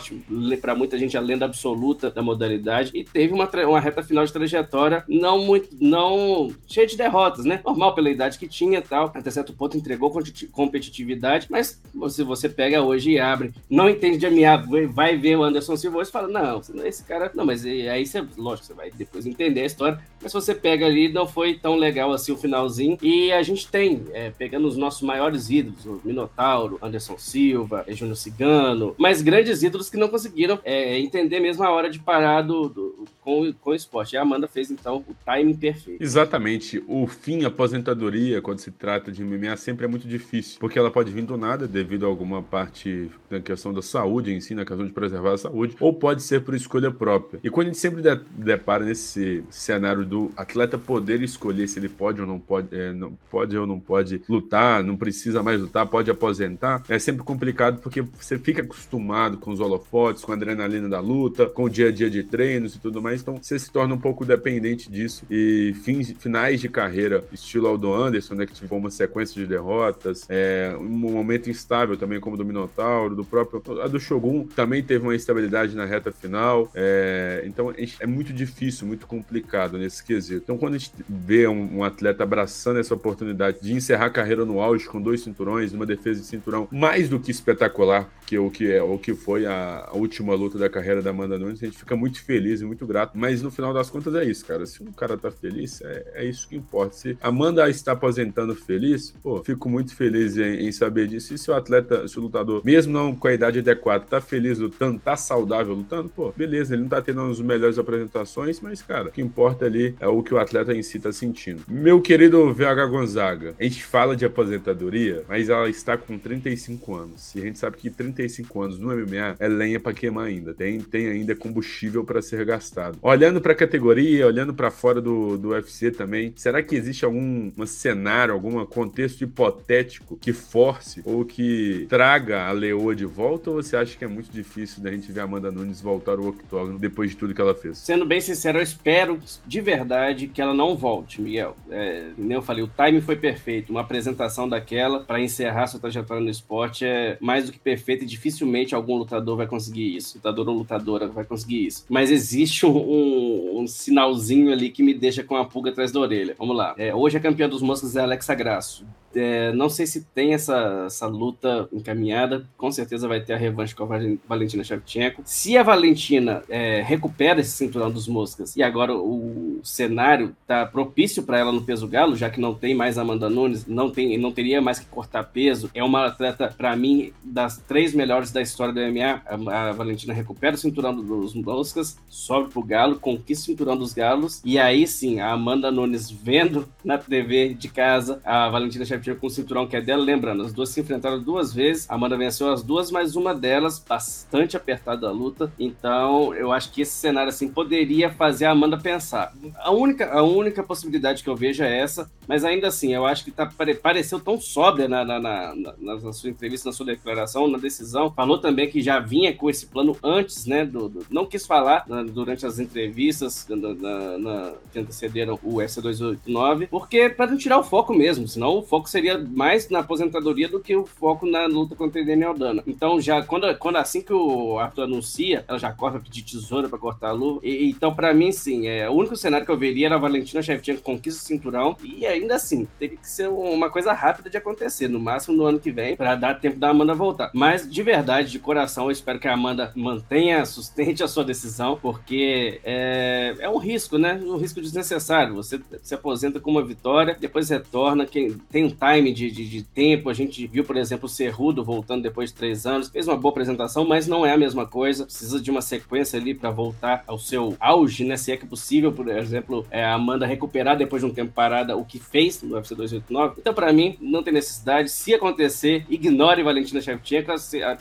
para 0.62 0.76
muita 0.76 0.98
gente 0.98 1.18
a 1.18 1.22
lenda 1.22 1.46
absoluta 1.46 2.10
da 2.10 2.22
modalidade, 2.22 2.92
e 2.94 3.04
teve 3.04 3.34
uma, 3.34 3.50
uma 3.68 3.80
reta 3.80 4.04
final 4.04 4.26
de 4.26 4.34
trajetória 4.34 5.04
não 5.08 5.40
muito, 5.40 5.70
não 5.80 6.54
cheia 6.68 6.88
de 6.88 6.98
derrotas, 6.98 7.46
né? 7.46 7.62
Normal 7.66 7.94
pela 7.94 8.10
idade 8.10 8.38
que 8.38 8.48
tinha 8.48 8.82
tal. 8.82 9.12
Até 9.14 9.32
certo 9.32 9.54
ponto 9.54 9.78
entregou 9.78 10.14
competitividade, 10.52 11.48
mas 11.50 11.82
se 12.10 12.24
você 12.24 12.50
pega 12.50 12.82
hoje 12.82 13.12
e 13.12 13.20
abre, 13.20 13.54
não 13.70 13.90
entende 13.90 14.18
de 14.18 14.30
MMA, 14.30 14.88
vai 14.92 15.18
ver 15.18 15.38
o 15.38 15.44
Anderson 15.44 15.76
Silva 15.76 16.00
hoje 16.00 16.10
e 16.10 16.14
fala: 16.14 16.28
não, 16.28 16.62
esse 16.86 17.04
cara. 17.04 17.32
Não, 17.34 17.46
mas 17.46 17.66
aí 17.66 18.06
você, 18.06 18.26
lógico, 18.38 18.68
você 18.68 18.74
vai 18.74 18.92
depois 18.92 19.26
entender 19.26 19.62
a 19.62 19.66
história, 19.66 20.00
mas 20.22 20.32
se 20.32 20.36
você 20.36 20.54
pega 20.54 20.86
ali, 20.86 21.12
não 21.12 21.28
foi 21.28 21.56
tão 21.56 21.76
legal 21.76 22.12
assim 22.12 22.32
o 22.32 22.38
finalzinho. 22.38 22.98
E 23.02 23.32
a 23.32 23.42
gente 23.44 23.68
tem, 23.68 24.04
é, 24.14 24.32
pegando 24.32 24.68
os 24.68 24.78
nossos 24.78 25.02
maiores 25.02 25.50
ídolos, 25.50 25.86
o 25.86 26.02
Minotauro, 26.04 26.80
Anderson 26.82 27.18
Silva, 27.18 27.86
Júnior 27.90 28.18
Cigano, 28.18 28.96
mas 28.98 29.22
grandes 29.22 29.64
ídolos 29.64 29.83
que 29.90 29.98
não 29.98 30.08
conseguiram 30.08 30.60
é, 30.64 31.00
entender 31.00 31.40
mesmo 31.40 31.64
a 31.64 31.72
hora 31.72 31.90
de 31.90 32.00
parar 32.00 32.42
do, 32.42 32.70
do, 32.70 33.06
com, 33.24 33.52
com 33.54 33.72
o 33.72 33.76
esporte. 33.76 34.14
E 34.14 34.18
a 34.18 34.22
Amanda 34.22 34.48
fez, 34.48 34.70
então, 34.70 35.04
o 35.08 35.16
timing 35.26 35.56
perfeito. 35.56 36.04
Exatamente. 36.04 36.84
O 36.88 37.08
fim, 37.08 37.46
aposentadoria, 37.46 38.42
quando 38.42 38.60
se 38.60 38.72
trata 38.72 39.12
de 39.12 39.24
MMA, 39.24 39.56
sempre 39.58 39.86
é 39.86 39.88
muito 39.88 40.08
difícil, 40.08 40.58
porque 40.60 40.78
ela 40.78 40.92
pode 40.92 41.12
vir 41.12 41.24
do 41.24 41.38
nada, 41.38 41.68
devido 41.68 42.06
a 42.06 42.10
alguma 42.10 42.42
parte 42.42 43.10
da 43.30 43.40
questão 43.40 43.74
da 43.74 43.82
saúde 43.82 44.34
em 44.34 44.40
si, 44.40 44.54
na 44.54 44.66
questão 44.66 44.86
de 44.86 44.92
preservar 44.92 45.34
a 45.34 45.38
saúde, 45.38 45.76
ou 45.80 45.94
pode 45.94 46.22
ser 46.22 46.42
por 46.42 46.54
escolha 46.54 46.92
própria. 46.92 47.40
E 47.44 47.50
quando 47.50 47.68
a 47.68 47.70
gente 47.70 47.80
sempre 47.80 48.02
depara 48.32 48.84
nesse 48.84 49.44
cenário 49.50 50.06
do 50.06 50.32
atleta 50.36 50.78
poder 50.78 51.22
escolher 51.22 51.68
se 51.68 51.80
ele 51.80 51.90
pode 51.90 52.20
ou 52.20 52.28
não 52.28 52.40
pode, 52.40 52.68
é, 52.76 52.92
não 52.92 53.18
pode 53.30 53.58
ou 53.58 53.66
não 53.66 53.80
pode 53.80 54.22
lutar, 54.28 54.84
não 54.84 54.98
precisa 54.98 55.42
mais 55.42 55.60
lutar, 55.60 55.88
pode 55.88 56.12
aposentar, 56.12 56.84
é 56.90 57.00
sempre 57.00 57.24
complicado 57.24 57.80
porque 57.82 58.02
você 58.02 58.38
fica 58.38 58.62
acostumado 58.62 59.38
com 59.38 59.52
os 59.52 59.60
holofotes, 59.60 60.24
com 60.24 60.32
a 60.32 60.36
adrenalina 60.36 60.90
da 60.90 61.00
luta, 61.00 61.46
com 61.46 61.64
o 61.64 61.70
dia 61.70 61.90
a 61.90 61.92
dia 61.92 62.10
de 62.10 62.24
treinos 62.24 62.76
e 62.76 62.80
tudo 62.80 63.02
mais, 63.02 63.13
então 63.22 63.38
você 63.42 63.58
se 63.58 63.72
torna 63.72 63.94
um 63.94 64.00
pouco 64.00 64.26
dependente 64.26 64.92
disso. 64.92 65.26
E 65.30 65.74
fins, 65.84 66.14
finais 66.20 66.60
de 66.60 66.70
carreira, 66.70 67.24
estilo 67.32 67.68
Aldo 67.68 67.94
Anderson, 67.94 68.36
né, 68.36 68.46
que 68.46 68.54
tive 68.54 68.74
uma 68.74 68.92
sequência 68.92 69.42
de 69.42 69.48
derrotas, 69.48 70.26
é, 70.30 70.76
um 70.80 70.84
momento 70.84 71.50
instável 71.50 71.98
também, 71.98 72.20
como 72.20 72.38
do 72.38 72.46
Minotauro, 72.46 73.16
do 73.16 73.24
próprio. 73.24 73.62
A 73.82 73.88
do 73.88 74.00
Shogun 74.00 74.46
também 74.48 74.84
teve 74.84 75.04
uma 75.04 75.16
instabilidade 75.16 75.76
na 75.76 75.86
reta 75.86 76.12
final. 76.12 76.70
É, 76.74 77.44
então 77.46 77.74
é 78.00 78.06
muito 78.06 78.34
difícil, 78.34 78.88
muito 78.88 79.08
complicado 79.08 79.78
nesse 79.78 80.04
quesito. 80.04 80.44
Então, 80.44 80.58
quando 80.58 80.76
a 80.76 80.78
gente 80.78 80.92
vê 81.08 81.48
um, 81.48 81.78
um, 81.78 81.84
atleta 81.84 82.24
abraçando 82.24 82.80
essa 82.80 82.94
oportunidade 82.94 83.60
de 83.62 83.74
encerrar 83.74 84.06
a 84.06 84.10
carreira 84.10 84.46
no 84.46 84.60
auge 84.60 84.88
com 84.88 85.02
dois 85.02 85.22
cinturões, 85.22 85.74
uma 85.74 85.86
defesa 85.86 86.22
de 86.22 86.26
cinturão 86.26 86.68
mais 86.72 87.10
do 87.10 87.20
que 87.20 87.32
espetacular, 87.32 88.10
que 88.26 88.38
o 88.38 88.50
que 88.50 88.72
é 88.72 88.82
o 88.82 88.98
que 88.98 89.14
foi 89.14 89.46
a, 89.46 89.88
a 89.90 89.94
última 89.96 90.34
luta 90.34 90.58
da 90.58 90.70
carreira 90.70 91.02
da 91.02 91.10
Amanda 91.10 91.38
Nunes, 91.38 91.62
a 91.62 91.66
gente 91.66 91.78
fica 91.78 91.96
muito 91.96 92.24
feliz 92.24 92.62
e 92.62 92.66
muito 92.66 92.86
grato. 92.86 93.03
Mas 93.14 93.42
no 93.42 93.52
final 93.52 93.74
das 93.74 93.90
contas 93.90 94.16
é 94.16 94.24
isso, 94.24 94.46
cara. 94.46 94.66
Se 94.66 94.82
um 94.84 94.92
cara 94.92 95.18
tá 95.18 95.32
feliz, 95.32 95.82
é, 95.82 96.12
é 96.16 96.26
isso 96.26 96.48
que 96.48 96.56
importa. 96.56 96.96
Se 96.96 97.18
Amanda 97.22 97.70
está 97.70 97.94
aposentando 97.94 98.56
feliz, 98.56 99.12
pô, 99.22 99.44
fico 99.44 99.70
muito 99.70 99.96
feliz 99.96 100.38
em, 100.38 100.68
em 100.68 100.72
saber 100.72 101.08
disso. 101.08 101.34
E 101.34 101.38
se 101.38 101.50
o 101.50 101.54
atleta, 101.54 102.08
se 102.08 102.18
o 102.20 102.22
lutador, 102.22 102.62
mesmo 102.64 102.94
não 102.94 103.16
com 103.16 103.28
a 103.28 103.34
idade 103.34 103.60
adequada, 103.60 104.06
tá 104.06 104.22
feliz 104.22 104.60
lutando, 104.60 105.00
tá 105.00 105.16
saudável 105.16 105.74
lutando, 105.74 106.10
pô, 106.10 106.32
beleza, 106.36 106.74
ele 106.74 106.84
não 106.84 106.90
tá 106.90 107.02
tendo 107.02 107.22
as 107.22 107.40
melhores 107.40 107.78
apresentações, 107.78 108.60
mas, 108.60 108.82
cara, 108.82 109.10
o 109.10 109.12
que 109.12 109.22
importa 109.22 109.66
ali 109.66 109.96
é 110.00 110.08
o 110.08 110.22
que 110.22 110.34
o 110.34 110.40
atleta 110.40 110.74
em 110.74 110.84
si 110.84 111.00
tá 111.00 111.12
sentindo. 111.12 111.64
Meu 111.68 112.02
querido 112.02 112.54
VH 112.54 112.86
Gonzaga, 112.90 113.56
a 113.60 113.64
gente 113.64 113.84
fala 113.84 114.16
de 114.16 114.26
aposentadoria, 114.26 115.24
mas 115.28 115.50
ela 115.50 115.70
está 115.70 115.98
com 115.98 116.18
35 116.18 116.96
anos. 116.96 117.36
E 117.36 117.40
a 117.40 117.46
gente 117.46 117.60
sabe 117.60 117.78
que 117.78 117.90
35 117.90 118.62
anos 118.62 118.80
no 118.80 118.88
MMA 118.88 119.36
é 119.40 119.48
lenha 119.48 119.80
para 119.80 119.94
queimar 119.94 120.26
ainda. 120.26 120.54
Tem, 120.54 120.80
tem 120.80 121.08
ainda 121.08 121.36
combustível 121.36 122.04
para 122.04 122.22
ser 122.22 122.46
gastado. 122.46 122.93
Olhando 123.02 123.42
para 123.42 123.54
a 123.54 123.56
categoria, 123.56 124.26
olhando 124.28 124.54
para 124.54 124.72
fora 124.72 125.02
do, 125.02 125.38
do 125.38 125.50
UFC 125.50 125.92
também, 125.92 126.34
será 126.36 126.62
que 126.62 126.76
existe 126.76 127.06
algum 127.06 127.52
um 127.58 127.66
cenário, 127.66 128.34
algum 128.34 128.64
contexto 128.66 129.22
hipotético 129.22 130.18
que 130.18 130.34
force 130.34 131.02
ou 131.06 131.26
que 131.26 131.86
traga 131.90 132.48
a 132.48 132.52
Leoa 132.52 132.96
de 132.96 133.06
volta? 133.06 133.50
Ou 133.50 133.62
você 133.62 133.76
acha 133.76 133.98
que 133.98 134.04
é 134.04 134.08
muito 134.08 134.32
difícil 134.32 134.82
da 134.84 134.92
gente 134.92 135.12
ver 135.12 135.22
a 135.22 135.24
Amanda 135.24 135.52
Nunes 135.52 135.82
voltar 135.82 136.14
ao 136.14 136.28
octógono 136.28 136.80
depois 136.80 137.12
de 137.12 137.18
tudo 137.18 137.34
que 137.34 137.42
ela 137.42 137.56
fez? 137.56 137.78
Sendo 137.78 138.06
bem 138.06 138.22
sincero, 138.22 138.60
eu 138.60 138.64
espero 138.64 139.20
de 139.46 139.62
verdade 139.62 140.28
que 140.28 140.42
ela 140.42 140.54
não 140.54 140.76
volte, 140.76 141.22
Miguel. 141.22 141.56
É, 141.70 142.10
nem 142.18 142.36
eu 142.36 142.42
falei, 142.42 142.64
o 142.64 142.70
time 142.70 143.02
foi 143.02 143.16
perfeito. 143.16 143.72
Uma 143.72 143.82
apresentação 143.82 144.48
daquela 144.48 145.02
para 145.02 145.20
encerrar 145.20 145.68
sua 145.68 145.80
trajetória 145.80 146.24
no 146.24 146.30
esporte 146.30 146.86
é 146.86 147.18
mais 147.20 147.46
do 147.46 147.52
que 147.52 147.60
perfeita 147.60 148.04
e 148.04 148.08
dificilmente 148.08 148.76
algum 148.76 148.98
lutador 148.98 149.38
vai 149.38 149.48
conseguir 149.48 149.96
isso. 149.96 150.18
Lutador 150.18 150.50
ou 150.50 150.56
lutadora 150.56 151.08
vai 151.08 151.24
conseguir 151.24 151.66
isso. 151.66 151.86
Mas 151.90 152.12
existe 152.12 152.66
um, 152.66 152.83
um, 152.84 153.62
um 153.62 153.68
sinalzinho 153.68 154.52
ali 154.52 154.70
que 154.70 154.84
me 154.84 154.94
deixa 154.94 155.24
com 155.24 155.36
a 155.36 155.46
pulga 155.46 155.72
atrás 155.72 155.92
da 155.92 156.00
orelha. 156.00 156.36
Vamos 156.38 156.56
lá. 156.56 156.74
É, 156.78 156.94
hoje 156.94 157.18
a 157.18 157.20
campeã 157.20 157.48
dos 157.48 157.62
moscas 157.62 157.96
é 157.96 158.02
Alexa 158.02 158.36
Grasso. 158.36 158.86
É, 159.16 159.52
não 159.54 159.70
sei 159.70 159.86
se 159.86 160.02
tem 160.14 160.34
essa, 160.34 160.86
essa 160.88 161.08
luta 161.08 161.68
encaminhada. 161.72 162.46
Com 162.58 162.72
certeza 162.72 163.08
vai 163.08 163.22
ter 163.22 163.34
a 163.34 163.38
revanche 163.38 163.76
com 163.76 163.84
a 163.84 164.00
Valentina 164.28 164.64
Shevchenko. 164.64 165.22
Se 165.26 165.58
a 165.58 165.64
Valentina 165.64 166.44
é, 166.50 166.82
recupera 166.82 167.40
esse 167.40 167.52
cinturão 167.52 167.92
dos 167.92 168.08
moscas 168.08 168.56
e 168.56 168.64
agora 168.64 168.96
o 168.96 169.60
cenário 169.64 170.36
tá 170.48 170.66
propício 170.66 171.24
para 171.24 171.40
ela 171.40 171.52
no 171.52 171.62
peso 171.62 171.88
galo, 171.88 172.16
já 172.16 172.30
que 172.30 172.40
não 172.40 172.54
tem 172.54 172.74
mais 172.76 172.98
Amanda 172.98 173.30
Nunes, 173.30 173.66
não, 173.68 173.90
tem, 173.90 174.18
não 174.18 174.32
teria 174.32 174.62
mais 174.62 174.80
que 174.80 174.86
cortar 174.86 175.24
peso. 175.24 175.70
É 175.74 175.84
uma 175.84 176.08
atleta, 176.08 176.54
para 176.56 176.76
mim, 176.76 177.14
das 177.24 177.58
três 177.58 177.94
melhores 177.94 178.32
da 178.32 178.42
história 178.42 178.74
do 178.74 178.80
MMA. 178.80 179.22
A, 179.26 179.70
a 179.70 179.72
Valentina 179.74 180.14
recupera 180.14 180.56
o 180.56 180.60
cinturão 180.60 180.96
dos 180.96 181.34
moscas, 181.34 181.98
sobe 182.10 182.50
pro 182.50 182.64
galo, 182.64 183.00
conquista 183.00 183.44
o 183.44 183.46
cinturão 183.46 183.78
dos 183.78 183.94
galos. 183.94 184.42
E 184.44 184.58
aí 184.58 184.88
sim, 184.88 185.20
a 185.20 185.32
Amanda 185.32 185.72
Nunes 185.72 186.10
vendo 186.10 186.68
na 186.84 186.98
TV 186.98 187.54
de 187.54 187.68
casa 187.68 188.22
a 188.24 188.50
Valentina 188.50 188.86
Shevchenko 188.86 189.03
com 189.16 189.28
o 189.28 189.30
cinturão 189.30 189.68
que 189.68 189.76
é 189.76 189.82
dela. 189.82 190.04
Lembrando, 190.04 190.44
as 190.44 190.54
duas 190.54 190.70
se 190.70 190.80
enfrentaram 190.80 191.22
duas 191.22 191.54
vezes. 191.54 191.90
Amanda 191.90 192.18
venceu 192.18 192.52
as 192.52 192.64
duas, 192.64 192.92
mas 192.92 193.16
uma 193.16 193.34
delas 193.34 193.80
bastante 193.80 194.56
apertada 194.56 195.08
a 195.08 195.12
luta. 195.12 195.52
Então, 195.60 196.34
eu 196.34 196.52
acho 196.52 196.72
que 196.72 196.82
esse 196.82 196.94
cenário 196.94 197.30
assim 197.30 197.48
poderia 197.48 198.12
fazer 198.12 198.46
a 198.46 198.52
Amanda 198.52 198.78
pensar. 198.78 199.34
A 199.58 199.72
única, 199.72 200.12
a 200.12 200.24
única 200.24 200.64
possibilidade 200.64 201.24
que 201.24 201.30
eu 201.30 201.36
vejo 201.36 201.64
é 201.64 201.80
essa, 201.80 202.10
mas 202.28 202.46
ainda 202.46 202.68
assim, 202.68 202.94
eu 202.94 203.06
acho 203.06 203.24
que 203.24 203.32
tá, 203.32 203.52
pareceu 203.82 204.20
tão 204.20 204.40
sóbria 204.40 204.88
na, 204.88 205.04
na, 205.04 205.20
na, 205.20 205.56
na, 205.56 205.74
na 205.78 206.14
sua 206.14 206.30
entrevista, 206.30 206.70
na 206.70 206.74
sua 206.74 206.86
declaração, 206.86 207.48
na 207.48 207.58
decisão. 207.58 208.12
Falou 208.12 208.38
também 208.38 208.70
que 208.70 208.82
já 208.82 209.00
vinha 209.00 209.34
com 209.36 209.50
esse 209.50 209.66
plano 209.66 209.98
antes, 210.04 210.46
né? 210.46 210.66
Do, 210.66 210.90
do 210.90 211.06
não 211.10 211.26
quis 211.26 211.46
falar 211.46 211.86
durante 212.12 212.46
as 212.46 212.60
entrevistas 212.60 213.46
na, 213.50 214.54
que 214.72 214.80
antecederam 214.80 215.40
o 215.44 215.56
FC289, 215.56 216.68
porque 216.70 217.10
para 217.10 217.32
não 217.32 217.38
tirar 217.38 217.60
o 217.60 217.64
foco 217.64 217.94
mesmo, 217.94 218.28
senão 218.28 218.58
o 218.58 218.64
foco 218.64 218.90
seria 218.94 219.18
mais 219.18 219.70
na 219.70 219.80
aposentadoria 219.80 220.48
do 220.48 220.60
que 220.60 220.76
o 220.76 220.86
foco 220.86 221.26
na 221.26 221.46
luta 221.46 221.76
contra 221.76 222.02
a 222.02 222.06
Daniel 222.06 222.34
Dana. 222.34 222.64
Então, 222.66 223.02
já 223.02 223.22
quando, 223.24 223.54
quando 223.58 223.78
assim 223.78 224.02
que 224.02 224.14
o 224.14 224.60
Arthur 224.60 224.84
anuncia, 224.84 225.44
ela 225.48 225.58
já 225.58 225.72
corre 225.72 225.94
pra 225.94 226.02
pedir 226.02 226.24
tesoura 226.24 226.70
para 226.70 226.78
cortar 226.78 227.10
a 227.10 227.12
luva. 227.12 227.40
E, 227.44 227.70
então, 227.70 227.94
para 227.94 228.14
mim, 228.14 228.32
sim, 228.32 228.68
é 228.68 228.90
o 228.90 228.94
único 228.94 229.16
cenário 229.16 229.46
que 229.46 229.52
eu 229.52 229.58
veria 229.58 229.88
era 229.88 229.96
a 229.96 230.00
Valentina 230.00 230.42
Shevchenko 230.42 230.82
conquista 230.82 231.22
o 231.22 231.26
cinturão 231.26 231.76
e 231.84 232.06
ainda 232.06 232.36
assim, 232.36 232.68
teria 232.80 232.98
que 232.98 233.10
ser 233.10 233.28
uma 233.30 233.70
coisa 233.70 233.94
rápida 233.94 234.30
de 234.30 234.38
acontecer, 234.38 234.88
no 234.88 235.00
máximo 235.00 235.36
no 235.36 235.46
ano 235.46 235.60
que 235.60 235.72
vem, 235.72 235.96
para 235.96 236.16
dar 236.16 236.40
tempo 236.40 236.60
da 236.60 236.70
Amanda 236.70 236.94
voltar. 236.94 237.32
Mas 237.34 237.70
de 237.70 237.84
verdade, 237.84 238.32
de 238.32 238.40
coração, 238.40 238.86
eu 238.86 238.92
espero 238.92 239.20
que 239.20 239.28
a 239.28 239.34
Amanda 239.34 239.72
mantenha, 239.76 240.46
sustente 240.46 241.04
a 241.04 241.08
sua 241.08 241.24
decisão, 241.24 241.78
porque 241.82 242.60
é, 242.64 243.36
é 243.40 243.50
um 243.50 243.58
risco, 243.58 243.98
né? 243.98 244.22
Um 244.24 244.38
risco 244.38 244.62
desnecessário. 244.62 245.36
Você 245.36 245.60
se 245.82 245.96
aposenta 245.96 246.40
com 246.40 246.52
uma 246.52 246.64
vitória, 246.64 247.18
depois 247.20 247.50
retorna, 247.50 248.06
quem 248.06 248.34
tem 248.52 248.66
um 248.66 248.70
time 248.84 249.14
de, 249.14 249.32
de, 249.32 249.48
de 249.48 249.64
tempo. 249.64 250.10
A 250.10 250.14
gente 250.14 250.46
viu, 250.48 250.64
por 250.64 250.76
exemplo, 250.76 251.06
o 251.06 251.10
Cerrudo 251.10 251.64
voltando 251.64 252.04
depois 252.04 252.30
de 252.30 252.36
três 252.36 252.66
anos, 252.66 252.90
fez 252.90 253.08
uma 253.08 253.16
boa 253.16 253.32
apresentação, 253.32 253.86
mas 253.86 254.08
não 254.08 254.26
é 254.26 254.34
a 254.34 254.38
mesma 254.38 254.66
coisa. 254.66 255.06
Precisa 255.06 255.40
de 255.40 255.50
uma 255.50 255.62
sequência 255.62 256.20
ali 256.20 256.34
para 256.34 256.50
voltar 256.50 257.04
ao 257.08 257.18
seu 257.18 257.56
auge, 257.60 258.04
né? 258.04 258.18
Se 258.18 258.32
é 258.32 258.38
que 258.38 258.46
é 258.46 258.48
possível, 258.48 258.92
por 258.92 259.08
exemplo, 259.08 259.66
é, 259.72 259.84
a 259.84 259.94
Amanda 259.94 260.26
recuperar 260.26 260.78
depois 260.78 261.02
de 261.02 261.08
um 261.08 261.14
tempo 261.14 261.32
parada 261.32 261.78
o 261.78 261.86
que 261.86 262.00
fez 262.00 262.42
no 262.42 262.56
UFC 262.56 262.76
289. 262.76 263.36
Então, 263.40 263.54
para 263.54 263.72
mim, 263.72 263.96
não 264.02 264.22
tem 264.22 264.34
necessidade. 264.34 264.90
Se 264.90 265.14
acontecer, 265.14 265.86
ignore 265.90 266.44
Valentina 266.44 266.82
Shevchenko, 266.82 267.32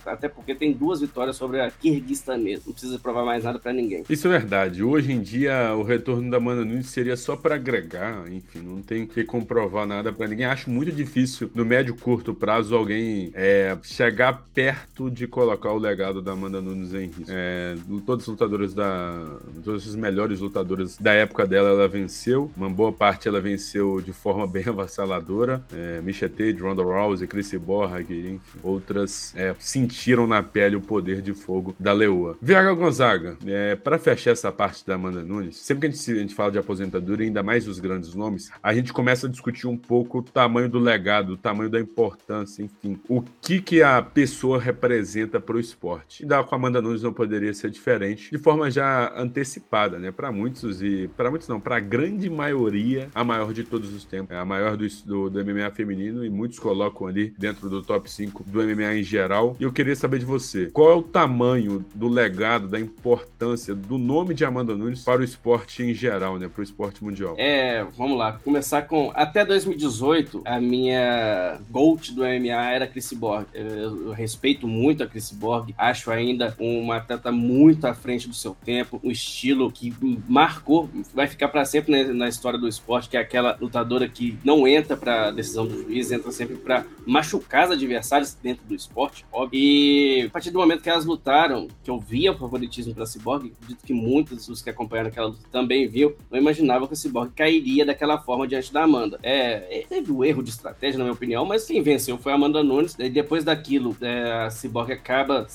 até 0.07 0.29
porque 0.29 0.55
tem 0.55 0.73
duas 0.73 1.01
vitórias 1.01 1.37
sobre 1.37 1.61
a 1.61 1.71
Kirguistanesa. 1.71 2.63
Não 2.67 2.73
precisa 2.73 2.99
provar 2.99 3.25
mais 3.25 3.45
nada 3.45 3.59
para 3.59 3.73
ninguém. 3.73 4.05
Isso 4.09 4.27
é 4.29 4.31
verdade. 4.31 4.83
Hoje 4.83 5.13
em 5.13 5.21
dia, 5.21 5.75
o 5.75 5.83
retorno 5.83 6.31
da 6.31 6.37
Amanda 6.37 6.65
Nunes 6.65 6.87
seria 6.87 7.17
só 7.17 7.37
para 7.37 7.55
agregar, 7.55 8.25
enfim, 8.31 8.61
não 8.61 8.83
tem 8.83 9.07
que 9.07 9.25
comprovar 9.25 9.87
nada 9.87 10.13
para 10.13 10.29
ninguém. 10.29 10.47
Acho 10.47 10.71
muito 10.71 10.82
difícil, 10.91 11.51
no 11.55 11.65
médio 11.65 11.95
curto 11.95 12.35
prazo, 12.35 12.75
alguém 12.75 13.31
é, 13.35 13.77
chegar 13.83 14.45
perto 14.53 15.11
de 15.11 15.27
colocar 15.27 15.71
o 15.73 15.79
legado 15.79 16.21
da 16.21 16.33
Amanda 16.33 16.61
Nunes 16.61 16.95
em 16.95 17.07
risco. 17.07 17.25
É, 17.29 17.77
todas 18.05 18.25
as 18.25 18.29
lutadoras 18.29 18.75
da. 18.75 19.39
Todas 19.65 19.87
as 19.87 19.95
melhores 19.95 20.41
lutadoras 20.41 20.97
da 20.97 21.13
época 21.13 21.47
dela, 21.47 21.69
ela 21.69 21.89
venceu. 21.89 22.51
Uma 22.57 22.71
boa 22.71 22.93
parte 22.93 23.29
ela 23.29 23.41
venceu 23.41 24.01
de 24.01 24.13
forma 24.13 24.47
bem 24.49 24.65
avassaladora. 24.67 25.63
É, 25.73 26.01
Misha 26.01 26.29
Tate, 26.29 26.61
Ronda 26.61 26.83
Rousey, 26.83 27.29
Chris 27.29 27.53
Borg, 27.55 28.11
enfim, 28.11 28.41
outras 28.63 29.35
é, 29.37 29.55
sentiram 29.59 30.27
na 30.27 30.43
pele 30.43 30.77
o 30.77 30.81
poder 30.81 31.21
de 31.21 31.35
fogo 31.35 31.75
da 31.79 31.93
leoa. 31.93 32.37
Viaga 32.41 32.73
Gonzaga, 32.73 33.37
é, 33.47 33.77
para 33.77 33.99
fechar 33.99 34.31
essa 34.31 34.51
parte 34.51 34.87
da 34.87 34.95
Amanda 34.95 35.23
Nunes, 35.23 35.57
sempre 35.57 35.83
que 35.83 35.87
a 35.87 35.97
gente, 35.97 36.11
a 36.11 36.21
gente 36.23 36.35
fala 36.35 36.51
de 36.51 36.59
aposentadoria, 36.59 37.27
ainda 37.27 37.43
mais 37.43 37.69
os 37.69 37.79
grandes 37.79 38.15
nomes, 38.15 38.51
a 38.63 38.75
gente 38.75 38.93
começa 38.93 39.27
a 39.27 39.31
discutir 39.31 39.67
um 39.67 39.77
pouco 39.77 40.19
o 40.19 40.23
tamanho 40.23 40.69
do 40.73 40.79
legado, 40.79 41.35
o 41.35 41.37
tamanho 41.37 41.69
da 41.69 41.79
importância, 41.79 42.63
enfim, 42.63 42.99
o 43.09 43.23
que 43.41 43.61
que 43.61 43.83
a 43.83 44.01
pessoa 44.01 44.59
representa 44.59 45.39
para 45.39 45.57
o 45.57 45.61
esporte. 45.61 46.23
E 46.23 46.27
da 46.27 46.41
Amanda 46.51 46.81
Nunes 46.81 47.03
não 47.03 47.13
poderia 47.13 47.53
ser 47.53 47.71
diferente, 47.71 48.31
de 48.31 48.39
forma 48.39 48.71
já 48.71 49.13
antecipada, 49.17 49.99
né? 49.99 50.11
Para 50.11 50.33
muitos 50.33 50.83
e 50.83 51.09
para 51.17 51.31
muitos 51.31 51.47
não, 51.47 51.61
para 51.61 51.77
a 51.77 51.81
grande 51.81 52.31
maioria, 52.31 53.09
a 53.15 53.23
maior 53.23 53.53
de 53.53 53.65
todos 53.65 53.93
os 53.93 54.05
tempos, 54.05 54.35
é 54.35 54.39
a 54.39 54.45
maior 54.45 54.77
do, 54.77 54.87
do, 55.05 55.31
do 55.31 55.45
MMA 55.45 55.71
feminino 55.73 56.25
e 56.25 56.31
muitos 56.31 56.59
colocam 56.59 57.07
ali 57.07 57.35
dentro 57.39 57.69
do 57.69 57.83
top 57.83 58.11
5 58.11 58.45
do 58.45 58.63
MMA 58.63 58.95
em 58.95 59.03
geral. 59.03 59.57
E 59.61 59.65
eu 59.65 59.73
queria 59.73 59.95
saber 59.95 60.19
de 60.21 60.25
você, 60.25 60.71
qual 60.73 60.91
é 60.91 60.95
o 60.95 61.03
tamanho 61.03 61.85
do 61.95 62.09
legado, 62.09 62.67
da 62.69 62.81
importância 62.81 63.75
do 63.75 63.99
nome 63.99 64.33
de 64.33 64.45
Amanda 64.45 64.75
Nunes 64.75 65.05
para 65.05 65.21
o 65.21 65.25
esporte 65.25 65.83
em 65.83 65.93
geral, 65.93 66.39
né? 66.39 66.49
Para 66.49 66.61
o 66.61 66.65
esporte 66.65 67.05
mundial? 67.05 67.35
É, 67.37 67.85
vamos 67.97 68.17
lá, 68.17 68.41
começar 68.45 68.83
com 68.83 69.13
até 69.15 69.45
2018, 69.45 70.43
a 70.45 70.62
minha 70.63 71.61
GOAT 71.71 72.13
do 72.13 72.23
MMA 72.23 72.71
era 72.71 72.87
Chris 72.87 73.13
Borg. 73.13 73.47
Eu, 73.53 74.07
eu 74.07 74.13
respeito 74.13 74.67
muito 74.67 75.03
a 75.03 75.07
Chris 75.07 75.31
Borg, 75.31 75.75
acho 75.77 76.11
ainda 76.11 76.55
uma 76.59 76.97
atleta 76.97 77.31
muito 77.31 77.87
à 77.87 77.95
frente 77.95 78.29
do 78.29 78.35
seu 78.35 78.57
tempo, 78.65 79.01
um 79.03 79.11
estilo 79.11 79.71
que 79.71 79.95
marcou, 80.29 80.89
vai 81.15 81.27
ficar 81.27 81.49
para 81.49 81.65
sempre 81.65 81.93
né, 81.93 82.05
na 82.13 82.29
história 82.29 82.59
do 82.59 82.69
esporte, 82.69 83.09
que 83.09 83.17
é 83.17 83.21
aquela 83.21 83.57
lutadora 83.61 84.09
que 84.09 84.39
não 84.45 84.67
entra 84.67 84.97
para 84.97 85.31
decisão 85.31 85.67
do 85.67 85.83
juiz, 85.83 86.11
entra 86.11 86.31
sempre 86.31 86.57
para 86.57 86.85
machucar 87.07 87.65
as 87.65 87.73
adversários 87.73 88.35
dentro 88.35 88.65
do 88.67 88.75
esporte, 88.75 89.25
óbvio. 89.33 89.59
E 89.59 90.25
a 90.27 90.31
partir 90.31 90.51
do 90.51 90.59
momento 90.59 90.83
que 90.83 90.91
elas 90.91 91.05
lutaram, 91.05 91.69
que 91.83 91.91
eu 91.91 91.99
via 91.99 92.33
o 92.33 92.39
favoritismo 92.39 92.95
para 92.95 93.07
Cyborg, 93.07 93.53
acredito 93.53 93.85
que 93.85 93.93
muitos 93.93 94.47
dos 94.47 94.63
que 94.63 94.71
acompanharam 94.71 95.09
aquela 95.09 95.29
luta 95.29 95.43
também 95.51 95.89
viu, 95.89 96.17
não 96.31 96.39
imaginava 96.39 96.87
que 96.87 96.95
o 96.95 96.97
Cyborg 96.97 97.33
cairia 97.35 97.85
daquela 97.85 98.19
forma 98.19 98.47
diante 98.47 98.73
da 98.73 98.85
Amanda. 98.85 99.19
É, 99.23 99.85
teve 99.89 100.13
um 100.13 100.25
erro 100.25 100.43
de 100.43 100.51
estratégia, 100.55 100.99
na 100.99 101.05
minha 101.05 101.15
opinião, 101.15 101.45
mas 101.45 101.65
quem 101.67 101.83
venceu 101.83 102.19
foi 102.19 102.33
a 102.33 102.35
Amanda 102.35 102.63
Nunes. 102.63 102.97
E 102.99 103.09
depois 103.09 103.45
daquilo, 103.45 103.97
é, 104.01 104.47
a 104.47 104.51
Cyborg 104.51 104.93
acaba 104.93 105.47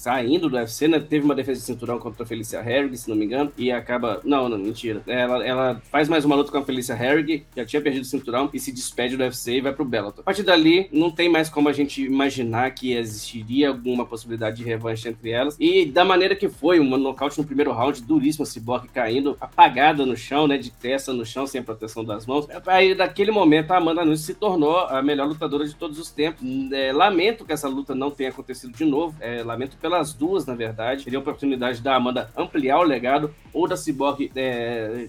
saindo 0.00 0.48
do 0.48 0.56
UFC, 0.56 0.88
né? 0.88 0.98
Teve 0.98 1.26
uma 1.26 1.34
defesa 1.34 1.60
de 1.60 1.66
cinturão 1.66 1.98
contra 1.98 2.22
a 2.22 2.26
Felicia 2.26 2.58
Herrig, 2.58 2.96
se 2.96 3.08
não 3.08 3.14
me 3.14 3.26
engano, 3.26 3.52
e 3.56 3.70
acaba. 3.70 4.20
Não, 4.24 4.48
não, 4.48 4.56
mentira. 4.56 5.02
Ela, 5.06 5.46
ela 5.46 5.82
faz 5.90 6.08
mais 6.08 6.24
uma 6.24 6.34
luta 6.34 6.50
com 6.50 6.56
a 6.56 6.64
Felicia 6.64 6.94
Herrig, 6.94 7.44
já 7.54 7.66
tinha 7.66 7.82
perdido 7.82 8.02
o 8.02 8.06
cinturão, 8.06 8.48
e 8.54 8.58
se 8.58 8.72
despede 8.72 9.14
do 9.14 9.22
UFC 9.22 9.56
e 9.56 9.60
vai 9.60 9.74
pro 9.74 9.84
Bellator. 9.84 10.20
A 10.20 10.22
partir 10.22 10.42
dali, 10.42 10.88
não 10.90 11.10
tem 11.10 11.28
mais 11.28 11.50
como 11.50 11.68
a 11.68 11.72
gente 11.72 12.02
imaginar 12.02 12.70
que 12.70 12.94
existiria 12.94 13.68
alguma 13.68 14.06
possibilidade 14.06 14.56
de 14.56 14.64
revanche 14.64 15.06
entre 15.06 15.30
elas. 15.30 15.54
E 15.60 15.84
da 15.84 16.02
maneira 16.02 16.34
que 16.34 16.48
foi, 16.48 16.80
um 16.80 16.96
nocaute 16.96 17.38
no 17.38 17.44
primeiro 17.44 17.70
round, 17.70 18.00
duríssimo, 18.02 18.46
Cyborg 18.46 18.88
caindo, 18.88 19.36
apagada 19.38 20.06
no 20.06 20.16
chão, 20.16 20.48
né? 20.48 20.56
De 20.56 20.70
testa 20.70 21.12
no 21.12 21.26
chão, 21.26 21.46
sem 21.46 21.62
proteção 21.62 22.02
das 22.02 22.24
mãos. 22.24 22.48
Aí, 22.66 22.94
naquele 22.94 23.30
momento, 23.30 23.70
a 23.72 23.76
Amanda 23.76 24.02
Nunes 24.02 24.20
se 24.20 24.32
tornou 24.32 24.78
a 24.78 25.02
melhor 25.02 25.28
lutadora 25.28 25.66
de 25.66 25.74
todos 25.74 25.98
os 25.98 26.10
tempos. 26.10 26.42
É, 26.72 26.90
lamento 26.90 27.44
que 27.44 27.52
essa 27.52 27.68
luta 27.68 27.94
não 27.94 28.10
tenha 28.10 28.30
acontecido 28.30 28.72
de 28.72 28.84
novo. 28.86 29.14
É, 29.20 29.42
lamento 29.42 29.76
pelo 29.76 29.89
pelas 29.90 30.12
duas, 30.12 30.46
na 30.46 30.54
verdade. 30.54 31.02
Teria 31.02 31.18
a 31.18 31.22
oportunidade 31.22 31.82
da 31.82 31.96
Amanda 31.96 32.30
ampliar 32.36 32.78
o 32.78 32.84
legado 32.84 33.34
ou 33.52 33.66
da 33.66 33.76
Cyborg 33.76 34.30
é, 34.36 35.08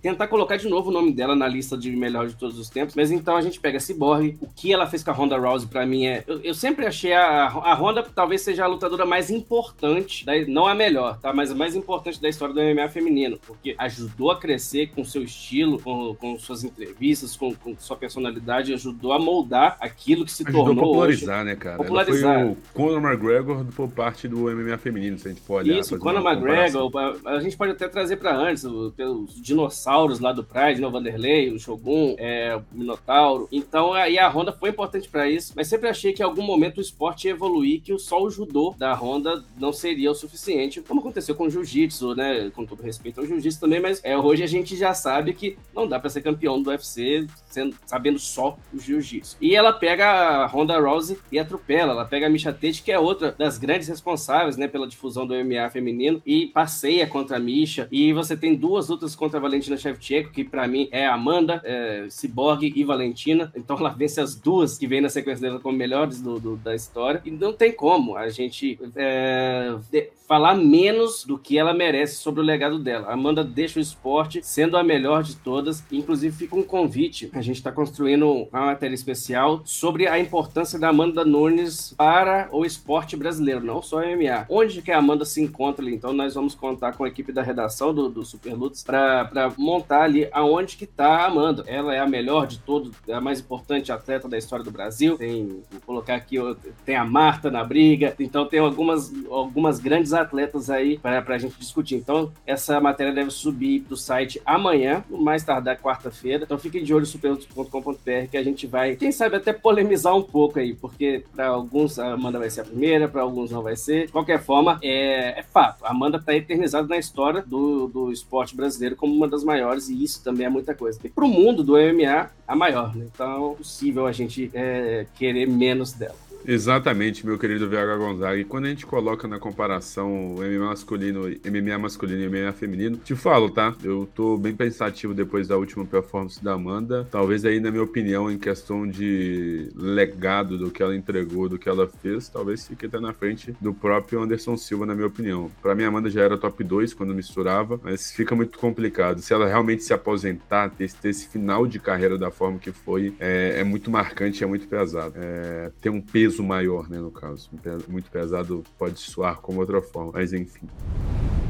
tentar 0.00 0.26
colocar 0.26 0.56
de 0.56 0.68
novo 0.68 0.90
o 0.90 0.92
nome 0.92 1.12
dela 1.12 1.36
na 1.36 1.46
lista 1.46 1.76
de 1.76 1.94
melhor 1.94 2.26
de 2.26 2.34
todos 2.34 2.58
os 2.58 2.68
tempos. 2.68 2.96
Mas 2.96 3.12
então 3.12 3.36
a 3.36 3.40
gente 3.40 3.60
pega 3.60 3.76
a 3.78 3.80
Cyborg, 3.80 4.36
o 4.40 4.48
que 4.48 4.72
ela 4.72 4.86
fez 4.86 5.04
com 5.04 5.10
a 5.10 5.14
Ronda 5.14 5.38
Rousey 5.38 5.68
para 5.68 5.86
mim 5.86 6.06
é. 6.06 6.24
Eu, 6.26 6.40
eu, 6.40 6.54
sempre 6.54 6.84
achei 6.86 7.12
a, 7.12 7.44
a 7.44 7.74
Ronda 7.74 8.02
talvez 8.02 8.42
seja 8.42 8.64
a 8.64 8.66
lutadora 8.66 9.06
mais 9.06 9.30
importante, 9.30 10.26
da, 10.26 10.32
não 10.46 10.66
a 10.66 10.74
melhor, 10.74 11.18
tá? 11.20 11.32
Mas 11.32 11.52
a 11.52 11.54
mais 11.54 11.76
importante 11.76 12.20
da 12.20 12.28
história 12.28 12.52
do 12.52 12.60
MMA 12.60 12.88
feminino, 12.88 13.38
porque 13.46 13.76
ajudou 13.78 14.32
a 14.32 14.38
crescer 14.38 14.88
com 14.88 15.04
seu 15.04 15.22
estilo, 15.22 15.80
com, 15.80 16.16
com 16.16 16.38
suas 16.38 16.64
entrevistas, 16.64 17.36
com, 17.36 17.54
com, 17.54 17.76
sua 17.78 17.96
personalidade, 17.96 18.74
ajudou 18.74 19.12
a 19.12 19.18
moldar 19.18 19.76
aquilo 19.80 20.24
que 20.24 20.32
se 20.32 20.42
ajudou 20.42 20.66
tornou. 20.66 20.84
Popularizar, 20.84 21.36
hoje. 21.36 21.44
né, 21.44 21.56
cara? 21.56 21.76
Popularizar. 21.76 22.40
Ela 22.40 22.44
foi 22.44 22.52
o 22.52 22.56
Conor 22.74 23.12
McGregor 23.12 23.64
por 23.66 23.88
parte 23.92 24.26
do 24.26 24.50
MMA 24.50 24.78
feminino, 24.78 25.18
se 25.18 25.28
a 25.28 25.30
gente 25.30 25.42
pode 25.42 25.70
olhar. 25.70 25.80
Isso, 25.80 25.98
Conor 25.98 26.24
McGregor, 26.26 26.90
a, 27.24 27.40
gente 27.40 27.56
pode 27.56 27.72
até 27.72 27.88
trazer 27.88 28.16
para 28.16 28.34
antes, 28.34 28.64
os 28.64 29.40
dinossauros 29.40 30.20
lá 30.20 30.32
do 30.32 30.42
Pride, 30.42 30.80
né, 30.80 30.86
o 30.86 30.90
Vanderlei, 30.90 31.52
o 31.52 31.58
Shogun, 31.58 32.14
é, 32.18 32.56
o 32.56 32.62
Minotauro. 32.76 33.48
Então, 33.52 33.92
aí 33.92 34.18
a 34.18 34.28
Honda 34.28 34.52
foi 34.52 34.70
importante 34.70 35.08
para 35.08 35.28
isso, 35.28 35.52
mas 35.54 35.68
sempre 35.68 35.88
achei 35.88 36.12
que 36.12 36.22
em 36.22 36.24
algum 36.24 36.42
momento 36.42 36.78
o 36.78 36.80
esporte 36.80 37.26
ia 37.26 37.32
evoluir, 37.32 37.80
que 37.82 37.96
só 37.98 38.22
o 38.22 38.30
judô 38.30 38.74
da 38.78 38.94
Honda 38.94 39.44
não 39.58 39.72
seria 39.72 40.10
o 40.10 40.14
suficiente, 40.14 40.80
como 40.80 41.00
aconteceu 41.00 41.34
com 41.34 41.44
o 41.44 41.50
jiu-jitsu, 41.50 42.14
né, 42.14 42.50
com 42.54 42.64
todo 42.64 42.82
respeito 42.82 43.20
ao 43.20 43.26
jiu-jitsu 43.26 43.60
também, 43.60 43.80
mas 43.80 44.00
é, 44.02 44.16
hoje 44.16 44.42
a 44.42 44.46
gente 44.46 44.76
já 44.76 44.94
sabe 44.94 45.32
que 45.34 45.56
não 45.74 45.86
dá 45.86 45.98
para 45.98 46.10
ser 46.10 46.22
campeão 46.22 46.62
do 46.62 46.70
UFC 46.70 47.26
sendo, 47.52 47.76
sabendo 47.86 48.18
só 48.18 48.56
o 48.72 48.78
jiu-jitsu. 48.78 49.36
E 49.40 49.54
ela 49.54 49.72
pega 49.72 50.06
a 50.06 50.46
Honda 50.46 50.78
Rousey 50.78 51.18
e 51.30 51.38
atropela, 51.38 51.92
ela 51.92 52.04
pega 52.04 52.26
a 52.26 52.30
Misha 52.30 52.52
Tate, 52.52 52.82
que 52.82 52.90
é 52.90 52.98
outra 52.98 53.34
das 53.36 53.58
grandes 53.58 53.81
responsáveis, 53.88 54.56
né, 54.56 54.68
pela 54.68 54.86
difusão 54.86 55.26
do 55.26 55.34
MMA 55.34 55.70
feminino, 55.70 56.22
e 56.24 56.46
passeia 56.46 57.06
contra 57.06 57.36
a 57.36 57.40
Misha, 57.40 57.88
e 57.90 58.12
você 58.12 58.36
tem 58.36 58.54
duas 58.54 58.88
lutas 58.88 59.14
contra 59.14 59.38
a 59.38 59.40
Valentina 59.40 59.76
Shevchenko, 59.76 60.30
que 60.30 60.44
para 60.44 60.66
mim 60.66 60.88
é 60.90 61.06
Amanda, 61.06 61.60
é, 61.64 62.06
Cyborg 62.08 62.72
e 62.74 62.84
Valentina. 62.84 63.52
Então 63.54 63.76
ela 63.78 63.90
vence 63.90 64.20
as 64.20 64.34
duas 64.34 64.78
que 64.78 64.86
vem 64.86 65.00
na 65.00 65.08
sequência 65.08 65.42
dela 65.48 65.60
como 65.60 65.76
melhores 65.76 66.20
do, 66.20 66.38
do, 66.38 66.56
da 66.56 66.74
história. 66.74 67.20
E 67.24 67.30
não 67.30 67.52
tem 67.52 67.72
como 67.72 68.16
a 68.16 68.28
gente 68.28 68.78
é, 68.96 69.74
de, 69.90 70.10
falar 70.32 70.54
menos 70.54 71.26
do 71.26 71.36
que 71.36 71.58
ela 71.58 71.74
merece 71.74 72.16
sobre 72.16 72.40
o 72.40 72.44
legado 72.44 72.78
dela. 72.78 73.08
A 73.08 73.12
Amanda 73.12 73.44
deixa 73.44 73.78
o 73.78 73.82
esporte 73.82 74.40
sendo 74.42 74.78
a 74.78 74.82
melhor 74.82 75.22
de 75.22 75.36
todas. 75.36 75.84
Inclusive 75.92 76.34
fica 76.34 76.56
um 76.56 76.62
convite. 76.62 77.30
A 77.34 77.42
gente 77.42 77.56
está 77.56 77.70
construindo 77.70 78.48
uma 78.50 78.66
matéria 78.66 78.94
especial 78.94 79.60
sobre 79.64 80.06
a 80.06 80.18
importância 80.18 80.78
da 80.78 80.88
Amanda 80.88 81.22
Nunes 81.22 81.94
para 81.96 82.48
o 82.50 82.64
esporte 82.64 83.14
brasileiro, 83.14 83.62
não 83.72 83.82
só 83.82 83.98
o 83.98 84.00
MMA. 84.00 84.46
Onde 84.48 84.82
que 84.82 84.90
a 84.90 84.98
Amanda 84.98 85.24
se 85.24 85.40
encontra 85.40 85.84
ali? 85.84 85.94
Então 85.94 86.12
nós 86.12 86.34
vamos 86.34 86.54
contar 86.54 86.92
com 86.92 87.04
a 87.04 87.08
equipe 87.08 87.32
da 87.32 87.42
redação 87.42 87.94
do, 87.94 88.08
do 88.08 88.24
Super 88.24 88.54
Lutz 88.54 88.82
para 88.82 89.52
montar 89.56 90.02
ali 90.02 90.28
aonde 90.32 90.76
que 90.76 90.86
tá 90.86 91.08
a 91.08 91.26
Amanda. 91.26 91.64
Ela 91.66 91.94
é 91.94 91.98
a 91.98 92.06
melhor 92.06 92.46
de 92.46 92.58
todos, 92.58 92.92
é 93.08 93.14
a 93.14 93.20
mais 93.20 93.40
importante 93.40 93.90
atleta 93.90 94.28
da 94.28 94.36
história 94.36 94.64
do 94.64 94.70
Brasil. 94.70 95.16
Tem, 95.16 95.62
vou 95.70 95.80
colocar 95.86 96.14
aqui, 96.14 96.36
tem 96.84 96.96
a 96.96 97.04
Marta 97.04 97.50
na 97.50 97.64
briga. 97.64 98.14
Então 98.18 98.46
tem 98.46 98.60
algumas, 98.60 99.12
algumas 99.30 99.78
grandes 99.78 100.12
atletas 100.12 100.68
aí 100.70 100.98
para 100.98 101.22
a 101.26 101.38
gente 101.38 101.58
discutir. 101.58 101.96
Então 101.96 102.32
essa 102.46 102.80
matéria 102.80 103.12
deve 103.12 103.30
subir 103.30 103.80
do 103.80 103.96
site 103.96 104.40
amanhã, 104.44 105.04
no 105.08 105.20
mais 105.20 105.42
tardar 105.42 105.78
quarta-feira. 105.78 106.44
Então 106.44 106.58
fiquem 106.58 106.84
de 106.84 106.92
olho 106.92 107.06
superlutz.com.br 107.06 108.28
que 108.30 108.36
a 108.36 108.42
gente 108.42 108.66
vai, 108.66 108.96
quem 108.96 109.12
sabe 109.12 109.36
até 109.36 109.52
polemizar 109.52 110.14
um 110.16 110.22
pouco 110.22 110.58
aí, 110.58 110.74
porque 110.74 111.24
para 111.34 111.48
alguns 111.48 111.98
a 111.98 112.12
Amanda 112.12 112.38
vai 112.38 112.50
ser 112.50 112.62
a 112.62 112.64
primeira, 112.64 113.08
para 113.08 113.22
alguns 113.22 113.50
não 113.50 113.61
não 113.62 113.64
vai 113.64 113.76
ser. 113.76 114.06
De 114.06 114.12
qualquer 114.12 114.42
forma, 114.42 114.78
é, 114.82 115.38
é 115.38 115.42
fato. 115.42 115.84
A 115.84 115.90
Amanda 115.90 116.18
está 116.18 116.34
eternizada 116.34 116.88
na 116.88 116.98
história 116.98 117.42
do, 117.42 117.86
do 117.86 118.12
esporte 118.12 118.54
brasileiro 118.56 118.96
como 118.96 119.14
uma 119.14 119.28
das 119.28 119.44
maiores, 119.44 119.88
e 119.88 120.02
isso 120.02 120.22
também 120.22 120.46
é 120.46 120.50
muita 120.50 120.74
coisa. 120.74 120.98
E 121.02 121.08
para 121.08 121.24
o 121.24 121.28
mundo 121.28 121.62
do 121.62 121.74
MMA, 121.74 122.30
a 122.46 122.56
maior, 122.56 122.94
né? 122.94 123.06
Então 123.14 123.52
é 123.52 123.56
possível 123.56 124.06
a 124.06 124.12
gente 124.12 124.50
é, 124.52 125.06
querer 125.14 125.46
menos 125.46 125.92
dela. 125.92 126.16
Exatamente, 126.44 127.24
meu 127.24 127.38
querido 127.38 127.68
VH 127.68 127.96
Gonzaga. 127.98 128.38
E 128.38 128.44
quando 128.44 128.64
a 128.64 128.68
gente 128.68 128.84
coloca 128.84 129.28
na 129.28 129.38
comparação 129.38 130.34
MMA 130.36 130.66
masculino, 130.66 131.22
MMA 131.22 131.78
masculino 131.78 132.20
e 132.20 132.28
MMA 132.28 132.52
feminino, 132.52 132.96
te 132.96 133.14
falo, 133.14 133.50
tá? 133.50 133.74
Eu 133.82 134.08
tô 134.14 134.36
bem 134.36 134.54
pensativo 134.54 135.14
depois 135.14 135.48
da 135.48 135.56
última 135.56 135.84
performance 135.84 136.42
da 136.42 136.54
Amanda. 136.54 137.06
Talvez 137.10 137.44
aí, 137.44 137.60
na 137.60 137.70
minha 137.70 137.82
opinião, 137.82 138.30
em 138.30 138.38
questão 138.38 138.88
de 138.88 139.70
legado 139.76 140.58
do 140.58 140.70
que 140.70 140.82
ela 140.82 140.96
entregou, 140.96 141.48
do 141.48 141.58
que 141.58 141.68
ela 141.68 141.88
fez, 141.88 142.28
talvez 142.28 142.66
fique 142.66 142.86
até 142.86 142.98
na 142.98 143.12
frente 143.12 143.54
do 143.60 143.72
próprio 143.72 144.20
Anderson 144.20 144.56
Silva, 144.56 144.86
na 144.86 144.94
minha 144.94 145.06
opinião. 145.06 145.50
Para 145.62 145.74
mim, 145.74 145.84
a 145.84 145.88
Amanda 145.88 146.10
já 146.10 146.22
era 146.22 146.36
top 146.36 146.64
2 146.64 146.92
quando 146.94 147.14
misturava, 147.14 147.80
mas 147.82 148.10
fica 148.10 148.34
muito 148.34 148.58
complicado. 148.58 149.20
Se 149.20 149.32
ela 149.32 149.46
realmente 149.46 149.84
se 149.84 149.92
aposentar, 149.92 150.70
ter, 150.70 150.90
ter 150.92 151.10
esse 151.10 151.28
final 151.28 151.66
de 151.66 151.78
carreira 151.78 152.18
da 152.18 152.30
forma 152.30 152.58
que 152.58 152.72
foi, 152.72 153.14
é, 153.20 153.60
é 153.60 153.64
muito 153.64 153.90
marcante, 153.90 154.42
é 154.42 154.46
muito 154.46 154.66
pesado. 154.66 155.14
É, 155.16 155.70
tem 155.80 155.92
um 155.92 156.00
peso 156.00 156.31
peso 156.32 156.42
maior, 156.42 156.88
né, 156.88 156.98
no 156.98 157.10
caso. 157.10 157.50
Muito 157.88 158.10
pesado 158.10 158.64
pode 158.78 158.98
soar 158.98 159.40
como 159.40 159.60
outra 159.60 159.82
forma, 159.82 160.12
mas 160.14 160.32
enfim. 160.32 160.66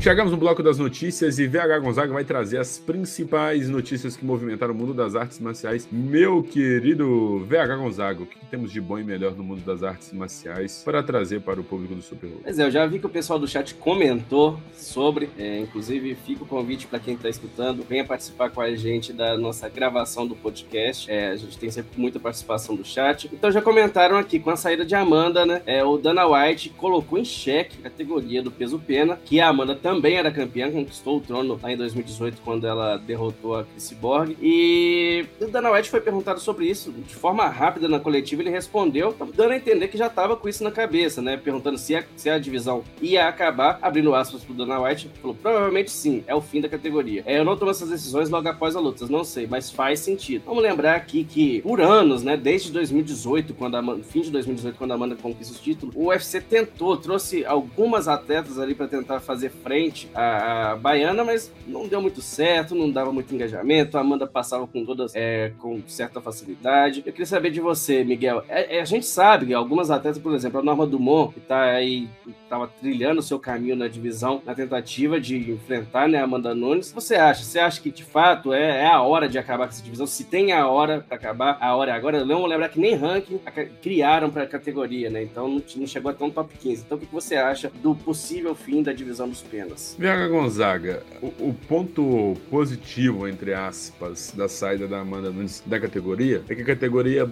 Chegamos 0.03 0.33
no 0.33 0.37
bloco 0.37 0.65
das 0.65 0.79
notícias 0.79 1.39
e 1.39 1.47
VH 1.47 1.79
Gonzaga 1.79 2.13
vai 2.13 2.25
trazer 2.25 2.59
as 2.59 2.77
principais 2.77 3.69
notícias 3.69 4.17
que 4.17 4.25
movimentaram 4.25 4.75
o 4.75 4.77
mundo 4.77 4.93
das 4.93 5.15
artes 5.15 5.39
marciais. 5.39 5.87
Meu 5.93 6.43
querido 6.43 7.39
VH 7.47 7.77
Gonzaga, 7.77 8.23
o 8.25 8.27
que 8.27 8.45
temos 8.47 8.73
de 8.73 8.81
bom 8.81 8.99
e 8.99 9.05
melhor 9.05 9.37
no 9.37 9.45
mundo 9.45 9.61
das 9.61 9.85
artes 9.85 10.13
marciais 10.13 10.83
para 10.85 11.05
trazer 11.05 11.43
para 11.43 11.61
o 11.61 11.63
público 11.63 11.95
do 11.95 12.03
Super? 12.03 12.33
Pois 12.43 12.59
é, 12.59 12.65
eu 12.65 12.71
já 12.73 12.85
vi 12.85 12.99
que 12.99 13.07
o 13.07 13.09
pessoal 13.09 13.39
do 13.39 13.47
chat 13.47 13.77
comentou 13.77 14.59
sobre, 14.75 15.31
é, 15.39 15.61
inclusive 15.61 16.17
fica 16.17 16.43
o 16.43 16.47
convite 16.49 16.89
para 16.89 16.99
quem 16.99 17.15
está 17.15 17.29
escutando, 17.29 17.87
venha 17.89 18.05
participar 18.05 18.51
com 18.51 18.61
a 18.61 18.75
gente 18.75 19.13
da 19.13 19.39
nossa 19.39 19.69
gravação 19.69 20.27
do 20.27 20.35
podcast. 20.35 21.09
É, 21.09 21.29
a 21.29 21.37
gente 21.37 21.57
tem 21.57 21.71
sempre 21.71 22.01
muita 22.01 22.19
participação 22.19 22.75
do 22.75 22.85
chat. 22.85 23.31
Então 23.33 23.53
já 23.53 23.63
comentaram 23.63 24.17
aqui 24.17 24.41
com 24.41 24.51
a 24.51 24.57
saída 24.73 24.85
de 24.87 24.95
Amanda, 24.95 25.45
né? 25.45 25.63
É, 25.67 25.85
o 25.85 25.99
Dana 25.99 26.27
White 26.27 26.71
colocou 26.71 27.19
em 27.19 27.25
xeque 27.25 27.77
a 27.81 27.91
categoria 27.91 28.43
do 28.43 28.51
peso 28.51 28.79
pena, 28.79 29.19
que 29.23 29.41
a 29.41 29.49
Amanda 29.49 29.75
também 29.75 30.17
era 30.17 30.31
campeã, 30.31 30.71
conquistou 30.71 31.19
o 31.19 31.21
trono 31.21 31.59
lá 31.63 31.71
em 31.71 31.77
2018 31.77 32.41
quando 32.43 32.67
ela 32.67 32.97
derrotou 32.97 33.57
a 33.57 33.65
Chris. 33.65 33.95
E 34.41 35.27
o 35.41 35.47
Dana 35.47 35.71
White 35.71 35.91
foi 35.91 36.01
perguntado 36.01 36.41
sobre 36.41 36.67
isso 36.67 36.91
de 36.91 37.15
forma 37.15 37.47
rápida 37.49 37.87
na 37.87 38.01
coletiva. 38.01 38.43
Ele 38.43 38.51
respondeu, 38.51 39.15
dando 39.35 39.53
a 39.53 39.57
entender 39.57 39.89
que 39.89 39.99
já 39.99 40.07
estava 40.07 40.37
com 40.37 40.49
isso 40.49 40.65
na 40.65 40.71
cabeça, 40.71 41.21
né? 41.21 41.37
Perguntando 41.37 41.77
se 41.77 41.95
a, 41.95 42.05
se 42.17 42.31
a 42.31 42.39
divisão 42.39 42.83
ia 43.01 43.29
acabar, 43.29 43.79
abrindo 43.83 44.15
aspas 44.15 44.43
pro 44.43 44.55
Dana 44.55 44.81
White. 44.81 45.11
Falou: 45.21 45.37
provavelmente 45.37 45.91
sim, 45.91 46.25
é 46.27 46.35
o 46.35 46.41
fim 46.41 46.63
da 46.63 46.69
categoria. 46.69 47.23
É, 47.27 47.39
eu 47.39 47.45
não 47.45 47.57
tomo 47.57 47.71
essas 47.71 47.91
decisões 47.91 48.31
logo 48.31 48.49
após 48.49 48.75
a 48.75 48.81
luta, 48.81 49.07
não 49.07 49.25
sei, 49.25 49.47
mas 49.47 49.71
faz 49.71 50.01
sentido. 50.01 50.45
Vamos 50.47 50.63
lembrar 50.63 50.95
aqui 50.95 51.25
que 51.25 51.61
por 51.61 51.81
anos, 51.81 52.23
né? 52.23 52.37
Desde 52.37 52.73
2018, 52.73 53.53
quando 53.55 53.77
a 53.77 53.83
fim 54.03 54.23
de 54.23 54.31
2018, 54.31 54.62
quando 54.71 54.93
a 54.93 54.95
Amanda 54.95 55.17
conquista 55.17 55.55
o 55.55 55.59
título, 55.59 55.93
o 55.95 56.09
UFC 56.09 56.41
tentou, 56.41 56.97
trouxe 56.97 57.45
algumas 57.45 58.09
atletas 58.09 58.59
ali 58.59 58.75
para 58.75 58.87
tentar 58.87 59.21
fazer 59.21 59.51
frente 59.51 60.09
a, 60.15 60.77
Baiana, 60.77 61.25
mas 61.25 61.53
não 61.67 61.89
deu 61.89 62.01
muito 62.01 62.21
certo, 62.21 62.75
não 62.75 62.91
dava 62.91 63.13
muito 63.13 63.35
engajamento. 63.35 63.97
A 63.97 64.01
Amanda 64.01 64.27
passava 64.27 64.67
com 64.67 64.85
todas 64.85 65.15
é, 65.15 65.53
com 65.59 65.81
certa 65.87 66.21
facilidade. 66.21 67.03
Eu 67.05 67.13
queria 67.13 67.27
saber 67.27 67.51
de 67.51 67.61
você, 67.61 68.05
Miguel. 68.05 68.45
É, 68.49 68.79
é, 68.79 68.81
a 68.81 68.85
gente 68.85 69.07
sabe 69.07 69.47
que 69.47 69.55
algumas 69.55 69.91
atletas, 69.91 70.21
por 70.21 70.35
exemplo, 70.35 70.61
a 70.61 70.63
Norma 70.63 70.87
Dumont, 70.87 71.33
que 71.33 71.39
está 71.41 71.63
aí 71.63 72.09
estava 72.53 72.69
trilhando 72.69 73.23
seu 73.23 73.39
caminho 73.39 73.75
na 73.75 73.89
divisão 73.89 74.43
na 74.45 74.55
tentativa 74.55 75.19
de 75.19 75.51
enfrentar 75.51 76.07
né, 76.07 76.19
Amanda 76.19 76.55
Nunes. 76.55 76.93
Você 76.93 77.15
acha? 77.15 77.43
Você 77.43 77.59
acha 77.59 77.81
que 77.81 77.91
de 77.91 78.05
fato 78.05 78.53
é, 78.53 78.83
é 78.83 78.87
a 78.87 79.01
hora 79.01 79.27
de 79.27 79.39
acabar 79.39 79.65
com 79.65 79.71
essa 79.71 79.83
divisão? 79.83 80.07
Se 80.07 80.25
tem 80.25 80.53
a 80.53 80.69
hora 80.69 81.01
para 81.01 81.17
acabar, 81.17 81.57
a 81.59 81.75
hora 81.75 81.93
é 81.93 81.95
agora. 81.95 82.23
Vamos 82.25 82.49
lembrar 82.49 82.69
que 82.69 82.79
nem 82.79 82.95
ranking 82.95 83.41
criaram 83.81 84.31
para 84.31 84.43
a 84.43 84.47
categoria, 84.47 85.09
né? 85.09 85.23
Então 85.23 85.49
não, 85.49 85.63
não 85.77 85.87
chegou 85.87 86.11
até 86.11 86.23
um 86.23 86.31
top 86.31 86.55
15. 86.59 86.83
Então 86.85 86.99
o 86.99 87.01
que 87.01 87.07
você 87.11 87.37
acha 87.37 87.73
do 87.83 87.95
possível 87.95 88.55
fim 88.55 88.83
da 88.83 88.93
divisão 88.93 89.29
dos 89.29 89.43
penas? 89.43 89.97
Viaga 89.99 90.29
Gonzaga, 90.29 91.03
o, 91.23 91.27
o, 91.27 91.57
ponto 91.67 92.37
positivo, 92.51 93.27
entre 93.27 93.55
aspas, 93.55 94.35
da 94.37 94.49
saída 94.49 94.87
da 94.87 95.01
Amanda 95.01 95.31
Nunes 95.31 95.63
da 95.65 95.81
categoria 95.81 96.43
é 96.49 96.55
que 96.55 96.63
a 96.63 96.67
categoria, 96.67 97.31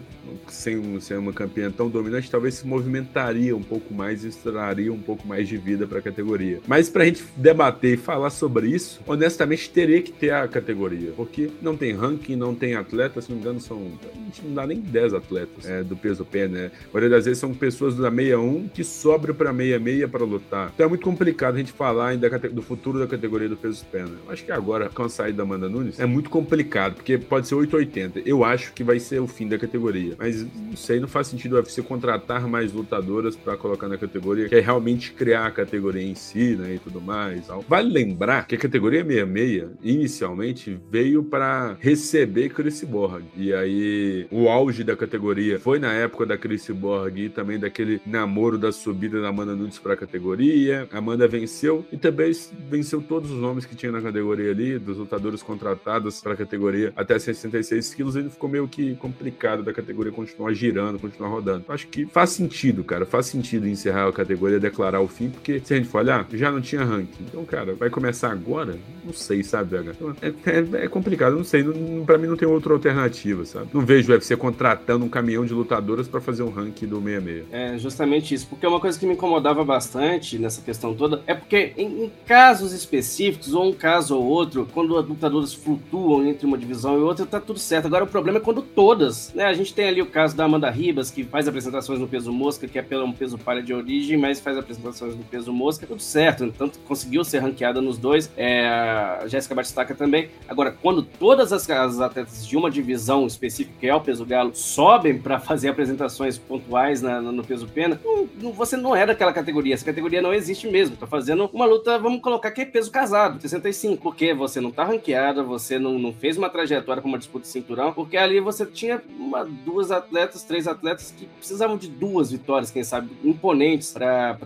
sem 0.49 0.99
ser 1.01 1.19
uma 1.19 1.33
campeã 1.33 1.71
tão 1.71 1.91
dominante, 1.91 2.31
talvez 2.31 2.55
se 2.55 2.67
movimentaria 2.67 3.55
um 3.55 3.63
pouco 3.63 3.93
mais 3.93 4.25
e 4.25 4.31
traria 4.31 4.93
um 4.93 4.99
pouco 4.99 5.10
mais 5.25 5.49
de 5.49 5.57
vida 5.57 5.87
para 5.87 5.99
a 5.99 6.03
categoria. 6.03 6.61
Mas 6.67 6.89
para 6.89 7.03
a 7.03 7.07
gente 7.07 7.25
debater 7.37 7.95
e 7.95 7.97
falar 7.97 8.31
sobre 8.31 8.69
isso, 8.69 9.01
honestamente 9.07 9.71
teria 9.71 10.03
que 10.03 10.13
ter 10.13 10.33
a 10.33 10.47
categoria, 10.49 11.13
porque 11.17 11.51
não 11.63 11.77
tem 11.77 11.93
ranking, 11.93 12.37
não 12.37 12.55
tem 12.55 12.75
atletas, 12.75 13.25
se 13.25 13.31
não 13.31 13.37
me 13.37 13.43
engano, 13.43 13.61
são. 13.61 13.93
A 14.05 14.25
gente 14.25 14.45
não 14.45 14.55
dá 14.55 14.67
nem 14.67 14.81
10 14.81 15.15
atletas 15.15 15.69
é, 15.69 15.83
do 15.83 15.97
peso 15.97 16.25
pé, 16.25 16.49
né? 16.49 16.71
A 16.89 16.93
maioria 16.93 17.17
das 17.17 17.25
vezes 17.25 17.39
são 17.39 17.53
pessoas 17.55 17.97
da 17.97 18.11
61 18.11 18.69
que 18.69 18.85
sobram 18.85 19.35
para 19.35 19.53
66 19.53 20.11
para 20.11 20.25
lutar. 20.25 20.71
Então 20.75 20.87
é 20.87 20.89
muito 20.89 21.05
complicado 21.05 21.55
a 21.55 21.59
gente 21.59 21.73
falar 21.73 22.09
ainda 22.09 22.31
do 22.39 22.63
futuro 22.63 22.99
da 22.99 23.07
categoria 23.07 23.49
do 23.49 23.57
peso 23.57 23.85
pé, 23.91 24.03
né? 24.03 24.17
Eu 24.25 24.33
acho 24.33 24.45
que 24.45 24.53
agora, 24.53 24.89
com 24.89 25.03
a 25.03 25.09
saída 25.09 25.39
da 25.39 25.43
Amanda 25.43 25.69
Nunes, 25.69 25.99
é 25.99 26.07
muito 26.07 26.31
complicado, 26.31 26.95
porque 26.95 27.19
pode 27.19 27.49
ser 27.49 27.55
880. 27.55 28.21
Eu 28.29 28.45
acho 28.45 28.73
que 28.73 28.85
vai 28.85 28.99
ser 28.99 29.21
o 29.21 29.27
fim 29.27 29.49
da 29.49 29.59
categoria. 29.59 30.15
Mas 30.19 30.43
não 30.43 30.77
sei, 30.77 31.01
não 31.01 31.09
faz 31.09 31.27
sentido 31.27 31.55
o 31.55 31.57
UFC 31.57 31.83
contratar 31.83 32.47
mais 32.47 32.73
lutadoras 32.73 33.37
para 33.37 33.57
colocar 33.57 33.89
na 33.89 33.97
categoria, 33.97 34.49
que 34.49 34.55
é 34.55 34.61
realmente 34.61 35.00
realmente 35.01 35.13
criar 35.13 35.47
a 35.47 35.51
categoria 35.51 36.03
em 36.03 36.15
si, 36.15 36.55
né, 36.57 36.75
e 36.75 36.79
tudo 36.79 37.01
mais. 37.01 37.47
Vale 37.69 37.91
lembrar 37.91 38.47
que 38.47 38.55
a 38.55 38.59
categoria 38.59 39.05
66 39.05 39.71
inicialmente 39.83 40.79
veio 40.91 41.23
para 41.23 41.77
receber 41.81 42.51
Chris 42.51 42.85
Borg. 42.85 43.25
E 43.37 43.53
aí 43.55 44.27
o 44.31 44.49
auge 44.49 44.85
da 44.85 44.95
categoria 44.95 45.59
foi 45.59 45.79
na 45.79 45.93
época 45.93 46.27
da 46.27 46.37
Chris 46.37 46.69
Borg 46.69 47.19
e 47.19 47.29
também 47.29 47.59
daquele 47.59 48.01
namoro 48.05 48.59
da 48.59 48.71
subida 48.71 49.21
da 49.21 49.29
Amanda 49.29 49.57
Nunes 49.57 49.79
para 49.79 49.95
a 49.95 49.97
categoria. 49.97 50.87
Amanda 50.93 51.27
venceu 51.27 51.85
e 51.91 51.97
também 51.97 52.33
venceu 52.69 53.01
todos 53.01 53.31
os 53.31 53.39
nomes 53.39 53.65
que 53.65 53.75
tinha 53.75 53.91
na 53.91 54.03
categoria 54.03 54.51
ali, 54.51 54.79
dos 54.79 54.99
lutadores 54.99 55.43
contratados 55.43 56.21
para 56.21 56.35
a 56.35 56.37
categoria 56.37 56.93
até 56.95 57.19
66 57.19 57.95
quilos. 57.95 58.17
Ele 58.17 58.29
ficou 58.29 58.49
meio 58.49 58.69
que 58.69 58.95
complicado 58.97 59.63
da 59.63 59.73
categoria 59.73 60.13
continuar 60.13 60.53
girando, 60.53 60.99
continuar 60.99 61.31
rodando. 61.31 61.65
Acho 61.69 61.87
que 61.89 62.07
faz 62.07 62.31
sentido, 62.31 62.85
cara. 62.85 63.07
Faz 63.07 63.27
sentido 63.27 63.67
encerrar 63.67 64.09
a 64.09 64.13
categoria, 64.13 64.59
declarar 64.59 64.90
declarar 64.91 65.01
o 65.01 65.09
fim, 65.09 65.31
porque 65.31 65.61
se 65.65 65.73
a 65.73 65.77
gente 65.77 65.89
for 65.89 65.99
olhar, 65.99 66.27
já 66.33 66.51
não 66.51 66.61
tinha 66.61 66.85
ranking. 66.85 67.25
Então, 67.29 67.45
cara, 67.45 67.75
vai 67.75 67.89
começar 67.89 68.31
agora? 68.33 68.77
Não 69.05 69.13
sei, 69.13 69.43
sabe, 69.43 69.77
BH? 69.77 69.91
Então, 69.91 70.17
é, 70.21 70.29
é, 70.29 70.85
é, 70.85 70.89
complicado, 70.89 71.37
não 71.37 71.45
sei. 71.45 71.63
Não, 71.63 72.05
pra 72.05 72.19
mim 72.19 72.27
não 72.27 72.37
tem 72.37 72.49
outra 72.49 72.73
alternativa, 72.73 73.45
sabe? 73.45 73.69
Não 73.73 73.81
vejo 73.83 74.11
o 74.11 74.15
UFC 74.15 74.37
contratando 74.37 75.05
um 75.05 75.09
caminhão 75.09 75.45
de 75.47 75.55
lutadoras 75.55 76.09
para 76.09 76.21
fazer 76.21 76.43
um 76.43 76.51
ranking 76.51 76.87
do 76.87 77.01
66. 77.01 77.45
É 77.53 77.79
justamente 77.79 78.35
isso, 78.35 78.47
porque 78.49 78.67
uma 78.67 78.81
coisa 78.81 78.99
que 78.99 79.07
me 79.07 79.15
incomodava 79.15 79.65
bastante 79.65 80.39
nessa 80.39 80.61
questão 80.61 80.95
toda 80.95 81.23
é 81.27 81.35
porque 81.35 81.73
em, 81.77 82.05
em 82.05 82.13
casos 82.27 82.73
específicos, 82.73 83.55
ou 83.55 83.69
um 83.69 83.73
caso 83.73 84.17
ou 84.17 84.25
outro, 84.25 84.69
quando 84.73 84.99
as 84.99 85.07
lutadoras 85.07 85.55
flutuam 85.55 86.27
entre 86.27 86.47
uma 86.47 86.59
divisão 86.59 86.99
e 86.99 87.03
outra, 87.03 87.25
tá 87.25 87.41
tudo 87.41 87.59
certo. 87.59 87.87
Agora 87.87 88.05
o 88.05 88.09
problema 88.09 88.39
é 88.39 88.41
quando 88.41 88.63
todas, 88.63 89.33
né? 89.35 89.45
A 89.45 89.53
gente 89.53 89.73
tem 89.73 89.89
ali 89.89 90.03
o 90.03 90.07
caso 90.07 90.37
da 90.37 90.45
Amanda 90.45 90.71
Ribas, 90.71 91.11
que 91.11 91.25
faz 91.25 91.47
apresentações 91.47 92.01
no 92.01 92.09
peso 92.09 92.33
mosca, 92.33 92.67
que 92.67 92.79
é 92.79 92.83
pelo 92.83 93.11
peso 93.13 93.39
palha 93.39 93.63
de 93.63 93.73
origem, 93.73 94.17
mas 94.17 94.41
faz 94.41 94.57
apresentações 94.57 94.80
no 94.83 95.25
peso 95.25 95.53
mosca, 95.53 95.87
tudo 95.87 96.01
certo. 96.01 96.53
Tanto 96.57 96.79
conseguiu 96.81 97.25
ser 97.25 97.39
ranqueada 97.39 97.81
nos 97.81 97.99
dois. 97.99 98.31
É, 98.37 98.67
a 98.67 99.27
Jéssica 99.27 99.55
Batistaca 99.55 99.95
também. 99.95 100.31
Agora, 100.49 100.71
quando 100.71 101.03
todas 101.03 101.53
as, 101.53 101.69
as, 101.69 102.01
atletas 102.01 102.47
de 102.47 102.57
uma 102.57 102.71
divisão 102.71 103.27
específica, 103.27 103.75
que 103.79 103.87
é 103.87 103.95
o 103.95 104.01
peso 104.01 104.25
galo, 104.25 104.55
sobem 104.55 105.19
para 105.19 105.39
fazer 105.39 105.69
apresentações 105.69 106.39
pontuais 106.39 107.03
na, 107.03 107.21
no 107.21 107.45
peso 107.45 107.67
pena, 107.69 108.01
não, 108.41 108.53
você 108.53 108.77
não 108.77 108.95
é 108.95 109.07
daquela 109.07 109.33
categoria. 109.33 109.75
Essa 109.75 109.85
categoria 109.85 110.23
não 110.23 110.35
existe 110.35 110.69
mesmo. 110.69 110.97
Tá 110.97 111.07
fazendo 111.07 111.49
uma 111.53 111.67
luta, 111.67 111.99
vamos 111.99 112.21
colocar 112.21 112.51
que 112.51 112.63
é 112.63 112.65
peso 112.65 112.91
casado, 112.91 113.41
65. 113.41 114.03
Porque 114.03 114.35
você 114.35 114.61
não 114.61 114.71
tá 114.71 114.85
ranqueada, 114.85 115.43
você 115.43 115.79
não, 115.79 115.99
não 115.99 116.13
fez 116.13 116.37
uma 116.37 116.49
trajetória 116.49 117.03
com 117.03 117.09
uma 117.09 117.19
disputa 117.19 117.43
de 117.43 117.49
cinturão, 117.49 117.93
porque 117.93 118.17
ali 118.17 118.41
você 118.41 118.65
tinha 118.67 119.03
uma, 119.19 119.45
duas 119.45 119.91
atletas, 119.91 120.43
três 120.43 120.67
atletas 120.67 121.15
que 121.17 121.27
precisavam 121.27 121.77
de 121.77 121.89
duas 121.89 122.31
vitórias, 122.31 122.71
quem 122.71 122.85
sabe, 122.85 123.11
imponentes 123.23 123.93
para 123.93 124.37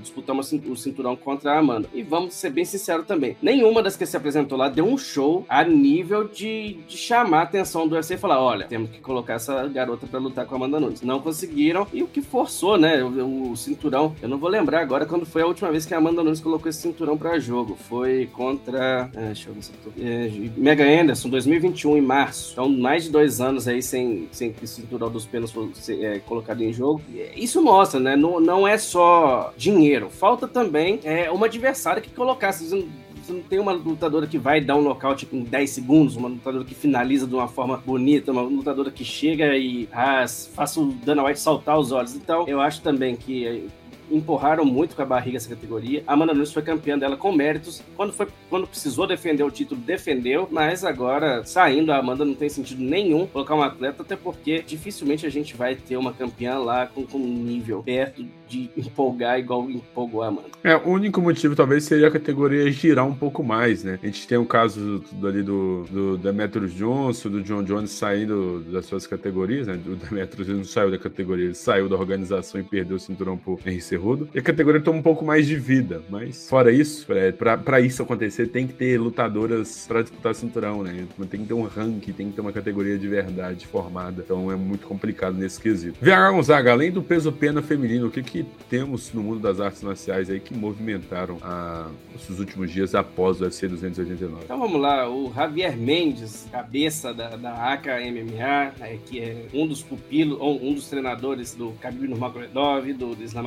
disputar 0.00 0.36
o 0.36 0.76
cinturão 0.76 1.16
contra 1.16 1.52
a 1.52 1.58
Amanda. 1.58 1.88
E 1.92 2.02
vamos 2.02 2.34
ser 2.34 2.50
bem 2.50 2.64
sinceros 2.64 3.06
também, 3.06 3.36
nenhuma 3.42 3.82
das 3.82 3.96
que 3.96 4.06
se 4.06 4.16
apresentou 4.16 4.58
lá 4.58 4.68
deu 4.68 4.84
um 4.84 4.98
show 4.98 5.44
a 5.48 5.64
nível 5.64 6.28
de, 6.28 6.74
de 6.88 6.96
chamar 6.96 7.40
a 7.40 7.42
atenção 7.42 7.86
do 7.86 7.94
UFC 7.94 8.14
e 8.14 8.18
falar: 8.18 8.40
olha, 8.40 8.66
temos 8.66 8.90
que 8.90 9.00
colocar 9.00 9.34
essa 9.34 9.66
garota 9.68 10.06
para 10.06 10.18
lutar 10.18 10.46
com 10.46 10.54
a 10.54 10.56
Amanda 10.56 10.80
Nunes. 10.80 11.02
Não 11.02 11.20
conseguiram, 11.20 11.86
e 11.92 12.02
o 12.02 12.06
que 12.06 12.22
forçou, 12.22 12.76
né? 12.76 13.02
O, 13.02 13.52
o, 13.52 13.56
cinturão. 13.56 14.14
Eu 14.20 14.28
não 14.28 14.38
vou 14.38 14.48
lembrar 14.48 14.80
agora 14.80 15.06
quando 15.06 15.26
foi 15.26 15.42
a 15.42 15.46
última 15.46 15.70
vez 15.70 15.84
que 15.84 15.94
a 15.94 15.98
Amanda 15.98 16.22
Nunes 16.22 16.40
colocou 16.40 16.68
esse 16.68 16.80
cinturão 16.80 17.16
para 17.16 17.38
jogo. 17.38 17.76
Foi 17.88 18.28
contra. 18.32 19.10
Ah, 19.14 19.26
deixa 19.26 19.50
eu 19.50 19.54
ver 19.54 19.62
se 19.62 19.72
eu 19.72 19.92
tô. 19.92 20.00
É, 20.00 20.30
Mega 20.56 20.84
Anderson, 20.84 21.28
2021, 21.28 21.96
em 21.96 22.00
março. 22.00 22.52
Então, 22.52 22.68
mais 22.68 23.04
de 23.04 23.10
dois 23.10 23.40
anos 23.40 23.68
aí 23.68 23.82
sem, 23.82 24.28
sem 24.32 24.52
que 24.52 24.64
o 24.64 24.68
cinturão 24.68 25.10
dos 25.10 25.26
penas 25.26 25.50
fosse 25.50 26.04
é, 26.04 26.18
colocado 26.20 26.62
em 26.62 26.72
jogo. 26.72 27.00
Isso 27.36 27.62
mostra, 27.62 28.00
né? 28.00 28.16
Não, 28.16 28.40
não 28.40 28.66
é 28.66 28.78
só 28.78 29.51
dinheiro, 29.56 30.10
falta 30.10 30.46
também 30.48 31.00
é, 31.04 31.30
uma 31.30 31.46
adversária 31.46 32.02
que 32.02 32.10
colocasse. 32.10 32.68
Você 32.68 33.32
não 33.32 33.42
tem 33.42 33.60
uma 33.60 33.72
lutadora 33.72 34.26
que 34.26 34.36
vai 34.36 34.60
dar 34.60 34.76
um 34.76 34.82
nocaute 34.82 35.28
em 35.32 35.44
10 35.44 35.70
segundos, 35.70 36.16
uma 36.16 36.28
lutadora 36.28 36.64
que 36.64 36.74
finaliza 36.74 37.26
de 37.26 37.34
uma 37.34 37.46
forma 37.46 37.76
bonita, 37.76 38.32
uma 38.32 38.42
lutadora 38.42 38.90
que 38.90 39.04
chega 39.04 39.56
e 39.56 39.88
ah, 39.92 40.24
faça 40.54 40.80
o 40.80 40.92
Dana 40.92 41.24
White 41.24 41.38
saltar 41.38 41.78
os 41.78 41.92
olhos. 41.92 42.16
Então, 42.16 42.48
eu 42.48 42.60
acho 42.60 42.82
também 42.82 43.14
que 43.14 43.68
empurraram 44.10 44.64
muito 44.64 44.94
com 44.94 45.02
a 45.02 45.06
barriga 45.06 45.36
essa 45.36 45.48
categoria. 45.48 46.02
A 46.06 46.12
Amanda 46.12 46.34
Nunes 46.34 46.52
foi 46.52 46.62
campeã 46.62 46.98
dela 46.98 47.16
com 47.16 47.32
méritos. 47.32 47.82
Quando, 47.96 48.12
foi, 48.12 48.28
quando 48.48 48.66
precisou 48.66 49.06
defender 49.06 49.42
o 49.42 49.50
título, 49.50 49.80
defendeu. 49.80 50.48
Mas 50.50 50.84
agora, 50.84 51.44
saindo, 51.44 51.92
a 51.92 51.98
Amanda 51.98 52.24
não 52.24 52.34
tem 52.34 52.48
sentido 52.48 52.82
nenhum 52.82 53.26
colocar 53.26 53.54
um 53.54 53.62
atleta, 53.62 54.02
até 54.02 54.16
porque 54.16 54.62
dificilmente 54.62 55.26
a 55.26 55.30
gente 55.30 55.56
vai 55.56 55.74
ter 55.74 55.96
uma 55.96 56.12
campeã 56.12 56.58
lá 56.58 56.86
com, 56.86 57.06
com 57.06 57.18
um 57.18 57.42
nível 57.42 57.82
perto 57.82 58.24
de 58.52 58.70
empolgar 58.76 59.38
igual 59.38 59.70
empolgou 59.70 60.22
a 60.22 60.28
Amanda. 60.28 60.48
É, 60.62 60.76
o 60.76 60.90
único 60.90 61.20
motivo 61.20 61.56
talvez 61.56 61.84
seria 61.84 62.08
a 62.08 62.10
categoria 62.10 62.70
girar 62.70 63.06
um 63.06 63.14
pouco 63.14 63.42
mais, 63.42 63.82
né? 63.82 63.98
A 64.02 64.06
gente 64.06 64.28
tem 64.28 64.36
o 64.36 64.44
caso 64.44 65.02
do, 65.12 65.26
ali 65.26 65.42
do, 65.42 65.84
do 65.90 66.18
Demetrius 66.18 66.74
Johnson, 66.74 67.30
do 67.30 67.42
John 67.42 67.64
Jones 67.64 67.90
saindo 67.90 68.60
das 68.70 68.84
suas 68.86 69.06
categorias, 69.06 69.66
né? 69.66 69.80
O 69.86 69.96
Demetrius 69.96 70.48
não 70.48 70.64
saiu 70.64 70.90
da 70.90 70.98
categoria, 70.98 71.46
ele 71.46 71.54
saiu 71.54 71.88
da 71.88 71.96
organização 71.96 72.60
e 72.60 72.64
perdeu 72.64 72.96
o 72.96 73.00
cinturão 73.00 73.36
pro 73.38 73.58
RC 73.64 73.80
Cerrudo. 73.80 74.28
E 74.34 74.38
a 74.38 74.42
categoria 74.42 74.80
toma 74.80 74.98
um 74.98 75.02
pouco 75.02 75.24
mais 75.24 75.46
de 75.46 75.56
vida. 75.56 76.02
Mas 76.10 76.48
fora 76.48 76.70
isso, 76.70 77.10
é, 77.12 77.32
pra, 77.32 77.80
isso 77.80 78.02
acontecer, 78.02 78.48
tem 78.48 78.66
que 78.66 78.74
ter 78.74 79.00
lutadoras 79.00 79.86
para 79.88 80.02
disputar 80.02 80.34
cinturão, 80.34 80.82
né? 80.82 81.06
Tem 81.30 81.40
que 81.40 81.46
ter 81.46 81.54
um 81.54 81.62
ranking, 81.62 82.12
tem 82.12 82.28
que 82.28 82.34
ter 82.34 82.40
uma 82.40 82.52
categoria 82.52 82.98
de 82.98 83.08
verdade 83.08 83.66
formada. 83.66 84.22
Então 84.24 84.52
é 84.52 84.56
muito 84.56 84.86
complicado 84.86 85.36
nesse 85.36 85.60
quesito. 85.60 85.96
VH 86.00 86.30
Gonzaga, 86.32 86.72
além 86.72 86.90
do 86.90 87.02
peso 87.02 87.32
pena 87.32 87.62
feminino, 87.62 88.08
o 88.08 88.10
que, 88.10 88.22
que 88.22 88.41
temos 88.68 89.12
no 89.12 89.22
mundo 89.22 89.40
das 89.40 89.60
artes 89.60 89.82
marciais 89.82 90.28
aí 90.30 90.40
que 90.40 90.54
movimentaram 90.54 91.38
a, 91.42 91.88
os 92.28 92.38
últimos 92.38 92.70
dias 92.70 92.94
após 92.94 93.40
o 93.40 93.44
UFC 93.44 93.68
289? 93.68 94.44
Então 94.44 94.58
vamos 94.58 94.80
lá, 94.80 95.08
o 95.08 95.32
Javier 95.32 95.76
Mendes, 95.76 96.46
cabeça 96.50 97.14
da, 97.14 97.36
da 97.36 97.72
ACA 97.72 97.98
MMA, 98.00 98.72
né, 98.78 98.98
que 99.06 99.20
é 99.20 99.46
um 99.54 99.66
dos 99.66 99.82
pupilos, 99.82 100.38
um 100.40 100.74
dos 100.74 100.88
treinadores 100.88 101.54
do 101.54 101.72
Khabib 101.80 102.08
Nurmagomedov, 102.08 102.92
do, 102.92 103.14
do 103.14 103.22
Islam 103.22 103.42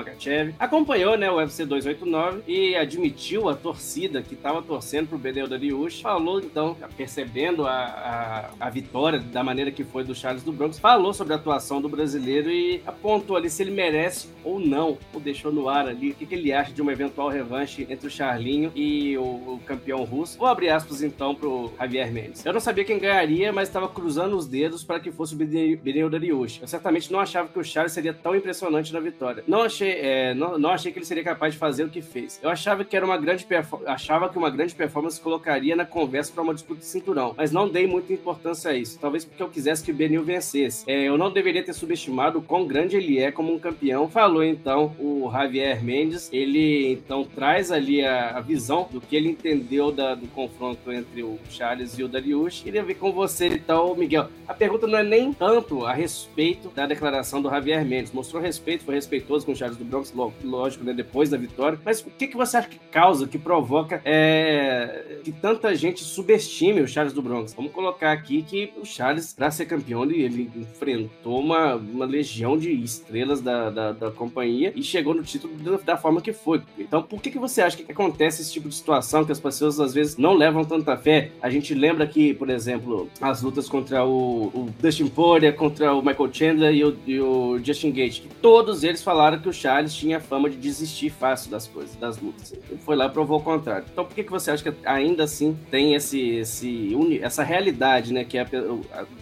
acompanhou 0.59 1.17
né, 1.17 1.31
o 1.31 1.37
UFC 1.37 1.65
289 1.65 2.43
e 2.47 2.75
admitiu 2.75 3.49
a 3.49 3.55
torcida 3.55 4.21
que 4.21 4.33
estava 4.33 4.61
torcendo 4.61 5.07
pro 5.07 5.17
Benel 5.17 5.47
Dariush. 5.47 6.01
Falou, 6.01 6.39
então, 6.39 6.75
percebendo 6.97 7.65
a, 7.65 8.51
a, 8.59 8.67
a, 8.67 8.69
vitória 8.69 9.19
da 9.19 9.43
maneira 9.43 9.71
que 9.71 9.83
foi 9.83 10.03
do 10.03 10.13
Charles 10.13 10.43
do 10.43 10.51
Bronx, 10.51 10.77
falou 10.77 11.13
sobre 11.13 11.33
a 11.33 11.37
atuação 11.37 11.81
do 11.81 11.89
brasileiro 11.89 12.49
e 12.49 12.81
apontou 12.85 13.35
ali 13.35 13.49
se 13.49 13.63
ele 13.63 13.71
merece 13.71 14.27
ou 14.43 14.59
não, 14.59 14.84
ou 14.86 15.19
deixou 15.19 15.51
no 15.51 15.69
ar 15.69 15.88
ali 15.88 16.11
o 16.11 16.15
que, 16.15 16.25
que 16.25 16.36
ele 16.36 16.51
acha 16.53 16.71
de 16.71 16.81
uma 16.81 16.91
eventual 16.91 17.29
revanche 17.29 17.86
entre 17.89 18.07
o 18.07 18.11
Charlinho 18.11 18.71
e 18.75 19.17
o, 19.17 19.21
o 19.21 19.61
campeão 19.65 20.03
russo. 20.03 20.38
Vou 20.38 20.47
abrir 20.47 20.69
aspas 20.69 21.01
então 21.01 21.33
pro 21.33 21.71
Javier 21.79 22.11
Mendes. 22.11 22.45
Eu 22.45 22.53
não 22.53 22.59
sabia 22.59 22.83
quem 22.83 22.99
ganharia, 22.99 23.51
mas 23.51 23.67
estava 23.67 23.88
cruzando 23.88 24.36
os 24.36 24.47
dedos 24.47 24.83
para 24.83 24.99
que 24.99 25.11
fosse 25.11 25.33
o 25.33 25.38
Benel 25.38 26.09
Dariush. 26.09 26.61
Eu 26.61 26.67
certamente 26.67 27.11
não 27.11 27.19
achava 27.19 27.47
que 27.47 27.59
o 27.59 27.63
Charles 27.63 27.93
seria 27.93 28.13
tão 28.13 28.36
impressionante 28.36 28.93
na 28.93 28.99
vitória. 28.99 29.43
Não 29.47 29.63
achei. 29.63 29.91
É, 29.91 30.33
não, 30.33 30.57
não 30.57 30.69
achei 30.69 30.91
que 30.91 30.99
ele 30.99 31.05
seria 31.05 31.23
capaz 31.23 31.53
de 31.53 31.59
fazer 31.59 31.83
o 31.83 31.89
que 31.89 32.01
fez. 32.01 32.39
Eu 32.41 32.49
achava 32.49 32.83
que 32.83 32.95
era 32.95 33.05
uma 33.05 33.17
grande 33.17 33.45
achava 33.86 34.29
que 34.29 34.38
uma 34.38 34.49
grande 34.49 34.75
performance 34.75 35.19
colocaria 35.19 35.75
na 35.75 35.86
conversa 35.86 36.31
para 36.33 36.43
uma 36.43 36.53
disputa 36.53 36.79
de 36.79 36.86
cinturão, 36.86 37.33
mas 37.38 37.51
não 37.51 37.69
dei 37.69 37.88
muita 37.88 38.13
importância 38.13 38.71
a 38.71 38.75
isso. 38.75 38.99
Talvez 38.99 39.23
porque 39.25 39.41
eu 39.41 39.49
quisesse 39.49 39.83
que 39.83 39.91
o 39.91 39.95
Benil 39.95 40.23
vencesse. 40.23 40.83
É, 40.88 41.03
eu 41.03 41.17
não 41.17 41.31
deveria 41.31 41.63
ter 41.63 41.73
subestimado 41.73 42.39
o 42.39 42.41
quão 42.41 42.67
grande 42.67 42.95
ele 42.95 43.19
é 43.19 43.31
como 43.31 43.53
um 43.53 43.59
campeão. 43.59 44.09
Falou 44.09 44.43
então 44.43 44.74
o 44.76 45.30
Javier 45.32 45.84
Mendes. 45.84 46.30
Ele 46.32 46.93
então 46.93 47.23
traz 47.23 47.71
ali 47.71 48.03
a, 48.03 48.38
a 48.38 48.41
visão 48.41 48.88
do 48.91 49.01
que 49.01 49.15
ele 49.15 49.30
entendeu 49.30 49.91
da, 49.91 50.15
do 50.15 50.28
confronto 50.28 50.91
entre 50.91 51.23
o 51.23 51.39
Charles 51.49 51.97
e 51.97 52.03
o 52.03 52.07
Darius. 52.07 52.61
Queria 52.61 52.84
ver 52.84 52.95
com 52.95 53.11
você 53.11 53.47
então, 53.47 53.95
Miguel. 53.95 54.30
A 54.47 54.53
pergunta 54.53 54.88
não 54.88 54.99
é 54.99 55.03
nem 55.03 55.34
tanto 55.34 55.86
a 55.86 55.93
respeito 55.93 56.69
da 56.69 56.86
declaração 56.86 57.41
do 57.41 57.49
Javier 57.49 57.86
Mendes. 57.86 58.11
Mostrou 58.11 58.41
respeito, 58.41 58.84
foi 58.84 58.95
respeitoso 58.95 59.45
com 59.45 59.51
o 59.51 59.55
Charles 59.55 59.78
do 59.78 59.86
Bronx, 59.86 60.13
lógico, 60.43 60.84
né, 60.84 60.93
depois 60.93 61.30
da 61.30 61.38
vitória. 61.38 61.80
Mas 61.84 62.01
o 62.01 62.09
que, 62.09 62.28
que 62.28 62.38
você 62.38 62.57
acha 62.57 62.69
que 62.69 62.80
causa, 62.91 63.28
que 63.28 63.38
provoca 63.38 64.01
é, 64.05 65.19
que 65.23 65.32
tanta 65.32 65.73
gente 65.76 66.03
subestime 66.03 66.82
o 66.82 66.88
Charles 66.88 67.13
do 67.13 67.21
Bronx? 67.21 67.53
Vamos 67.53 67.71
colocar 67.71 68.11
aqui 68.11 68.41
que 68.43 68.71
o 68.78 68.86
Charles, 68.86 69.34
para 69.34 69.51
ser 69.51 69.65
campeão, 69.65 70.03
ele, 70.03 70.21
ele, 70.21 70.51
enfrentou 70.55 71.39
uma, 71.39 71.76
uma 71.76 72.05
legião 72.05 72.57
de 72.57 72.71
estrelas 72.71 73.41
da, 73.41 73.69
da, 73.69 73.91
da 73.91 74.11
companhia 74.11 74.55
e 74.76 74.84
chegou 74.84 75.14
no 75.14 75.24
título 75.24 75.53
da, 75.84 75.97
forma 75.97 76.22
que 76.22 76.34
foi. 76.34 76.62
Então, 76.78 77.01
por 77.01 77.22
que, 77.22 77.32
que 77.32 77.39
você 77.39 77.62
acha 77.62 77.78
que 77.78 77.91
acontece 77.91 78.41
esse 78.41 78.51
tipo 78.51 78.70
de 78.70 78.76
situação 78.76 79.26
que 79.26 79.32
as 79.32 79.39
pessoas 79.39 79.80
às 79.80 79.93
vezes 79.93 80.18
não 80.18 80.34
levam 80.34 80.64
tanta 80.64 80.97
fé? 80.97 81.32
A 81.41 81.49
gente 81.49 81.74
lembra 81.74 82.06
que, 82.08 82.34
por 82.34 82.49
exemplo, 82.49 83.10
as 83.22 83.41
lutas 83.41 83.68
contra 83.70 84.06
o, 84.06 84.47
o 84.47 84.70
Dustin 84.80 85.08
Poirier, 85.08 85.56
contra 85.56 85.93
o 85.93 86.01
Michael 86.01 86.34
Chandler 86.34 86.74
e 86.74 86.84
o, 86.84 86.97
e 87.06 87.20
o 87.20 87.60
Justin 87.64 87.91
Gage, 87.91 88.24
todos 88.41 88.84
eles 88.84 89.01
falaram 89.01 89.39
que 89.39 89.49
o 89.49 89.53
Charles 89.53 89.93
tinha 89.93 90.20
fama 90.20 90.49
de 90.49 90.58
desistir 90.58 91.10
fácil 91.10 91.51
das 91.51 91.68
coisas, 91.68 91.95
das 91.95 92.20
lutas. 92.20 92.53
Ele 92.53 92.80
foi 92.84 92.95
lá 92.95 93.06
e 93.06 93.10
provou 93.10 93.39
o 93.39 93.43
contrário. 93.43 93.86
Então 93.91 94.06
por 94.06 94.14
que, 94.14 94.24
que 94.24 94.32
você 94.32 94.51
acha 94.51 94.64
que 94.64 94.76
ainda 94.86 95.24
assim 95.24 95.58
tem 95.70 95.93
esse, 95.93 96.20
esse 96.38 96.95
essa 97.22 97.43
realidade, 97.43 98.14
né? 98.14 98.24
Que 98.24 98.38
é 98.38 98.45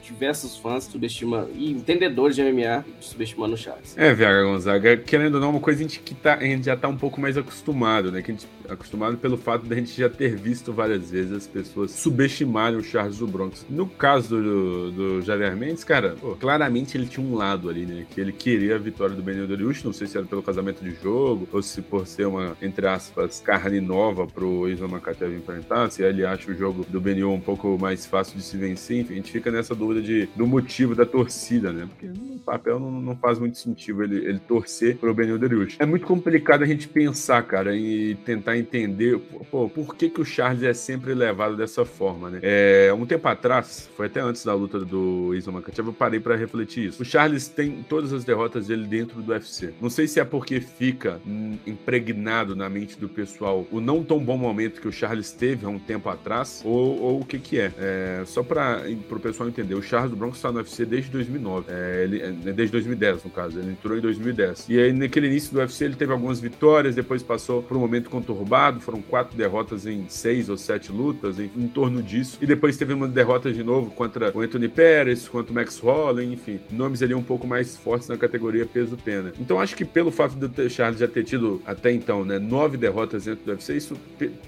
diversos 0.04 0.58
fãs 0.58 0.86
subestimando, 0.86 1.50
e 1.56 1.72
entendedores 1.72 2.36
de 2.36 2.44
MMA 2.44 2.86
subestimando 3.00 3.54
o 3.56 3.58
Charles. 3.58 3.98
É, 3.98 4.14
Viaga 4.14 4.44
Gonzaga, 4.44 4.98
querendo 5.24 5.36
ou 5.36 5.42
não, 5.42 5.52
uma 5.52 5.60
coisa 5.60 5.86
que 5.86 6.14
tá, 6.14 6.36
a 6.36 6.44
gente 6.44 6.66
já 6.66 6.76
tá 6.76 6.88
um 6.88 6.98
pouco 6.98 7.22
mais 7.22 7.38
acostumado, 7.38 8.12
né? 8.12 8.22
Que 8.22 8.32
a 8.32 8.34
gente 8.34 8.48
acostumado 8.70 9.18
pelo 9.18 9.38
fato 9.38 9.66
da 9.66 9.76
gente 9.76 9.96
já 9.96 10.10
ter 10.10 10.36
visto 10.36 10.72
várias 10.72 11.12
vezes 11.12 11.32
as 11.32 11.48
pessoas 11.48 11.92
subestimarem 11.92 12.78
o 12.78 12.84
Charles 12.84 13.18
do 13.18 13.28
Bronx. 13.28 13.66
No 13.70 13.88
caso 13.88 14.42
do, 14.42 14.92
do 14.92 15.22
Javier 15.22 15.56
Mendes, 15.56 15.84
cara, 15.84 16.16
pô, 16.20 16.36
claramente 16.36 16.98
ele 16.98 17.06
tinha 17.06 17.26
um 17.26 17.36
lado 17.36 17.70
ali, 17.70 17.86
né? 17.86 18.06
Que 18.10 18.22
ele 18.22 18.32
queria 18.32 18.76
a 18.76 18.80
vitória 18.80 19.16
do 19.16 19.22
Benio 19.22 19.48
Doriush, 19.48 19.84
não 19.84 19.94
sei 19.94 20.08
se 20.08 20.18
era 20.18 20.26
pelo 20.26 20.44
casamento 20.44 20.84
de 20.84 20.92
jogo, 20.96 21.48
ou 21.52 21.62
se 21.62 21.82
por 21.82 22.08
ser 22.08 22.26
uma, 22.26 22.56
entre 22.62 22.88
aspas, 22.88 23.42
carne 23.42 23.80
nova 23.82 24.26
pro 24.28 24.68
Isla 24.70 24.88
Makachev 24.88 25.36
enfrentar, 25.36 25.90
se 25.92 26.04
ele 26.04 26.26
acha 26.26 26.52
o 26.52 26.56
jogo 26.56 26.86
do 26.90 27.00
Benio 27.00 27.32
um 27.32 27.40
pouco 27.40 27.78
mais 27.80 28.06
fácil 28.06 28.38
de 28.38 28.44
se 28.44 28.58
vencer, 28.58 29.00
enfim, 29.02 29.14
a 29.14 29.16
gente 29.18 29.32
fica 29.32 29.52
nessa 29.52 29.76
dúvida 29.76 30.02
de, 30.02 30.28
do 30.36 30.48
motivo 30.48 30.96
da 30.96 31.06
torcida, 31.06 31.72
né? 31.72 31.88
Porque 31.88 32.08
no 32.08 32.40
papel 32.40 32.80
não, 32.80 32.92
não 32.92 33.16
faz 33.16 33.40
muito 33.40 33.58
sentido 33.58 34.04
ele, 34.04 34.18
ele 34.18 34.40
torcer 34.40 34.98
pro 34.98 35.14
Benio 35.14 35.38
Doriush. 35.38 35.78
É 35.80 35.86
muito 35.86 36.06
complicado 36.06 36.64
a 36.64 36.66
gente 36.66 36.88
pensar, 36.88 37.42
cara, 37.44 37.76
e 37.76 38.16
tentar 38.26 38.53
entender 38.58 39.20
pô, 39.52 39.70
por 39.70 39.96
que, 39.96 40.10
que 40.10 40.22
o 40.22 40.26
Charles 40.26 40.64
é 40.64 40.74
sempre 40.74 41.14
levado 41.14 41.56
dessa 41.56 41.86
forma, 41.86 42.30
né? 42.30 42.40
É, 42.42 42.94
um 42.94 43.06
tempo 43.06 43.28
atrás, 43.28 43.90
foi 43.96 44.08
até 44.08 44.20
antes 44.20 44.44
da 44.44 44.54
luta 44.54 44.80
do 44.80 45.34
Isla 45.36 45.54
Makachev, 45.54 45.88
eu 45.88 45.94
parei 45.94 46.20
para 46.20 46.36
refletir 46.36 46.88
isso. 46.88 47.02
O 47.02 47.06
Charles 47.06 47.48
tem 47.48 47.84
todas 47.88 48.14
as 48.14 48.24
derrotas 48.24 48.68
dele 48.68 48.86
dentro 48.86 49.22
do 49.22 49.32
UFC. 49.32 49.74
Não 49.82 49.90
sei 49.90 50.08
se 50.08 50.20
é 50.20 50.26
porque 50.26 50.60
fica 50.60 51.22
impregnado 51.66 52.56
na 52.56 52.70
mente 52.70 52.98
do 53.00 53.08
pessoal 53.08 53.66
o 53.72 53.80
não 53.80 54.04
tão 54.04 54.20
bom 54.20 54.38
momento 54.38 54.82
que 54.82 54.88
o 54.88 54.92
Charles 54.92 55.32
teve 55.32 55.66
há 55.66 55.70
um 55.70 55.80
tempo 55.80 56.10
atrás, 56.10 56.62
ou, 56.66 57.02
ou 57.02 57.22
o 57.22 57.26
que 57.26 57.40
que 57.40 57.60
é. 57.60 57.72
é 57.78 58.24
só 58.26 58.44
para 58.44 58.82
o 59.10 59.20
pessoal 59.20 59.50
entender, 59.50 59.76
o 59.76 59.82
Charles 59.82 60.12
do 60.12 60.18
Bronx 60.18 60.38
está 60.38 60.52
no 60.52 60.58
UFC 60.58 60.86
desde 60.86 61.12
2009, 61.12 61.66
é, 61.70 62.04
ele, 62.04 62.22
é, 62.22 62.32
desde 62.32 62.72
2010 62.72 63.24
no 63.24 63.30
caso, 63.30 63.60
ele 63.60 63.72
entrou 63.72 63.98
em 63.98 64.02
2010. 64.02 64.68
E 64.70 64.80
aí 64.80 64.94
naquele 64.94 65.28
início 65.28 65.54
do 65.54 65.60
UFC 65.60 65.86
ele 65.86 65.96
teve 65.96 66.12
algumas 66.12 66.40
vitórias, 66.40 66.96
depois 66.96 67.22
passou 67.24 67.62
por 67.62 67.78
um 67.78 67.80
momento 67.80 68.10
conturbado, 68.10 68.43
foram 68.80 69.02
quatro 69.02 69.36
derrotas 69.36 69.86
em 69.86 70.08
seis 70.08 70.50
ou 70.50 70.58
sete 70.58 70.92
lutas, 70.92 71.40
em, 71.40 71.50
em 71.56 71.68
torno 71.68 72.02
disso, 72.02 72.38
e 72.42 72.46
depois 72.46 72.78
teve 72.78 72.94
uma 72.94 73.08
derrota 73.08 73.52
de 73.52 73.64
novo 73.64 73.92
contra 73.92 74.36
o 74.36 74.42
Anthony 74.42 74.68
Pérez, 74.68 75.28
contra 75.28 75.52
o 75.52 75.56
Max 75.56 75.80
Holloway, 75.80 76.32
enfim, 76.32 76.60
nomes 76.72 77.02
ali 77.02 77.14
um 77.14 77.24
pouco 77.24 77.48
mais 77.48 77.78
fortes 77.78 78.08
na 78.08 78.18
categoria 78.18 78.66
peso-pena. 78.66 79.34
Então 79.40 79.60
acho 79.60 79.76
que 79.76 79.86
pelo 79.86 80.12
fato 80.12 80.36
do 80.36 80.70
Charles 80.70 81.00
já 81.00 81.08
ter 81.08 81.24
tido 81.24 81.62
até 81.66 81.92
então, 81.92 82.24
né, 82.26 82.40
nove 82.40 82.78
derrotas 82.78 83.26
dentro 83.26 83.46
do 83.46 83.52
UFC, 83.52 83.76
isso 83.76 83.98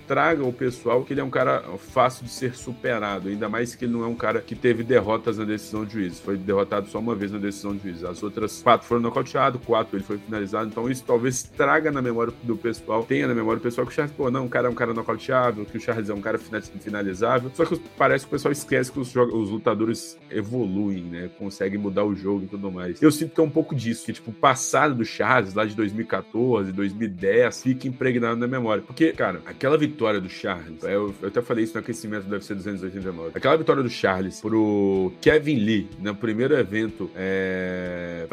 traga 0.07 0.43
ao 0.43 0.53
pessoal 0.53 1.03
que 1.03 1.13
ele 1.13 1.21
é 1.21 1.23
um 1.23 1.29
cara 1.29 1.63
fácil 1.77 2.25
de 2.25 2.31
ser 2.31 2.55
superado, 2.55 3.29
ainda 3.29 3.49
mais 3.49 3.75
que 3.75 3.85
ele 3.85 3.93
não 3.93 4.03
é 4.03 4.07
um 4.07 4.15
cara 4.15 4.41
que 4.41 4.55
teve 4.55 4.83
derrotas 4.83 5.37
na 5.37 5.45
decisão 5.45 5.85
de 5.85 5.93
juiz. 5.93 6.19
Foi 6.19 6.37
derrotado 6.37 6.87
só 6.89 6.99
uma 6.99 7.15
vez 7.15 7.31
na 7.31 7.37
decisão 7.37 7.75
de 7.75 7.83
juiz. 7.83 8.03
As 8.03 8.21
outras 8.23 8.61
quatro 8.61 8.87
foram 8.87 9.01
nocauteados, 9.01 9.61
quatro 9.65 9.97
ele 9.97 10.03
foi 10.03 10.17
finalizado. 10.17 10.69
Então 10.69 10.89
isso 10.89 11.03
talvez 11.05 11.43
traga 11.43 11.91
na 11.91 12.01
memória 12.01 12.33
do 12.43 12.55
pessoal, 12.55 13.03
tenha 13.03 13.27
na 13.27 13.33
memória 13.33 13.59
do 13.59 13.63
pessoal 13.63 13.84
que 13.85 13.91
o 13.91 13.95
Charles, 13.95 14.13
pô, 14.15 14.29
não, 14.29 14.45
o 14.45 14.49
cara 14.49 14.67
é 14.67 14.71
um 14.71 14.75
cara 14.75 14.93
nocauteável, 14.93 15.65
que 15.65 15.77
o 15.77 15.81
Charles 15.81 16.09
é 16.09 16.13
um 16.13 16.21
cara 16.21 16.37
finalizável. 16.37 17.51
Só 17.53 17.65
que 17.65 17.79
parece 17.97 18.25
que 18.25 18.29
o 18.29 18.31
pessoal 18.31 18.51
esquece 18.51 18.91
que 18.91 18.99
os, 18.99 19.15
os 19.15 19.49
lutadores 19.49 20.17
evoluem, 20.29 21.03
né? 21.03 21.29
Conseguem 21.37 21.79
mudar 21.79 22.03
o 22.03 22.15
jogo 22.15 22.45
e 22.45 22.47
tudo 22.47 22.71
mais. 22.71 23.01
Eu 23.01 23.11
sinto 23.11 23.33
que 23.33 23.39
é 23.39 23.43
um 23.43 23.49
pouco 23.49 23.75
disso, 23.75 24.05
que, 24.05 24.13
tipo, 24.13 24.31
o 24.31 24.33
passado 24.33 24.95
do 24.95 25.05
Charles, 25.05 25.53
lá 25.53 25.65
de 25.65 25.75
2014, 25.75 26.71
2010, 26.71 27.63
fica 27.63 27.87
impregnado 27.87 28.37
na 28.37 28.47
memória. 28.47 28.83
Porque, 28.85 29.11
cara, 29.11 29.41
aquela 29.45 29.77
vitória 29.77 30.19
do 30.19 30.29
Charles, 30.29 30.83
eu, 30.83 31.13
eu 31.21 31.27
até 31.27 31.41
falei 31.41 31.63
isso 31.63 31.73
no 31.73 31.79
aquecimento 31.79 32.25
do 32.25 32.33
UFC 32.33 32.53
289. 32.53 33.31
Aquela 33.35 33.57
vitória 33.57 33.83
do 33.83 33.89
Charles 33.89 34.41
pro 34.41 35.11
Kevin 35.21 35.59
Lee, 35.59 35.89
no 35.99 36.15
primeiro 36.15 36.55
evento, 36.55 37.09
é, 37.15 38.27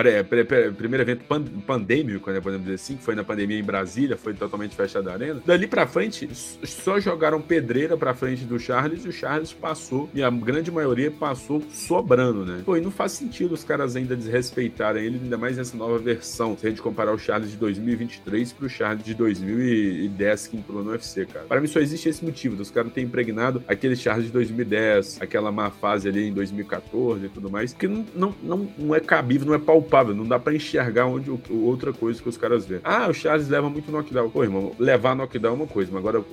primeiro 0.76 1.02
evento 1.02 1.24
pandêmico, 1.66 2.30
né, 2.30 2.40
podemos 2.40 2.64
dizer 2.64 2.76
assim, 2.76 2.96
que 2.96 3.02
foi 3.02 3.14
na 3.14 3.24
pandemia 3.24 3.58
em 3.58 3.64
Brasília, 3.64 4.16
foi 4.16 4.34
totalmente 4.34 4.74
fechada 4.74 5.10
a 5.10 5.14
arena. 5.14 5.41
Dali 5.44 5.66
pra 5.66 5.86
frente, 5.86 6.28
só 6.32 7.00
jogaram 7.00 7.40
pedreira 7.40 7.96
pra 7.96 8.14
frente 8.14 8.44
do 8.44 8.58
Charles 8.58 9.04
e 9.04 9.08
o 9.08 9.12
Charles 9.12 9.52
passou, 9.52 10.08
e 10.14 10.22
a 10.22 10.30
grande 10.30 10.70
maioria 10.70 11.10
passou 11.10 11.62
sobrando, 11.70 12.46
né? 12.46 12.62
Pô, 12.64 12.76
e 12.76 12.80
não 12.80 12.90
faz 12.90 13.12
sentido 13.12 13.52
os 13.52 13.64
caras 13.64 13.96
ainda 13.96 14.14
desrespeitarem 14.14 15.04
ele, 15.04 15.20
ainda 15.22 15.36
mais 15.36 15.56
nessa 15.56 15.76
nova 15.76 15.98
versão, 15.98 16.56
se 16.56 16.66
a 16.66 16.70
gente 16.70 16.80
comparar 16.80 17.12
o 17.12 17.18
Charles 17.18 17.50
de 17.50 17.56
2023 17.56 18.52
pro 18.52 18.68
Charles 18.68 19.04
de 19.04 19.14
2010 19.14 20.46
que 20.46 20.56
entrou 20.56 20.84
no 20.84 20.92
UFC, 20.92 21.26
cara. 21.26 21.46
Para 21.46 21.60
mim 21.60 21.66
só 21.66 21.80
existe 21.80 22.08
esse 22.08 22.24
motivo, 22.24 22.54
dos 22.54 22.70
caras 22.70 22.92
terem 22.92 23.08
impregnado 23.08 23.62
aquele 23.66 23.96
Charles 23.96 24.26
de 24.26 24.32
2010, 24.32 25.20
aquela 25.20 25.50
má 25.50 25.70
fase 25.70 26.08
ali 26.08 26.28
em 26.28 26.32
2014 26.32 27.26
e 27.26 27.28
tudo 27.28 27.50
mais, 27.50 27.72
que 27.72 27.88
não, 27.88 28.06
não, 28.14 28.34
não, 28.42 28.68
não 28.78 28.94
é 28.94 29.00
cabível, 29.00 29.46
não 29.46 29.54
é 29.54 29.58
palpável, 29.58 30.14
não 30.14 30.24
dá 30.24 30.38
para 30.38 30.54
enxergar 30.54 31.06
onde 31.06 31.30
outra 31.50 31.92
coisa 31.92 32.22
que 32.22 32.28
os 32.28 32.36
caras 32.36 32.64
vê. 32.64 32.80
Ah, 32.84 33.08
o 33.08 33.14
Charles 33.14 33.48
leva 33.48 33.68
muito 33.68 33.90
knockdown. 33.90 34.30
Pô, 34.30 34.44
irmão, 34.44 34.72
levar 34.78 35.16
knockdown 35.16 35.31
é 35.38 35.50
uma 35.50 35.66
coisa, 35.66 35.90
mas 35.92 36.00
agora 36.00 36.24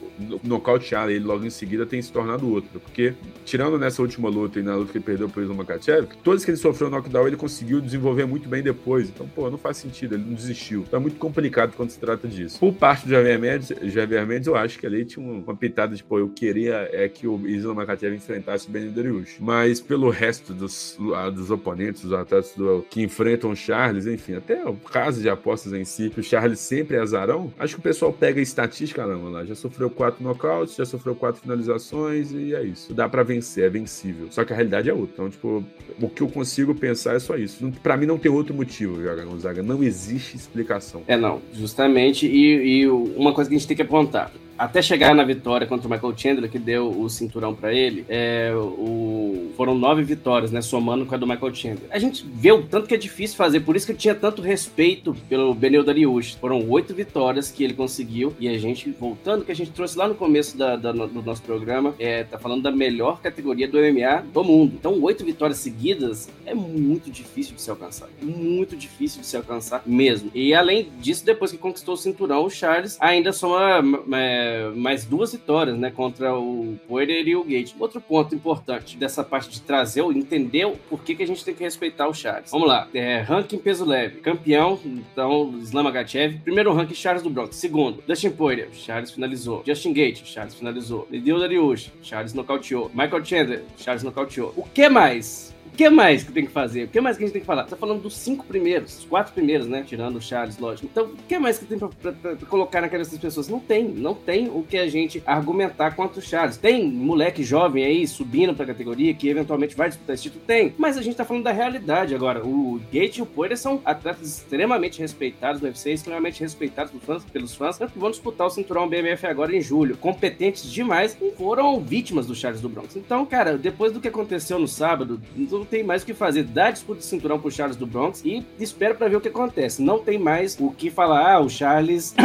nocautear 0.44 1.10
ele 1.10 1.24
logo 1.24 1.46
em 1.46 1.50
seguida 1.50 1.86
tem 1.86 2.02
se 2.02 2.12
tornado 2.12 2.50
outra. 2.50 2.80
Porque, 2.80 3.14
tirando 3.46 3.78
nessa 3.78 4.02
última 4.02 4.30
luta 4.30 4.60
e 4.60 4.64
na 4.64 4.76
luta 4.76 4.92
que 4.92 4.98
ele 4.98 5.06
perdeu 5.06 5.30
pro 5.30 5.42
Islam 5.42 5.58
Makachev, 5.58 6.08
todos 6.24 6.44
que 6.44 6.52
ele 6.52 6.58
sofreu 6.58 6.90
knockdown 6.90 7.28
ele 7.28 7.38
conseguiu 7.38 7.82
desenvolver 7.82 8.26
muito 8.26 8.50
bem 8.50 8.62
depois. 8.62 9.10
Então, 9.10 9.28
pô, 9.28 9.50
não 9.50 9.58
faz 9.58 9.78
sentido, 9.78 10.16
ele 10.16 10.24
não 10.26 10.34
desistiu. 10.34 10.86
É 10.92 11.00
muito 11.00 11.18
complicado 11.18 11.74
quando 11.76 11.90
se 11.90 12.00
trata 12.00 12.28
disso. 12.28 12.60
Por 12.60 12.74
parte 12.74 13.06
do 13.06 13.12
Javier 13.12 13.40
Mendes, 13.40 13.74
Javier 13.84 14.26
Mendes 14.26 14.48
eu 14.48 14.56
acho 14.56 14.80
que 14.80 14.86
ali 14.86 15.06
tinha 15.06 15.26
uma 15.26 15.56
pitada 15.56 15.96
de, 15.96 16.04
pô, 16.04 16.20
eu 16.20 16.30
queria 16.30 16.90
é 16.92 17.08
que 17.08 17.28
o 17.28 17.48
Islam 17.48 17.76
Makachev 17.76 18.16
enfrentasse 18.16 18.68
o 18.68 18.72
Benny 18.72 18.90
Dariush. 18.90 19.38
Mas 19.40 19.80
pelo 19.80 20.10
resto 20.10 20.54
dos, 20.54 20.98
dos 21.34 21.52
oponentes, 21.52 22.02
dos 22.02 22.14
atletas 22.14 22.54
do, 22.56 22.86
que 22.90 23.02
enfrentam 23.02 23.52
o 23.52 23.56
Charles, 23.56 24.06
enfim, 24.06 24.36
até 24.36 24.64
o 24.66 24.76
caso 24.76 25.22
de 25.22 25.30
apostas 25.30 25.74
em 25.74 25.86
si, 25.86 26.12
o 26.16 26.24
Charles 26.24 26.60
sempre 26.60 26.98
é 26.98 27.00
azarão, 27.00 27.54
acho 27.58 27.76
que 27.76 27.80
o 27.80 27.84
pessoal 27.84 28.12
pega 28.12 28.40
a 28.40 28.44
estatística, 28.90 29.06
não, 29.06 29.30
lá, 29.30 29.46
já 29.46 29.56
sofreu 29.56 29.90
quatro 29.90 30.24
nocautes, 30.24 30.76
já 30.76 30.86
sofreu 30.86 31.16
quatro 31.16 31.42
finalizações 31.42 32.32
e 32.32 32.54
é 32.54 32.64
isso. 32.64 32.94
Dá 32.94 33.08
para 33.08 33.24
vencer, 33.24 33.66
é 33.66 33.70
vencível. 33.70 34.28
Só 34.32 34.44
que 34.44 34.54
a 34.54 34.56
realidade 34.56 34.90
é 34.90 34.94
outra. 34.94 35.14
Então, 35.14 35.30
tipo, 35.30 35.64
o 36.02 36.10
que 36.10 36.22
eu 36.22 36.28
consigo 36.28 36.74
pensar 36.74 37.16
é 37.16 37.20
só 37.20 37.36
isso. 37.38 37.72
Para 37.84 37.98
mim 37.98 38.06
não 38.06 38.18
tem 38.18 38.32
outro 38.32 38.54
motivo, 38.54 38.98
Gonzaga. 39.26 39.62
Não 39.62 39.84
existe 39.84 40.36
explicação. 40.36 41.04
É, 41.08 41.16
não, 41.16 41.42
justamente. 41.54 42.28
E, 42.28 42.82
e 42.82 42.88
uma 42.88 43.34
coisa 43.34 43.50
que 43.50 43.56
a 43.56 43.60
gente 43.60 43.68
tem 43.68 43.76
que 43.76 43.84
apontar 43.84 44.32
até 44.60 44.82
chegar 44.82 45.16
na 45.16 45.24
vitória 45.24 45.66
contra 45.66 45.88
o 45.88 45.90
Michael 45.90 46.14
Chandler, 46.18 46.52
que 46.52 46.60
deu 46.60 46.90
o 46.90 47.10
cinturão 47.10 47.56
para 47.56 47.74
ele, 47.74 48.06
é, 48.10 48.52
o, 48.54 49.52
foram 49.56 49.74
nove 49.74 50.04
vitórias, 50.04 50.52
né? 50.52 50.62
Somando 50.62 51.06
com 51.06 51.16
a 51.16 51.18
do 51.18 51.26
Michael 51.26 51.56
Chandler. 51.56 51.90
A 51.90 51.98
gente 51.98 52.26
vê 52.26 52.52
o 52.52 52.64
tanto 52.64 52.86
que 52.86 52.94
é 52.94 52.98
difícil 52.98 53.38
fazer, 53.38 53.62
por 53.62 53.78
isso 53.78 53.86
que 53.86 53.94
eu 53.94 53.98
tinha 53.98 54.14
tanto 54.14 54.42
respeito 54.42 55.16
pelo 55.30 55.54
Benel 55.54 55.84
Dariush. 55.84 56.36
Foram 56.36 56.70
oito 56.70 56.94
vitórias 56.94 57.50
que 57.50 57.64
ele 57.64 57.74
conseguiu, 57.74 58.36
e 58.38 58.50
a 58.50 58.58
gente, 58.58 58.90
voltando, 58.92 59.46
que 59.46 59.52
a 59.52 59.56
gente 59.56 59.72
trouxe 59.72 59.98
lá 59.98 60.10
no 60.10 60.16
começo 60.16 60.58
da, 60.58 60.76
da, 60.76 60.92
do 60.92 61.24
nosso 61.24 61.42
programa, 61.42 61.96
é, 61.98 62.26
tá 62.26 62.38
falando 62.38 62.62
da 62.62 62.72
melhor 62.72 63.22
categoria 63.22 63.68
do 63.68 63.78
MMA 63.78 64.26
do 64.34 64.44
mundo. 64.44 64.74
Então, 64.78 65.02
oito 65.02 65.24
vitórias 65.24 65.60
seguidas 65.60 66.28
é 66.46 66.54
muito 66.54 67.10
difícil 67.10 67.56
de 67.56 67.62
se 67.62 67.70
alcançar. 67.70 68.10
Muito 68.22 68.76
difícil 68.76 69.22
de 69.22 69.28
se 69.28 69.38
alcançar 69.38 69.84
mesmo. 69.86 70.30
E 70.36 70.54
além 70.54 70.90
disso, 71.00 71.26
depois 71.26 71.52
que 71.52 71.58
conquistou 71.58 71.94
o 71.94 71.98
cinturão, 71.98 72.44
o 72.44 72.50
Charles 72.50 72.98
ainda 73.00 73.32
soma. 73.32 74.04
É, 74.14 74.49
mais 74.76 75.06
duas 75.06 75.32
vitórias, 75.32 75.78
né, 75.78 75.92
contra 75.92 76.38
o 76.38 76.78
Poirier 76.88 77.28
e 77.28 77.36
o 77.36 77.44
Gate. 77.44 77.74
Outro 77.80 78.02
ponto 78.02 78.34
importante 78.34 78.98
dessa 78.98 79.24
parte 79.24 79.50
de 79.50 79.62
trazer, 79.62 80.02
entender 80.04 80.66
o 80.66 80.78
porquê 80.90 81.16
que 81.16 81.24
a 81.24 81.28
gente 81.28 81.44
tem 81.44 81.54
que 81.54 81.64
respeitar 81.64 82.08
o 82.08 82.14
Charles. 82.14 82.52
Vamos 82.52 82.68
lá, 82.68 82.88
é, 82.94 83.20
ranking 83.20 83.58
peso 83.58 83.86
leve, 83.86 84.20
campeão, 84.20 84.80
então, 84.86 85.54
Islam 85.62 85.88
Agachev. 85.88 86.40
Primeiro 86.44 86.74
ranking, 86.74 86.94
Charles 86.94 87.24
do 87.24 87.30
Bronx. 87.30 87.56
Segundo, 87.56 88.04
Dustin 88.08 88.32
Poirier, 88.32 88.70
Charles 88.74 89.12
finalizou. 89.12 89.64
Justin 89.66 89.94
Gate, 89.94 90.24
Charles 90.26 90.56
finalizou. 90.56 91.08
Lidio 91.12 91.40
Dariush, 91.40 91.92
Charles 92.02 92.34
nocauteou. 92.34 92.90
Michael 92.94 93.26
Chandler, 93.26 93.64
Charles 93.78 94.04
nocauteou. 94.04 94.54
O 94.56 94.64
que 94.64 94.90
mais? 94.90 95.56
Que 95.70 95.90
mais 95.90 96.24
que 96.24 96.32
tem 96.32 96.46
que 96.46 96.52
fazer? 96.52 96.86
O 96.86 96.88
que 96.88 97.02
mais 97.02 97.18
que 97.18 97.24
a 97.24 97.28
gente 97.28 97.34
tem 97.34 97.42
que 97.42 97.48
falar? 97.48 97.64
Tá 97.64 97.76
falando 97.76 98.02
dos 98.02 98.16
cinco 98.16 98.46
primeiros, 98.46 99.00
os 99.00 99.06
quatro 99.06 99.34
primeiros, 99.34 99.68
né? 99.68 99.84
Tirando 99.86 100.18
o 100.18 100.22
Charles, 100.22 100.58
lógico. 100.58 100.88
Então, 100.92 101.06
o 101.06 101.18
que 101.28 101.38
mais 101.40 101.58
que 101.58 101.66
tem 101.66 101.78
pra, 101.78 101.90
pra, 101.90 102.12
pra 102.12 102.36
colocar 102.48 102.82
naquelas 102.82 103.16
pessoas? 103.18 103.48
Não 103.48 103.60
tem, 103.60 103.88
não 103.88 104.14
tem 104.14 104.50
o 104.50 104.64
que 104.64 104.78
a 104.78 104.88
gente 104.88 105.22
argumentar 105.26 105.92
quanto 105.92 106.18
o 106.18 106.22
Charles. 106.22 106.58
Tem 106.58 106.90
moleque 106.90 107.44
jovem 107.44 107.84
aí 107.84 108.08
subindo 108.08 108.54
pra 108.54 108.66
categoria 108.66 109.14
que 109.14 109.30
eventualmente 109.30 109.76
vai 109.76 109.90
disputar 109.90 110.14
esse 110.14 110.24
título? 110.24 110.44
Tem. 110.46 110.74
Mas 110.78 110.98
a 110.98 111.02
gente 111.02 111.16
tá 111.16 111.26
falando 111.26 111.44
da 111.44 111.52
realidade 111.52 112.14
agora. 112.16 112.46
O 112.46 112.80
Gate 112.92 113.18
e 113.18 113.22
o 113.22 113.26
Poirier 113.26 113.58
são 113.58 113.82
atletas 113.86 114.28
extremamente 114.28 115.00
respeitados 115.00 115.62
no 115.62 115.68
UFC, 115.68 115.92
extremamente 115.92 116.42
respeitados 116.42 116.92
pelos 116.92 117.06
fãs, 117.06 117.26
pelos 117.26 117.56
fãs 117.56 117.78
que 117.78 118.00
vão 118.00 118.12
disputar 118.12 118.48
o 118.48 118.50
cinturão 118.50 118.88
BMF 118.88 119.26
agora 119.26 119.56
em 119.56 119.62
julho. 119.62 119.98
Competentes 119.98 120.70
demais 120.72 121.18
e 121.22 121.32
foram 121.32 121.80
vítimas 121.80 122.26
do 122.26 122.36
Charles 122.36 122.62
do 122.62 122.70
Bronx. 122.70 122.96
Então, 122.96 123.26
cara, 123.26 123.58
depois 123.58 123.92
do 123.92 124.00
que 124.00 124.08
aconteceu 124.08 124.60
no 124.60 124.68
sábado, 124.68 125.20
não 125.60 125.66
tem 125.66 125.84
mais 125.84 126.04
o 126.04 126.06
que 126.06 126.14
fazer. 126.14 126.44
Dá 126.44 126.72
disputa 126.72 127.00
de 127.00 127.06
cinturão 127.06 127.40
pro 127.40 127.52
Charles 127.52 127.76
do 127.76 127.86
Bronx 127.86 128.24
e 128.24 128.46
espera 128.60 128.96
para 128.96 129.10
ver 129.10 129.18
o 129.18 129.22
que 129.22 129.28
acontece. 129.28 129.82
Não 129.82 130.00
tem 130.00 130.18
mais 130.18 130.58
o 130.60 130.72
que 130.72 130.90
falar. 130.90 131.34
Ah, 131.34 131.40
o 131.40 131.50
Charles. 131.50 132.16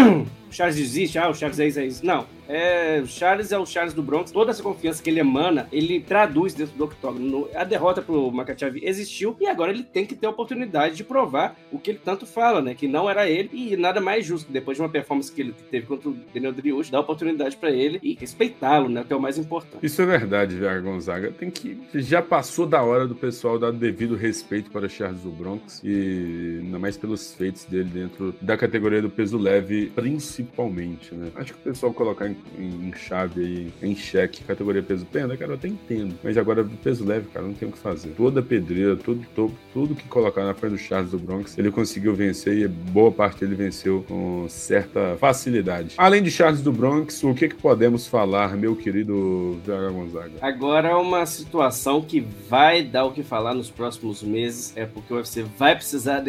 Charles 0.54 0.76
desiste. 0.76 1.18
Ah, 1.18 1.28
o 1.28 1.34
Charles 1.34 1.58
é 1.58 1.66
isso, 1.66 1.80
é 1.80 1.86
isso. 1.86 2.06
Não 2.06 2.26
é, 2.48 3.00
o 3.02 3.06
Charles 3.06 3.52
é 3.52 3.58
o 3.58 3.66
Charles 3.66 3.94
do 3.94 4.02
Bronx. 4.02 4.30
Toda 4.30 4.50
essa 4.50 4.62
confiança 4.62 5.02
que 5.02 5.10
ele 5.10 5.20
emana, 5.20 5.68
ele 5.72 6.00
traduz 6.00 6.54
dentro 6.54 6.76
do 6.76 6.84
octógono. 6.84 7.48
A 7.54 7.64
derrota 7.64 8.02
pro 8.02 8.30
Makachev 8.30 8.78
existiu 8.82 9.36
e 9.40 9.46
agora 9.46 9.72
ele 9.72 9.82
tem 9.82 10.06
que 10.06 10.14
ter 10.14 10.26
a 10.26 10.30
oportunidade 10.30 10.96
de 10.96 11.04
provar 11.04 11.56
o 11.72 11.78
que 11.78 11.90
ele 11.90 12.00
tanto 12.02 12.26
fala, 12.26 12.60
né? 12.60 12.74
Que 12.74 12.86
não 12.86 13.08
era 13.08 13.28
ele 13.28 13.50
e 13.52 13.76
nada 13.76 14.00
mais 14.00 14.24
justo. 14.26 14.50
Depois 14.50 14.76
de 14.76 14.82
uma 14.82 14.88
performance 14.88 15.32
que 15.32 15.40
ele 15.40 15.54
teve 15.70 15.86
contra 15.86 16.08
o 16.08 16.16
Daniel 16.32 16.52
Driush, 16.52 16.90
dar 16.90 17.00
oportunidade 17.00 17.56
para 17.56 17.70
ele 17.70 17.98
e 18.02 18.14
respeitá-lo, 18.14 18.88
né? 18.88 19.04
Que 19.06 19.12
é 19.12 19.16
o 19.16 19.20
mais 19.20 19.38
importante. 19.38 19.84
Isso 19.84 20.02
é 20.02 20.06
verdade, 20.06 20.56
Viar 20.56 20.82
Gonzaga. 20.82 21.30
Tem 21.32 21.50
que. 21.50 21.78
Já 21.94 22.20
passou 22.20 22.66
da 22.66 22.82
hora 22.82 23.06
do 23.06 23.14
pessoal 23.14 23.58
dar 23.58 23.72
devido 23.72 24.16
respeito 24.16 24.70
para 24.70 24.86
o 24.86 24.88
Charles 24.88 25.20
do 25.20 25.30
Bronx 25.30 25.80
e 25.84 26.60
ainda 26.62 26.78
mais 26.78 26.96
pelos 26.96 27.34
feitos 27.34 27.64
dele 27.64 27.90
dentro 27.92 28.34
da 28.40 28.56
categoria 28.56 29.00
do 29.00 29.10
peso 29.10 29.38
leve, 29.38 29.90
principalmente, 29.94 30.43
né? 31.14 31.30
Acho 31.36 31.54
que 31.54 31.60
o 31.60 31.62
pessoal 31.62 31.92
colocar 31.92 32.28
em 32.28 32.36
em, 32.58 32.92
chave 32.94 33.40
aí, 33.40 33.72
em 33.82 33.94
xeque, 33.94 34.44
categoria 34.44 34.82
peso 34.82 35.06
pena, 35.06 35.36
cara, 35.36 35.52
eu 35.52 35.54
até 35.54 35.68
entendo. 35.68 36.14
Mas 36.22 36.36
agora, 36.36 36.66
peso 36.82 37.04
leve, 37.04 37.28
cara, 37.32 37.46
não 37.46 37.54
tem 37.54 37.68
o 37.68 37.72
que 37.72 37.78
fazer. 37.78 38.10
Toda 38.10 38.42
pedreira, 38.42 38.96
todo 38.96 39.24
topo, 39.34 39.54
tudo 39.72 39.94
que 39.94 40.08
colocar 40.08 40.44
na 40.44 40.54
frente 40.54 40.72
do 40.72 40.78
Charles 40.78 41.10
do 41.10 41.18
Bronx, 41.18 41.58
ele 41.58 41.70
conseguiu 41.70 42.14
vencer 42.14 42.58
e 42.58 42.68
boa 42.68 43.10
parte 43.10 43.44
ele 43.44 43.54
venceu 43.54 44.04
com 44.06 44.46
certa 44.48 45.16
facilidade. 45.18 45.94
Além 45.96 46.22
de 46.22 46.30
Charles 46.30 46.62
do 46.62 46.72
Bronx, 46.72 47.22
o 47.22 47.34
que, 47.34 47.48
que 47.48 47.56
podemos 47.56 48.06
falar, 48.06 48.56
meu 48.56 48.76
querido 48.76 49.60
VH 49.64 49.92
Gonzaga? 49.92 50.32
Agora 50.40 50.88
é 50.88 50.94
uma 50.94 51.26
situação 51.26 52.02
que 52.02 52.20
vai 52.48 52.82
dar 52.82 53.04
o 53.04 53.12
que 53.12 53.22
falar 53.22 53.54
nos 53.54 53.70
próximos 53.70 54.22
meses, 54.22 54.72
é 54.76 54.86
porque 54.86 55.12
o 55.12 55.16
UFC 55.16 55.44
vai 55.56 55.74
precisar 55.74 56.22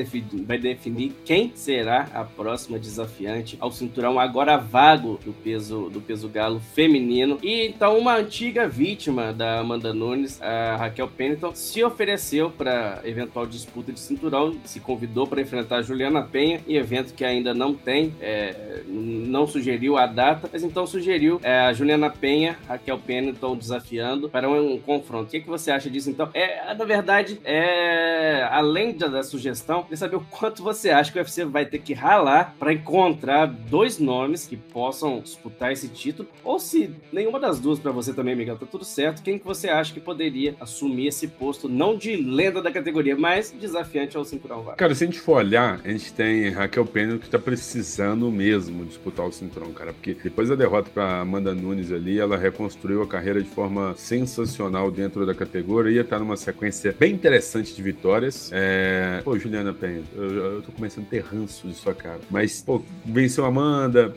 vai 0.45 0.57
definir 0.57 1.13
quem 1.23 1.51
será 1.55 2.07
a 2.13 2.23
próxima 2.23 2.77
desafiante 2.77 3.57
ao 3.59 3.71
cinturão 3.71 4.04
agora 4.19 4.57
vago 4.57 5.19
do 5.23 5.33
peso 5.33 5.89
do 5.89 6.01
peso 6.01 6.29
galo 6.29 6.59
feminino. 6.59 7.37
E 7.41 7.67
então 7.67 7.97
uma 7.97 8.15
antiga 8.15 8.67
vítima 8.67 9.33
da 9.33 9.59
Amanda 9.59 9.93
Nunes, 9.93 10.41
a 10.41 10.75
Raquel 10.77 11.07
Pennington, 11.07 11.53
se 11.53 11.83
ofereceu 11.83 12.49
para 12.49 13.01
eventual 13.03 13.45
disputa 13.45 13.91
de 13.91 13.99
cinturão, 13.99 14.55
se 14.63 14.79
convidou 14.79 15.27
para 15.27 15.41
enfrentar 15.41 15.81
Juliana 15.81 16.21
Penha, 16.21 16.61
em 16.67 16.75
evento 16.75 17.13
que 17.13 17.23
ainda 17.25 17.53
não 17.53 17.73
tem, 17.73 18.13
é, 18.21 18.81
não 18.87 19.47
sugeriu 19.47 19.97
a 19.97 20.05
data, 20.05 20.49
mas 20.51 20.63
então 20.63 20.85
sugeriu 20.87 21.39
é, 21.43 21.61
a 21.61 21.73
Juliana 21.73 22.09
Penha, 22.09 22.57
Raquel 22.67 22.97
Pennington 22.99 23.55
desafiando 23.55 24.29
para 24.29 24.49
um, 24.49 24.73
um 24.73 24.79
confronto. 24.79 25.25
O 25.25 25.31
que, 25.31 25.41
que 25.41 25.47
você 25.47 25.71
acha 25.71 25.89
disso 25.89 26.09
então? 26.09 26.29
É, 26.33 26.73
na 26.73 26.85
verdade, 26.85 27.39
é, 27.43 28.47
além 28.51 28.93
da, 28.97 29.07
da 29.07 29.23
sugestão, 29.23 29.85
de 29.89 29.97
saber 29.97 30.15
o 30.15 30.21
quanto 30.21 30.63
você 30.63 30.89
acha 30.89 31.11
que 31.11 31.17
o 31.17 31.21
UFC 31.21 31.45
vai 31.45 31.65
ter 31.65 31.79
que 31.79 31.93
ralar 31.93 32.55
para 32.59 32.73
encontrar 32.73 33.45
dois 33.45 33.84
nomes 33.99 34.45
que 34.47 34.57
possam 34.57 35.19
disputar 35.19 35.71
esse 35.71 35.87
título, 35.87 36.27
ou 36.43 36.59
se 36.59 36.91
nenhuma 37.11 37.39
das 37.39 37.59
duas 37.59 37.79
para 37.79 37.91
você 37.91 38.13
também, 38.13 38.35
Miguel, 38.35 38.57
tá 38.57 38.65
tudo 38.65 38.83
certo, 38.83 39.21
quem 39.21 39.37
que 39.37 39.45
você 39.45 39.69
acha 39.69 39.93
que 39.93 39.99
poderia 39.99 40.55
assumir 40.59 41.07
esse 41.07 41.27
posto, 41.27 41.69
não 41.69 41.97
de 41.97 42.15
lenda 42.15 42.61
da 42.61 42.71
categoria, 42.71 43.15
mas 43.15 43.51
desafiante 43.51 44.17
ao 44.17 44.25
cinturão 44.25 44.63
vaga? 44.63 44.77
Cara, 44.77 44.95
se 44.95 45.03
a 45.03 45.07
gente 45.07 45.19
for 45.19 45.37
olhar, 45.37 45.79
a 45.83 45.89
gente 45.89 46.11
tem 46.13 46.49
Raquel 46.49 46.85
Pena 46.85 47.17
que 47.17 47.29
tá 47.29 47.39
precisando 47.39 48.29
mesmo 48.31 48.85
disputar 48.85 49.25
o 49.25 49.31
cinturão, 49.31 49.71
cara, 49.71 49.93
porque 49.93 50.13
depois 50.13 50.49
da 50.49 50.55
derrota 50.55 50.89
para 50.93 51.21
Amanda 51.21 51.53
Nunes 51.53 51.91
ali, 51.91 52.19
ela 52.19 52.37
reconstruiu 52.37 53.01
a 53.01 53.07
carreira 53.07 53.41
de 53.41 53.49
forma 53.49 53.93
sensacional 53.95 54.91
dentro 54.91 55.25
da 55.25 55.33
categoria, 55.33 56.03
tá 56.03 56.19
numa 56.19 56.37
sequência 56.37 56.95
bem 56.97 57.13
interessante 57.13 57.73
de 57.73 57.81
vitórias. 57.81 58.49
É... 58.53 59.21
Pô, 59.23 59.37
Juliana 59.37 59.73
Penha, 59.73 60.03
eu, 60.15 60.23
eu 60.23 60.61
tô 60.61 60.71
começando 60.71 61.05
a 61.05 61.09
ter 61.09 61.23
ranço 61.23 61.67
de 61.67 61.73
sua 61.73 61.93
cara, 61.93 62.19
mas, 62.29 62.61
pô, 62.61 62.81
venceu 63.05 63.45
a 63.45 63.47
Amanda, 63.47 63.74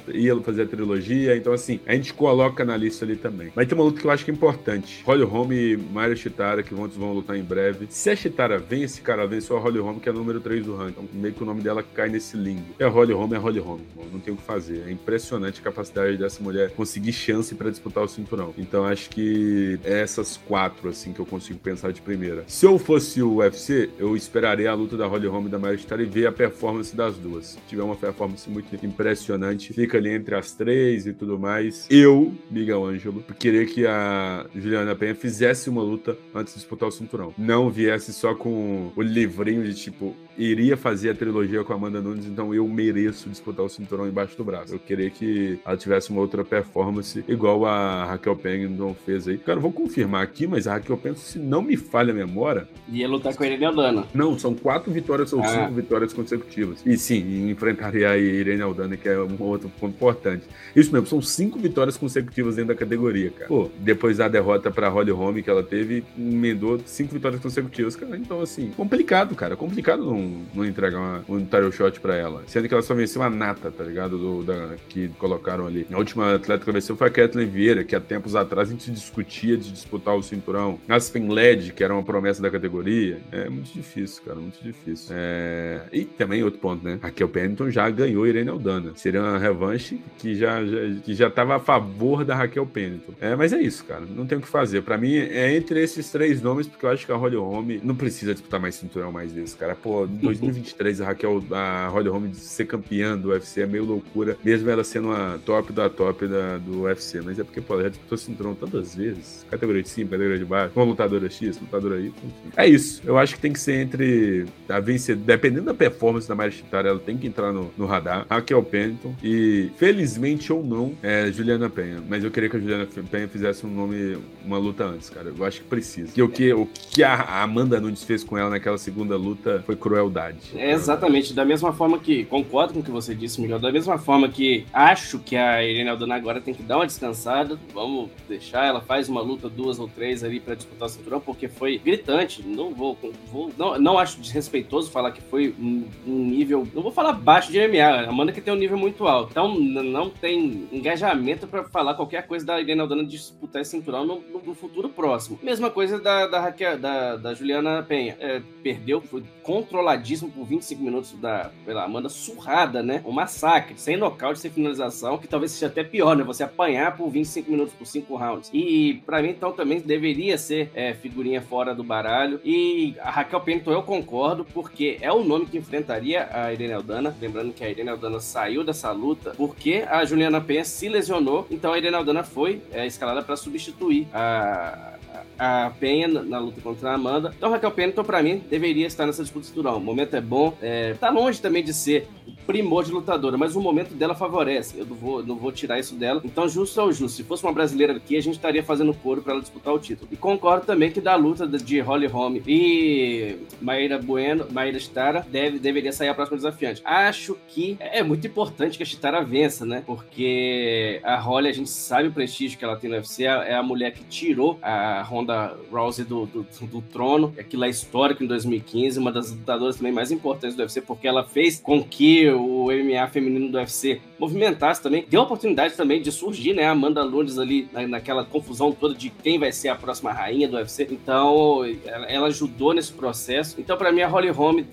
ia 0.09 0.37
fazer 0.41 0.63
a 0.63 0.67
trilogia, 0.67 1.37
então 1.37 1.53
assim, 1.53 1.81
a 1.87 1.95
gente 1.95 2.13
coloca 2.13 2.65
na 2.65 2.77
lista 2.77 3.05
ali 3.05 3.17
também. 3.17 3.53
Mas 3.55 3.67
tem 3.67 3.77
uma 3.77 3.85
luta 3.85 4.01
que 4.01 4.07
eu 4.07 4.11
acho 4.11 4.25
que 4.25 4.31
é 4.31 4.35
importante. 4.35 5.03
Holly 5.05 5.25
Holm 5.25 5.53
e 5.53 5.77
Mayra 5.77 6.17
Chitara, 6.17 6.63
que 6.63 6.75
vão, 6.75 6.89
vão 6.89 7.13
lutar 7.13 7.37
em 7.37 7.43
breve. 7.43 7.87
Se 7.89 8.11
a 8.11 8.17
Chitara 8.17 8.59
vence, 8.59 9.01
cara, 9.01 9.27
venceu 9.27 9.57
a 9.57 9.61
Holly 9.61 9.79
Holm, 9.79 9.99
que 9.99 10.09
é 10.09 10.13
a 10.13 10.15
número 10.15 10.41
3 10.41 10.65
do 10.65 10.77
ranking. 10.77 10.99
Então, 10.99 11.09
meio 11.13 11.35
que 11.35 11.43
o 11.43 11.47
nome 11.47 11.61
dela 11.61 11.83
cai 11.83 12.09
nesse 12.09 12.37
limbo. 12.37 12.75
É 12.79 12.87
Holly 12.87 13.13
Holm, 13.13 13.35
é 13.35 13.39
Holly 13.39 13.61
Holm. 13.61 13.81
Não 14.13 14.21
tem 14.21 14.33
o 14.33 14.37
que 14.37 14.43
fazer. 14.43 14.85
É 14.87 14.91
impressionante 14.91 15.61
a 15.61 15.65
capacidade 15.65 16.17
dessa 16.17 16.43
mulher 16.43 16.71
conseguir 16.71 17.13
chance 17.13 17.55
para 17.55 17.71
disputar 17.71 18.03
o 18.03 18.09
cinturão. 18.09 18.55
Então 18.57 18.85
acho 18.85 19.11
que 19.11 19.79
é 19.85 20.01
essas 20.01 20.37
quatro, 20.37 20.89
assim, 20.89 21.13
que 21.13 21.21
eu 21.21 21.27
consigo 21.27 21.59
pensar 21.59 21.93
de 21.93 22.01
primeira. 22.01 22.45
Se 22.47 22.67
eu 22.67 22.79
fosse 22.79 23.23
o 23.23 23.37
UFC, 23.37 23.91
eu 23.99 24.17
esperaria 24.17 24.71
a 24.71 24.75
luta 24.75 24.97
da 24.97 25.07
Holly 25.07 25.27
Holm 25.27 25.47
e 25.47 25.49
da 25.49 25.59
Mayra 25.59 25.79
Chitara 25.79 26.03
e 26.03 26.07
ver 26.07 26.27
a 26.27 26.33
performance 26.33 26.95
das 26.95 27.17
duas. 27.17 27.47
Se 27.47 27.59
tiver 27.69 27.83
uma 27.83 27.97
performance 27.97 28.49
muito 28.49 28.75
impressionante, 28.85 29.48
fica 29.57 29.99
ali 29.99 30.11
entre 30.11 30.35
as 30.35 30.53
três 30.53 31.07
e 31.07 31.13
tudo 31.13 31.39
mais. 31.39 31.87
Eu, 31.91 32.35
Miguel 32.51 32.85
Ângelo, 32.85 33.25
queria 33.39 33.65
que 33.67 33.87
a 33.87 34.47
Juliana 34.55 34.95
Penha 34.95 35.15
fizesse 35.15 35.69
uma 35.71 35.83
luta 35.83 36.17
antes 36.35 36.55
de 36.55 36.61
disputar 36.61 36.89
o 36.89 36.93
cinturão. 36.93 37.33
Não 37.37 37.71
viesse 37.71 38.13
só 38.13 38.35
com 38.35 38.93
o 38.95 39.03
livrinho 39.03 39.65
de 39.65 39.75
tipo, 39.75 40.15
iria 40.37 40.77
fazer 40.77 41.11
a 41.11 41.15
trilogia 41.15 41.65
com 41.65 41.73
a 41.73 41.77
Amanda 41.77 42.01
Nunes, 42.01 42.27
então 42.27 42.55
eu 42.55 42.67
mereço 42.67 43.29
disputar 43.29 43.65
o 43.65 43.69
cinturão 43.69 44.07
embaixo 44.07 44.37
do 44.37 44.45
braço. 44.45 44.75
Eu 44.75 44.79
queria 44.79 45.11
que 45.11 45.59
ela 45.65 45.77
tivesse 45.77 46.11
uma 46.11 46.21
outra 46.21 46.45
performance 46.45 47.25
igual 47.27 47.67
a 47.67 48.05
Raquel 48.05 48.37
Pennington 48.37 48.95
fez 49.05 49.27
aí. 49.29 49.39
Cara, 49.39 49.59
eu 49.59 49.63
vou 49.63 49.73
confirmar 49.73 50.23
aqui, 50.23 50.47
mas 50.47 50.67
a 50.67 50.75
Raquel 50.75 50.97
Pennington, 50.97 51.21
se 51.21 51.39
não 51.39 51.63
me 51.63 51.77
falha 51.77 52.13
a 52.13 52.17
memória... 52.17 52.69
Ia 52.91 53.09
lutar 53.09 53.35
com 53.35 53.43
a 53.43 53.47
Irene 53.47 53.65
Aldana. 53.65 54.07
Não, 54.15 54.39
são 54.39 54.55
quatro 54.55 54.93
vitórias 54.93 55.33
ou 55.33 55.43
ah. 55.43 55.49
cinco 55.49 55.73
vitórias 55.73 56.13
consecutivas. 56.13 56.83
E 56.85 56.97
sim, 56.97 57.51
enfrentaria 57.51 58.11
a 58.11 58.17
Irene 58.17 58.63
Aldana, 58.63 58.97
que 58.97 59.09
é 59.09 59.19
um 59.19 59.37
outro 59.45 59.71
ponto 59.81 59.95
importante. 59.95 60.45
Isso 60.75 60.93
mesmo, 60.93 61.07
são 61.07 61.21
cinco 61.21 61.59
vitórias 61.59 61.97
consecutivas 61.97 62.57
dentro 62.57 62.75
da 62.75 62.79
categoria, 62.79 63.31
cara. 63.31 63.49
Pô, 63.49 63.71
depois 63.79 64.19
da 64.19 64.29
derrota 64.29 64.71
pra 64.71 64.89
Holly 64.89 65.11
Holm 65.11 65.43
que 65.43 65.51
ela 65.51 65.63
teve, 65.63 66.05
emendou 66.17 66.81
cinco 66.85 67.15
vitórias 67.15 67.41
consecutivas, 67.41 67.97
cara. 67.97 68.17
Então, 68.17 68.41
assim, 68.41 68.71
complicado, 68.77 69.35
cara. 69.35 69.57
Complicado 69.57 70.05
não 70.05 70.19
não, 70.55 70.65
entregar 70.65 70.99
uma, 70.99 71.25
um 71.29 71.41
title 71.41 71.73
shot 71.73 72.01
pra 72.01 72.15
ela. 72.15 72.43
Sendo 72.47 72.69
que 72.69 72.75
ela 72.75 72.83
só 72.83 72.95
venceu 72.95 73.23
a 73.23 73.31
nata, 73.31 73.71
tá 73.71 73.85
ligado? 73.85 74.19
Do, 74.19 74.43
da, 74.43 74.77
que 74.89 75.09
colocaram 75.19 75.67
ali. 75.67 75.87
A 75.91 75.99
última 75.99 76.35
atleta 76.35 76.65
que 76.65 76.73
venceu 76.73 76.97
foi 76.97 77.09
a 77.09 77.11
Kathleen 77.11 77.49
Vieira, 77.49 77.85
que 77.85 77.95
há 77.95 78.01
tempos 78.01 78.35
atrás 78.35 78.69
a 78.69 78.73
gente 78.73 78.91
discutia 78.91 79.57
de 79.57 79.71
disputar 79.71 80.15
o 80.17 80.23
cinturão. 80.23 80.79
Aspen 80.89 81.29
Led, 81.29 81.73
que 81.73 81.83
era 81.85 81.93
uma 81.93 82.03
promessa 82.03 82.43
da 82.43 82.51
categoria. 82.51 83.19
É 83.31 83.49
muito 83.49 83.73
difícil, 83.73 84.23
cara, 84.25 84.39
muito 84.39 84.63
difícil. 84.63 85.15
É... 85.17 85.83
E 85.93 86.05
também 86.05 86.43
outro 86.43 86.61
ponto, 86.61 86.85
né? 86.85 86.99
A 87.03 87.11
Kel 87.11 87.29
Pennington 87.29 87.71
já 87.71 87.89
ganhou 87.91 88.27
Irene 88.27 88.51
Aldana. 88.51 88.93
Seria 88.95 89.21
uma 89.21 89.28
revanche 89.37 90.01
que 90.19 90.35
já, 90.35 90.65
já, 90.65 91.01
que 91.05 91.15
já 91.15 91.31
tava 91.31 91.57
a 91.57 91.61
favor 91.61 92.25
da 92.25 92.35
Raquel 92.35 92.65
Pennington. 92.65 93.13
É, 93.21 93.35
mas 93.37 93.53
é 93.53 93.61
isso, 93.61 93.85
cara. 93.85 94.05
Não 94.09 94.27
tem 94.27 94.39
o 94.39 94.41
que 94.41 94.49
fazer. 94.49 94.83
Pra 94.83 94.97
mim, 94.97 95.17
é 95.17 95.55
entre 95.55 95.83
esses 95.83 96.11
três 96.11 96.41
nomes, 96.41 96.67
porque 96.67 96.87
eu 96.87 96.91
acho 96.91 97.05
que 97.05 97.13
a 97.13 97.17
Holly 97.17 97.37
Holm 97.37 97.81
não 97.83 97.95
precisa 97.95 98.33
disputar 98.33 98.61
mais 98.61 98.77
cinturão 98.77 99.13
mais 99.13 99.33
vezes, 99.33 99.55
cara. 99.55 99.75
Pô, 99.75 100.07
2023 100.07 101.01
a 101.01 101.07
Raquel, 101.07 101.43
a 101.51 101.89
Holly 101.89 102.09
Holm 102.09 102.33
ser 102.33 102.67
campeã 102.67 103.17
do 103.17 103.29
UFC 103.31 103.63
é 103.63 103.67
meio 103.67 103.85
loucura, 103.85 104.37
mesmo 104.45 104.71
ela 104.71 104.85
sendo 104.85 105.11
a 105.13 105.39
top 105.45 105.73
da 105.73 105.91
top 105.91 106.27
da, 106.27 106.59
do 106.59 106.83
UFC. 106.83 107.21
Mas 107.21 107.39
é 107.39 107.45
porque, 107.45 107.61
pô, 107.61 107.75
ela 107.75 107.85
já 107.85 107.89
disputou 107.91 108.17
cinturão 108.17 108.55
tantas 108.55 108.95
vezes. 108.95 109.45
Categoria 109.51 109.83
de 109.83 109.89
cima, 109.89 110.11
categoria 110.11 110.39
de 110.39 110.45
baixo, 110.45 110.73
uma 110.77 110.85
lutadora 110.85 111.29
X, 111.29 111.61
lutadora 111.61 111.99
Y, 111.99 112.07
enfim. 112.07 112.53
É 112.57 112.67
isso. 112.67 113.03
Eu 113.05 113.19
acho 113.19 113.35
que 113.35 113.41
tem 113.41 113.53
que 113.53 113.61
ser 113.61 113.81
entre 113.81 114.47
a 114.69 114.81
vencer, 114.81 115.17
dependendo 115.17 115.67
da 115.67 115.75
performance 115.75 116.29
da 116.29 116.35
Mari 116.35 116.53
Chitara, 116.53 116.89
ela 116.89 116.99
tem 116.99 117.17
que 117.17 117.27
entrar 117.27 117.53
no, 117.53 117.71
no 117.77 117.87
radar. 117.87 118.27
Raquel 118.29 118.63
Pennington 118.63 119.15
e, 119.23 119.71
felizmente 119.77 120.53
ou 120.53 120.65
não, 120.65 120.93
é 121.03 121.31
Juliana 121.33 121.69
Penha. 121.69 122.03
Mas 122.09 122.25
eu 122.25 122.31
queria 122.31 122.49
que 122.49 122.57
a 122.57 122.61
Juliana 122.61 122.87
Penha 123.11 123.29
fizesse 123.29 123.67
um 123.67 123.71
nome, 123.71 124.19
uma 124.45 124.59
luta 124.59 124.85
antes, 124.85 125.11
cara. 125.11 125.33
Eu 125.37 125.45
acho 125.45 125.61
que 125.61 125.67
precisa. 125.67 126.13
Que 126.13 126.23
o 126.23 126.29
que, 126.29 126.53
o 126.53 126.67
que 126.67 127.03
a 127.03 127.43
Amanda 127.43 127.81
Nunes 127.81 128.03
fez 128.03 128.25
com 128.25 128.37
ela 128.37 128.51
naquela 128.51 128.79
segunda 128.79 129.17
luta 129.17 129.63
foi 129.67 129.77
crueldade 129.77 130.39
é 130.55 130.73
exatamente, 130.73 131.33
da 131.33 131.45
mesma 131.45 131.73
forma 131.73 131.99
que, 131.99 132.25
concordo 132.25 132.75
com 132.75 132.81
o 132.81 132.83
que 132.83 132.91
você 132.91 133.15
disse, 133.15 133.41
Miguel, 133.41 133.59
da 133.59 133.73
mesma 133.73 133.99
forma 133.99 134.29
que 134.29 134.67
acho 134.73 135.19
que 135.19 135.37
a 135.37 135.65
Irene 135.65 135.89
Aldana 135.89 136.15
agora 136.15 136.41
tem 136.41 136.55
que 136.55 136.63
dar 136.63 136.77
uma 136.77 136.87
descansada, 136.87 137.59
vamos 137.73 138.11
deixar, 138.29 138.67
ela 138.67 138.81
faz 138.81 139.09
uma 139.09 139.21
luta, 139.21 139.49
duas 139.49 139.79
ou 139.79 139.89
três 139.89 140.25
ali 140.25 140.41
para 140.41 140.55
disputar 140.55 140.87
o 140.87 140.91
cinturão, 140.91 141.21
porque 141.21 141.49
foi 141.49 141.79
gritante, 141.79 142.43
não 142.43 142.75
vou, 142.75 142.99
vou 143.31 143.51
não, 143.57 143.79
não 143.79 143.99
acho 143.99 144.21
desrespeitoso 144.21 144.91
falar 144.91 145.13
que 145.13 145.23
foi 145.23 145.55
um, 145.59 145.85
um, 146.07 146.25
nível, 146.25 146.67
não 146.75 146.83
vou 146.83 146.93
falar 146.93 147.13
baixo 147.13 147.51
de 147.51 147.59
MMA, 147.59 147.83
a 147.83 148.09
Amanda 148.09 148.33
que 148.33 148.41
tem 148.41 148.53
um 148.53 148.57
nível 148.59 148.79
muito 148.79 149.07
então 149.31 149.59
não 149.59 150.11
tem 150.11 150.69
engajamento 150.73 151.47
para 151.47 151.65
falar 151.65 151.95
qualquer 151.95 152.27
coisa 152.27 152.45
da 152.45 152.61
Irene 152.61 152.81
Aldana 152.81 153.05
disputar 153.05 153.63
esse 153.63 153.71
cinturão 153.71 154.05
no, 154.05 154.21
no, 154.45 154.55
futuro 154.55 154.89
próximo. 154.89 155.39
Mesma 155.43 155.71
coisa 155.71 156.01
da, 156.01 156.27
da, 156.27 156.41
Raquel, 156.41 156.79
da, 156.79 157.17
da 157.17 157.35
Juliana 157.35 157.83
Penha, 157.83 158.17
é, 158.19 158.43
perdeu, 158.63 159.01
foi 159.01 159.23
controladíssimo 159.43 160.31
por 160.31 160.45
25 160.45 160.83
minutos 160.83 161.13
da 161.13 161.51
pela 161.65 161.85
Amanda 161.85 162.09
surrada, 162.09 162.83
né? 162.83 163.03
Um 163.05 163.13
massacre, 163.13 163.79
sem 163.79 163.97
nocaute, 163.97 164.41
sem 164.41 164.51
finalização, 164.51 165.19
que 165.19 165.29
talvez 165.29 165.53
seja 165.53 165.67
até 165.67 165.85
pior, 165.85 166.17
né? 166.17 166.25
Você 166.25 166.43
apanhar 166.43 166.97
por 166.97 167.09
25 167.09 167.51
minutos, 167.51 167.75
por 167.75 167.87
5 167.87 168.17
rounds. 168.17 168.51
E 168.53 169.03
para 169.07 169.23
mim, 169.23 169.31
então, 169.31 169.53
também 169.53 169.81
deveria 169.81 170.37
ser 170.37 170.71
é, 170.75 170.95
figurinha 170.95 171.41
fora 171.41 171.75
do 171.75 171.85
baralho. 171.85 172.41
E 172.45 172.95
a 173.01 173.11
Raquel 173.11 173.41
Pennington 173.41 173.73
eu 173.73 173.83
concordo, 173.83 174.45
porque 174.45 174.99
é 175.01 175.13
o 175.13 175.25
nome 175.25 175.47
que 175.47 175.59
enfrentaria 175.59 176.29
a 176.33 176.53
Irene 176.53 176.75
Aldana. 176.75 177.17
Lembrando 177.21 177.53
que 177.53 177.65
a 177.65 177.71
Irene 177.71 177.91
Aldana 177.91 178.21
saiu 178.21 178.65
dessa 178.65 178.93
luta 178.99 179.33
porque 179.37 179.85
a 179.89 180.05
Juliana 180.05 180.41
Penha 180.41 180.65
se 180.65 180.89
lesionou. 180.89 181.47
Então 181.51 181.73
a 181.73 181.79
Irene 181.79 181.97
Aldana 181.97 182.25
foi 182.25 182.63
é, 182.73 182.87
escalada 182.87 183.23
para 183.23 183.37
substituir 183.37 184.07
a 184.13 184.95
a 185.39 185.73
Penha 185.79 186.09
na 186.09 186.39
luta 186.39 186.61
contra 186.61 186.91
a 186.91 186.95
Amanda. 186.95 187.33
Então, 187.37 187.51
Raquel 187.51 187.71
Pennington, 187.71 188.05
para 188.05 188.23
mim, 188.23 188.43
deveria 188.51 188.87
estar 188.87 189.07
nessa 189.07 189.23
disputa 189.23 189.47
cinturão. 189.47 189.77
O 189.77 189.81
momento 189.81 190.15
é 190.15 190.21
bom. 190.21 190.55
É, 190.61 190.95
tá 190.95 191.11
longe 191.11 191.41
também 191.41 191.63
de 191.63 191.73
ser 191.73 192.09
primor 192.47 192.85
de 192.85 192.91
lutadora, 192.91 193.37
mas 193.37 193.55
o 193.57 193.61
momento 193.61 193.95
dela 193.95 194.15
favorece. 194.15 194.79
Eu 194.79 194.87
não 194.87 194.97
vou, 194.97 195.23
não 195.23 195.37
vou 195.37 195.53
tirar 195.53 195.79
isso 195.79 195.95
dela. 195.95 196.21
Então, 196.25 196.49
justo 196.49 196.81
é 196.81 196.85
o 196.85 196.93
justo. 196.93 197.17
Se 197.17 197.25
fosse 197.25 197.45
uma 197.45 197.53
brasileira 197.53 197.95
aqui, 197.95 198.17
a 198.17 198.23
gente 198.23 198.37
estaria 198.37 198.63
fazendo 198.63 198.95
coro 198.95 199.23
para 199.23 199.33
ela 199.35 199.43
disputar 199.43 199.75
o 199.75 199.79
título. 199.79 200.09
E 200.11 200.17
concordo 200.17 200.65
também 200.65 200.91
que 200.91 201.01
da 201.01 201.15
luta 201.15 201.47
de 201.47 201.81
Holly 201.81 202.07
Holm 202.07 202.41
e 202.47 203.37
Maíra 203.61 203.99
Bueno, 203.99 204.47
Maíra 204.51 204.79
Chitara, 204.79 205.27
deve, 205.31 205.59
deveria 205.59 205.93
sair 205.93 206.09
a 206.09 206.15
próxima 206.15 206.37
desafiante. 206.37 206.81
Acho 206.85 207.37
que 207.49 207.77
é 207.81 208.03
muito 208.03 208.27
importante 208.27 208.77
que 208.77 208.83
a 208.83 208.87
Chitara 208.87 209.23
vença, 209.23 209.67
né? 209.67 209.83
Porque 209.85 211.01
a 211.03 211.19
Holly, 211.19 211.49
a 211.49 211.53
gente 211.53 211.71
sabe 211.71 212.09
o 212.09 212.13
prestígio 212.13 212.59
que 212.59 212.65
ela 212.65 212.77
tem 212.77 212.89
no 212.89 212.97
UFC, 212.97 213.25
é 213.25 213.55
a 213.55 213.63
mulher 213.63 213.93
que 213.93 214.05
tirou 214.05 214.59
a 214.63 215.03
Ronda 215.09 215.57
Rousey 215.71 216.05
do, 216.05 216.27
do, 216.27 216.47
do 216.67 216.83
trono. 216.83 217.35
Aquilo 217.39 217.65
é 217.65 217.69
histórico 217.69 218.23
em 218.23 218.27
2015, 218.27 218.99
uma 218.99 219.11
das 219.11 219.31
lutadoras 219.31 219.77
também 219.77 219.93
mais 219.93 220.13
importantes 220.13 220.57
do 220.57 220.61
UFC, 220.61 220.83
porque 220.83 221.09
ela 221.09 221.25
fez 221.25 221.59
com 221.61 221.83
que 221.83 222.29
o 222.31 222.67
MMA 222.67 223.09
feminino 223.09 223.51
do 223.51 223.59
UFC 223.59 224.01
movimentasse 224.19 224.83
também, 224.83 225.05
deu 225.09 225.21
a 225.21 225.25
oportunidade 225.25 225.75
também 225.75 226.03
de 226.03 226.13
surgir, 226.13 226.53
né? 226.55 226.65
A 226.65 226.73
Amanda 226.73 227.05
Nunes 227.05 227.39
ali 227.39 227.69
na, 227.73 227.87
naquela 227.87 228.25
confusão 228.25 228.73
toda 228.73 228.95
de 228.95 229.11
quem 229.11 229.39
vai 229.39 229.53
ser 229.53 229.69
a 229.69 229.75
próxima 229.75 230.13
rainha 230.13 230.49
do 230.49 230.57
UFC. 230.57 230.87
Então, 230.91 231.65
ela, 231.85 232.07
ela 232.07 232.27
ajudou 232.29 232.75
nesse 232.75 232.93
processo. 232.93 233.61
Então, 233.61 233.77
para 233.77 233.91
mim, 233.91 234.03
a 234.03 234.09
Holly 234.09 234.31
Holm 234.31 234.65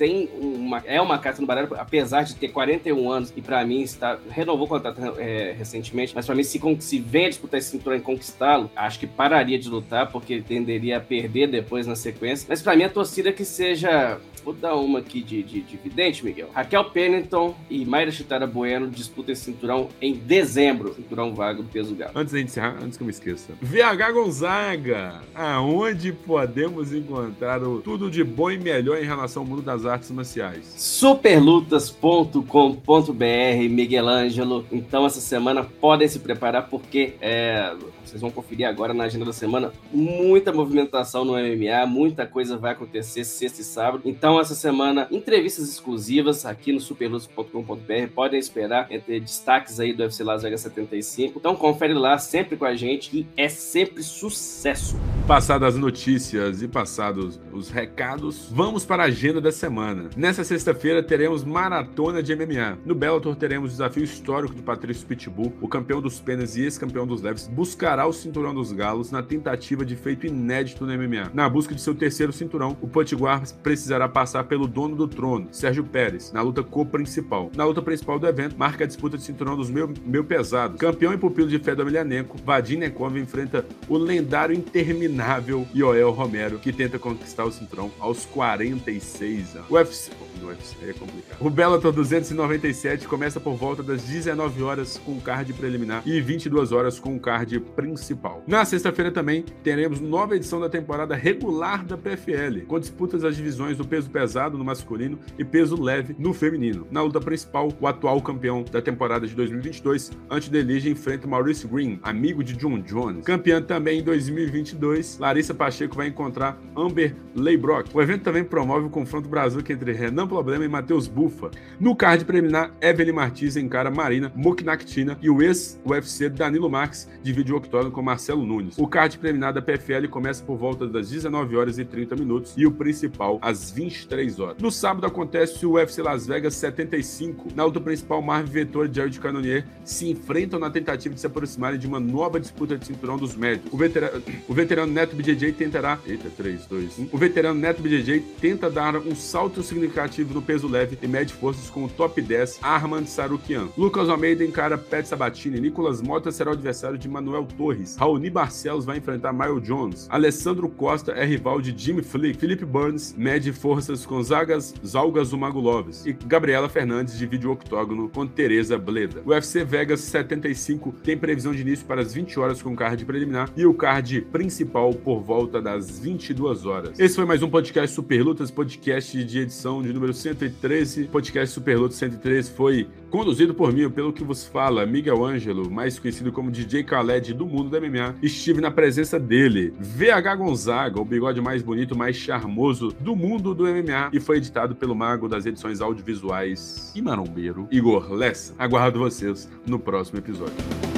tem 0.00 0.30
uma, 0.40 0.82
é 0.86 0.98
uma 0.98 1.18
carta 1.18 1.42
no 1.42 1.46
baralho, 1.46 1.68
apesar 1.76 2.22
de 2.22 2.34
ter 2.34 2.48
41 2.48 3.10
anos 3.12 3.30
e 3.36 3.42
para 3.42 3.62
mim 3.66 3.82
está 3.82 4.18
renovou 4.30 4.64
o 4.64 4.68
contrato 4.68 4.98
é, 5.18 5.54
recentemente, 5.58 6.14
mas 6.14 6.24
para 6.24 6.34
mim 6.34 6.42
se, 6.42 6.58
se 6.78 6.98
vem 6.98 7.26
a 7.26 7.28
disputar 7.28 7.58
esse 7.58 7.68
cinturão 7.68 7.98
e 7.98 8.00
conquistá-lo, 8.00 8.70
acho 8.74 8.98
que 8.98 9.06
pararia 9.06 9.58
de 9.58 9.68
lutar 9.68 10.10
porque 10.10 10.40
tenderia 10.40 10.96
a 10.96 11.00
perder 11.00 11.48
depois 11.48 11.86
na 11.86 11.94
sequência. 11.94 12.46
Mas 12.48 12.62
para 12.62 12.74
mim 12.74 12.84
a 12.84 12.88
torcida 12.88 13.30
que 13.30 13.44
seja 13.44 14.18
Vou 14.44 14.54
dar 14.54 14.76
uma 14.76 15.00
aqui 15.00 15.22
de, 15.22 15.42
de, 15.42 15.60
de 15.60 15.76
vidente, 15.76 16.24
Miguel. 16.24 16.48
Raquel 16.54 16.84
Pennington 16.84 17.54
e 17.68 17.84
Mayra 17.84 18.10
Chitara 18.10 18.46
Bueno 18.46 18.88
disputam 18.88 19.32
esse 19.32 19.44
cinturão 19.44 19.88
em 20.00 20.14
dezembro. 20.14 20.94
Cinturão 20.94 21.34
vago 21.34 21.62
do 21.62 21.68
peso 21.68 21.94
galo. 21.94 22.12
Antes 22.14 22.32
de 22.32 22.42
encerrar, 22.42 22.76
antes 22.82 22.96
que 22.96 23.02
eu 23.02 23.06
me 23.06 23.12
esqueça. 23.12 23.52
VH 23.60 24.12
Gonzaga, 24.12 25.22
aonde 25.34 26.12
podemos 26.12 26.92
encontrar 26.92 27.62
o 27.62 27.80
tudo 27.80 28.10
de 28.10 28.22
bom 28.22 28.50
e 28.50 28.58
melhor 28.58 29.02
em 29.02 29.06
relação 29.06 29.42
ao 29.42 29.48
mundo 29.48 29.62
das 29.62 29.84
artes 29.84 30.10
marciais? 30.10 30.74
Superlutas.com.br, 30.76 33.68
Miguel 33.70 34.08
Ângelo. 34.08 34.64
Então, 34.70 35.06
essa 35.06 35.20
semana 35.20 35.64
podem 35.64 36.08
se 36.08 36.18
preparar 36.18 36.68
porque 36.68 37.14
é, 37.20 37.74
vocês 38.04 38.20
vão 38.20 38.30
conferir 38.30 38.66
agora 38.66 38.92
na 38.92 39.04
agenda 39.04 39.24
da 39.24 39.32
semana 39.32 39.72
muita 39.92 40.52
movimentação 40.52 41.24
no 41.24 41.32
MMA, 41.32 41.86
muita 41.86 42.26
coisa 42.26 42.56
vai 42.56 42.72
acontecer 42.72 43.24
sexta 43.24 43.60
e 43.60 43.64
sábado. 43.64 44.02
Então, 44.04 44.29
essa 44.38 44.54
semana, 44.54 45.08
entrevistas 45.10 45.68
exclusivas 45.68 46.44
aqui 46.44 46.72
no 46.72 46.80
superlutas.com.br. 46.80 48.12
Podem 48.14 48.38
esperar 48.38 48.86
entre 48.92 49.18
destaques 49.18 49.80
aí 49.80 49.94
do 49.94 50.02
UFC 50.02 50.22
Las 50.22 50.42
Vegas 50.42 50.60
75. 50.60 51.38
Então, 51.38 51.56
confere 51.56 51.94
lá 51.94 52.18
sempre 52.18 52.56
com 52.56 52.66
a 52.66 52.76
gente 52.76 53.08
que 53.08 53.26
é 53.36 53.48
sempre 53.48 54.02
sucesso. 54.02 55.00
Passadas 55.26 55.74
as 55.74 55.80
notícias 55.80 56.60
e 56.60 56.68
passados 56.68 57.40
os 57.52 57.70
recados, 57.70 58.48
vamos 58.50 58.84
para 58.84 59.04
a 59.04 59.06
agenda 59.06 59.40
da 59.40 59.52
semana. 59.52 60.10
Nessa 60.16 60.44
sexta-feira 60.44 61.02
teremos 61.02 61.44
maratona 61.44 62.22
de 62.22 62.34
MMA. 62.34 62.78
No 62.84 62.94
Bellator 62.94 63.36
teremos 63.36 63.70
desafio 63.70 64.04
histórico 64.04 64.54
de 64.54 64.62
Patrício 64.62 65.06
Pitbull, 65.06 65.52
o 65.60 65.68
campeão 65.68 66.00
dos 66.00 66.20
penas 66.20 66.56
e 66.56 66.62
ex-campeão 66.62 67.06
dos 67.06 67.22
leves, 67.22 67.46
buscará 67.46 68.06
o 68.06 68.12
cinturão 68.12 68.52
dos 68.52 68.72
galos 68.72 69.10
na 69.10 69.22
tentativa 69.22 69.84
de 69.84 69.96
feito 69.96 70.26
inédito 70.26 70.84
no 70.84 70.92
MMA. 70.92 71.30
Na 71.32 71.48
busca 71.48 71.74
de 71.74 71.80
seu 71.80 71.94
terceiro 71.94 72.32
cinturão, 72.32 72.76
o 72.80 72.88
Potiguar 72.88 73.42
precisará 73.62 74.08
passar 74.20 74.44
pelo 74.44 74.66
dono 74.66 74.94
do 74.94 75.08
trono, 75.08 75.48
Sérgio 75.50 75.82
Pérez, 75.82 76.30
na 76.30 76.42
luta 76.42 76.62
co-principal. 76.62 77.50
Na 77.56 77.64
luta 77.64 77.80
principal 77.80 78.18
do 78.18 78.26
evento, 78.26 78.54
marca 78.54 78.84
a 78.84 78.86
disputa 78.86 79.16
de 79.16 79.22
cinturão 79.22 79.56
dos 79.56 79.70
meio, 79.70 79.94
meio 80.04 80.22
pesados. 80.22 80.78
Campeão 80.78 81.14
e 81.14 81.16
pupilo 81.16 81.48
de 81.48 81.58
Fedor 81.58 81.86
Emelianenko, 81.86 82.36
Vadim 82.44 82.76
Nekov 82.76 83.16
enfrenta 83.16 83.64
o 83.88 83.96
lendário 83.96 84.54
interminável 84.54 85.66
Yoel 85.74 86.10
Romero, 86.10 86.58
que 86.58 86.70
tenta 86.70 86.98
conquistar 86.98 87.46
o 87.46 87.50
cinturão 87.50 87.90
aos 87.98 88.26
46 88.26 89.56
anos. 89.56 89.70
O 89.70 89.74
UFC, 89.76 90.10
do 90.38 90.48
UFC 90.48 90.76
é 90.90 90.92
complicado. 90.92 91.38
O 91.40 91.48
Bellator 91.48 91.90
297 91.90 93.08
começa 93.08 93.40
por 93.40 93.54
volta 93.54 93.82
das 93.82 94.02
19 94.02 94.62
horas 94.62 94.98
com 94.98 95.12
o 95.12 95.20
card 95.22 95.50
preliminar 95.54 96.02
e 96.04 96.20
22 96.20 96.72
horas 96.72 97.00
com 97.00 97.16
o 97.16 97.20
card 97.20 97.58
principal. 97.74 98.44
Na 98.46 98.66
sexta-feira 98.66 99.10
também 99.10 99.46
teremos 99.64 99.98
nova 99.98 100.36
edição 100.36 100.60
da 100.60 100.68
temporada 100.68 101.14
regular 101.14 101.86
da 101.86 101.96
PFL, 101.96 102.66
com 102.66 102.78
disputas 102.78 103.22
das 103.22 103.34
divisões 103.34 103.78
do 103.78 103.86
peso 103.86 104.09
pesado 104.10 104.58
no 104.58 104.64
masculino 104.64 105.18
e 105.38 105.44
peso 105.44 105.80
leve 105.80 106.14
no 106.18 106.32
feminino. 106.32 106.86
Na 106.90 107.02
luta 107.02 107.20
principal, 107.20 107.72
o 107.80 107.86
atual 107.86 108.20
campeão 108.20 108.64
da 108.64 108.82
temporada 108.82 109.26
de 109.26 109.34
2022, 109.34 110.10
Antidelige 110.30 110.90
enfrenta 110.90 111.26
Maurice 111.26 111.66
Green, 111.66 111.98
amigo 112.02 112.44
de 112.44 112.54
John 112.56 112.80
Jones. 112.80 113.24
Campeã 113.24 113.62
também 113.62 114.00
em 114.00 114.02
2022, 114.02 115.18
Larissa 115.18 115.54
Pacheco 115.54 115.96
vai 115.96 116.08
encontrar 116.08 116.58
Amber 116.76 117.14
Leibrock. 117.34 117.90
O 117.94 118.02
evento 118.02 118.22
também 118.22 118.44
promove 118.44 118.86
o 118.86 118.90
confronto 118.90 119.28
Brasil 119.28 119.60
entre 119.68 119.92
Renan 119.92 120.26
Problema 120.26 120.64
e 120.64 120.68
Matheus 120.68 121.06
Bufa. 121.06 121.50
No 121.78 121.94
card 121.94 122.24
preliminar, 122.24 122.72
Evelyn 122.80 123.12
Martins 123.12 123.56
encara 123.56 123.90
Marina 123.90 124.32
Moknaktina 124.34 125.18
e 125.22 125.30
o 125.30 125.42
ex-UFC 125.42 126.28
Danilo 126.28 126.70
Marques 126.70 127.08
divide 127.22 127.52
o 127.52 127.56
octógono 127.56 127.90
com 127.90 128.02
Marcelo 128.02 128.44
Nunes. 128.44 128.78
O 128.78 128.86
card 128.86 129.18
preliminar 129.18 129.52
da 129.52 129.62
PFL 129.62 130.08
começa 130.08 130.42
por 130.44 130.56
volta 130.56 130.86
das 130.86 131.10
19 131.10 131.56
horas 131.56 131.78
e 131.78 131.84
30 131.84 132.16
minutos 132.16 132.54
e 132.56 132.66
o 132.66 132.72
principal 132.72 133.38
às 133.42 133.70
23 134.00 134.40
horas. 134.40 134.56
No 134.60 134.70
sábado 134.70 135.06
acontece 135.06 135.64
o 135.66 135.72
UFC 135.72 136.02
Las 136.02 136.26
Vegas 136.26 136.54
75. 136.54 137.48
Na 137.54 137.64
luta 137.64 137.80
principal, 137.80 138.22
Marvin 138.22 138.50
Vettori 138.50 138.90
e 138.90 138.94
Jared 138.94 139.20
Cannonier 139.20 139.66
se 139.84 140.10
enfrentam 140.10 140.58
na 140.58 140.70
tentativa 140.70 141.14
de 141.14 141.20
se 141.20 141.26
aproximarem 141.26 141.78
de 141.78 141.86
uma 141.86 142.00
nova 142.00 142.38
disputa 142.40 142.76
de 142.76 142.86
cinturão 142.86 143.16
dos 143.16 143.34
médios. 143.34 143.72
O 143.72 143.76
veterano, 143.76 144.22
o 144.48 144.54
veterano 144.54 144.92
Neto 144.92 145.16
BJJ 145.16 145.52
tentará. 145.52 145.98
Eita, 146.06 146.30
3, 146.36 146.66
2, 146.66 146.98
1. 146.98 147.08
O 147.12 147.18
veterano 147.18 147.58
Neto 147.58 147.82
BJJ 147.82 148.20
tenta 148.40 148.70
dar 148.70 148.96
um 148.96 149.14
salto 149.14 149.62
significativo 149.62 150.34
no 150.34 150.42
peso 150.42 150.68
leve 150.68 150.98
e 151.00 151.06
mede 151.06 151.32
forças 151.32 151.68
com 151.68 151.84
o 151.84 151.88
top 151.88 152.20
10 152.20 152.60
Armand 152.62 153.06
Sarukian. 153.06 153.68
Lucas 153.76 154.08
Almeida 154.08 154.44
encara 154.44 154.78
Pat 154.78 155.04
Sabatini. 155.04 155.60
Nicolas 155.60 156.00
Mota 156.00 156.30
será 156.30 156.50
o 156.50 156.54
adversário 156.54 156.98
de 156.98 157.08
Manuel 157.08 157.46
Torres. 157.56 157.96
Raoni 157.96 158.30
Barcelos 158.30 158.84
vai 158.84 158.98
enfrentar 158.98 159.32
Miles 159.32 159.62
Jones. 159.62 160.06
Alessandro 160.10 160.68
Costa 160.68 161.12
é 161.12 161.24
rival 161.24 161.60
de 161.60 161.74
Jimmy 161.76 162.02
Flick. 162.02 162.38
Felipe 162.38 162.64
Burns 162.64 163.14
mede 163.16 163.52
forças 163.52 163.89
com 164.06 164.22
Zagas 164.22 164.74
Zalgas 164.86 165.32
Umaguloves. 165.32 166.06
E 166.06 166.12
Gabriela 166.12 166.68
Fernandes 166.68 167.18
divide 167.18 167.46
o 167.46 167.52
octógono 167.52 168.08
com 168.08 168.26
Teresa 168.26 168.78
Bleda. 168.78 169.22
O 169.24 169.30
UFC 169.30 169.64
Vegas 169.64 170.00
75 170.00 170.94
tem 171.02 171.16
previsão 171.16 171.52
de 171.52 171.62
início 171.62 171.84
para 171.86 172.00
as 172.00 172.14
20 172.14 172.38
horas 172.38 172.62
com 172.62 172.74
card 172.76 173.04
preliminar 173.04 173.50
e 173.56 173.66
o 173.66 173.74
card 173.74 174.22
principal 174.32 174.92
por 174.94 175.20
volta 175.20 175.60
das 175.60 175.98
22 175.98 176.66
horas. 176.66 176.98
Esse 176.98 177.16
foi 177.16 177.24
mais 177.24 177.42
um 177.42 177.50
podcast 177.50 177.94
Super 177.94 178.22
Lutas, 178.22 178.50
podcast 178.50 179.24
de 179.24 179.38
edição 179.40 179.82
de 179.82 179.92
número 179.92 180.14
113. 180.14 181.04
Podcast 181.04 181.54
Super 181.54 181.78
Lutas 181.78 181.96
113 181.98 182.50
foi 182.52 182.88
conduzido 183.10 183.52
por 183.52 183.72
mim, 183.72 183.90
pelo 183.90 184.12
que 184.12 184.24
vos 184.24 184.44
fala, 184.44 184.86
Miguel 184.86 185.24
Ângelo, 185.24 185.70
mais 185.70 185.98
conhecido 185.98 186.32
como 186.32 186.50
DJ 186.50 186.82
Khaled 186.84 187.34
do 187.34 187.44
mundo 187.44 187.68
do 187.68 187.80
MMA. 187.80 188.14
Estive 188.22 188.60
na 188.60 188.70
presença 188.70 189.18
dele, 189.18 189.74
VH 189.78 190.36
Gonzaga, 190.36 191.00
o 191.00 191.04
bigode 191.04 191.40
mais 191.40 191.62
bonito, 191.62 191.96
mais 191.96 192.16
charmoso 192.16 192.94
do 193.00 193.16
mundo 193.16 193.54
do 193.54 193.64
MMA, 193.64 194.10
e 194.12 194.20
foi 194.20 194.36
editado 194.36 194.74
pelo 194.74 194.94
mago 194.94 195.28
das 195.28 195.44
edições 195.44 195.80
audiovisuais 195.80 196.92
e 196.94 197.02
marombeiro, 197.02 197.66
Igor 197.70 198.12
Lessa. 198.12 198.54
Aguardo 198.58 199.00
vocês 199.00 199.50
no 199.66 199.78
próximo 199.78 200.18
episódio. 200.18 200.89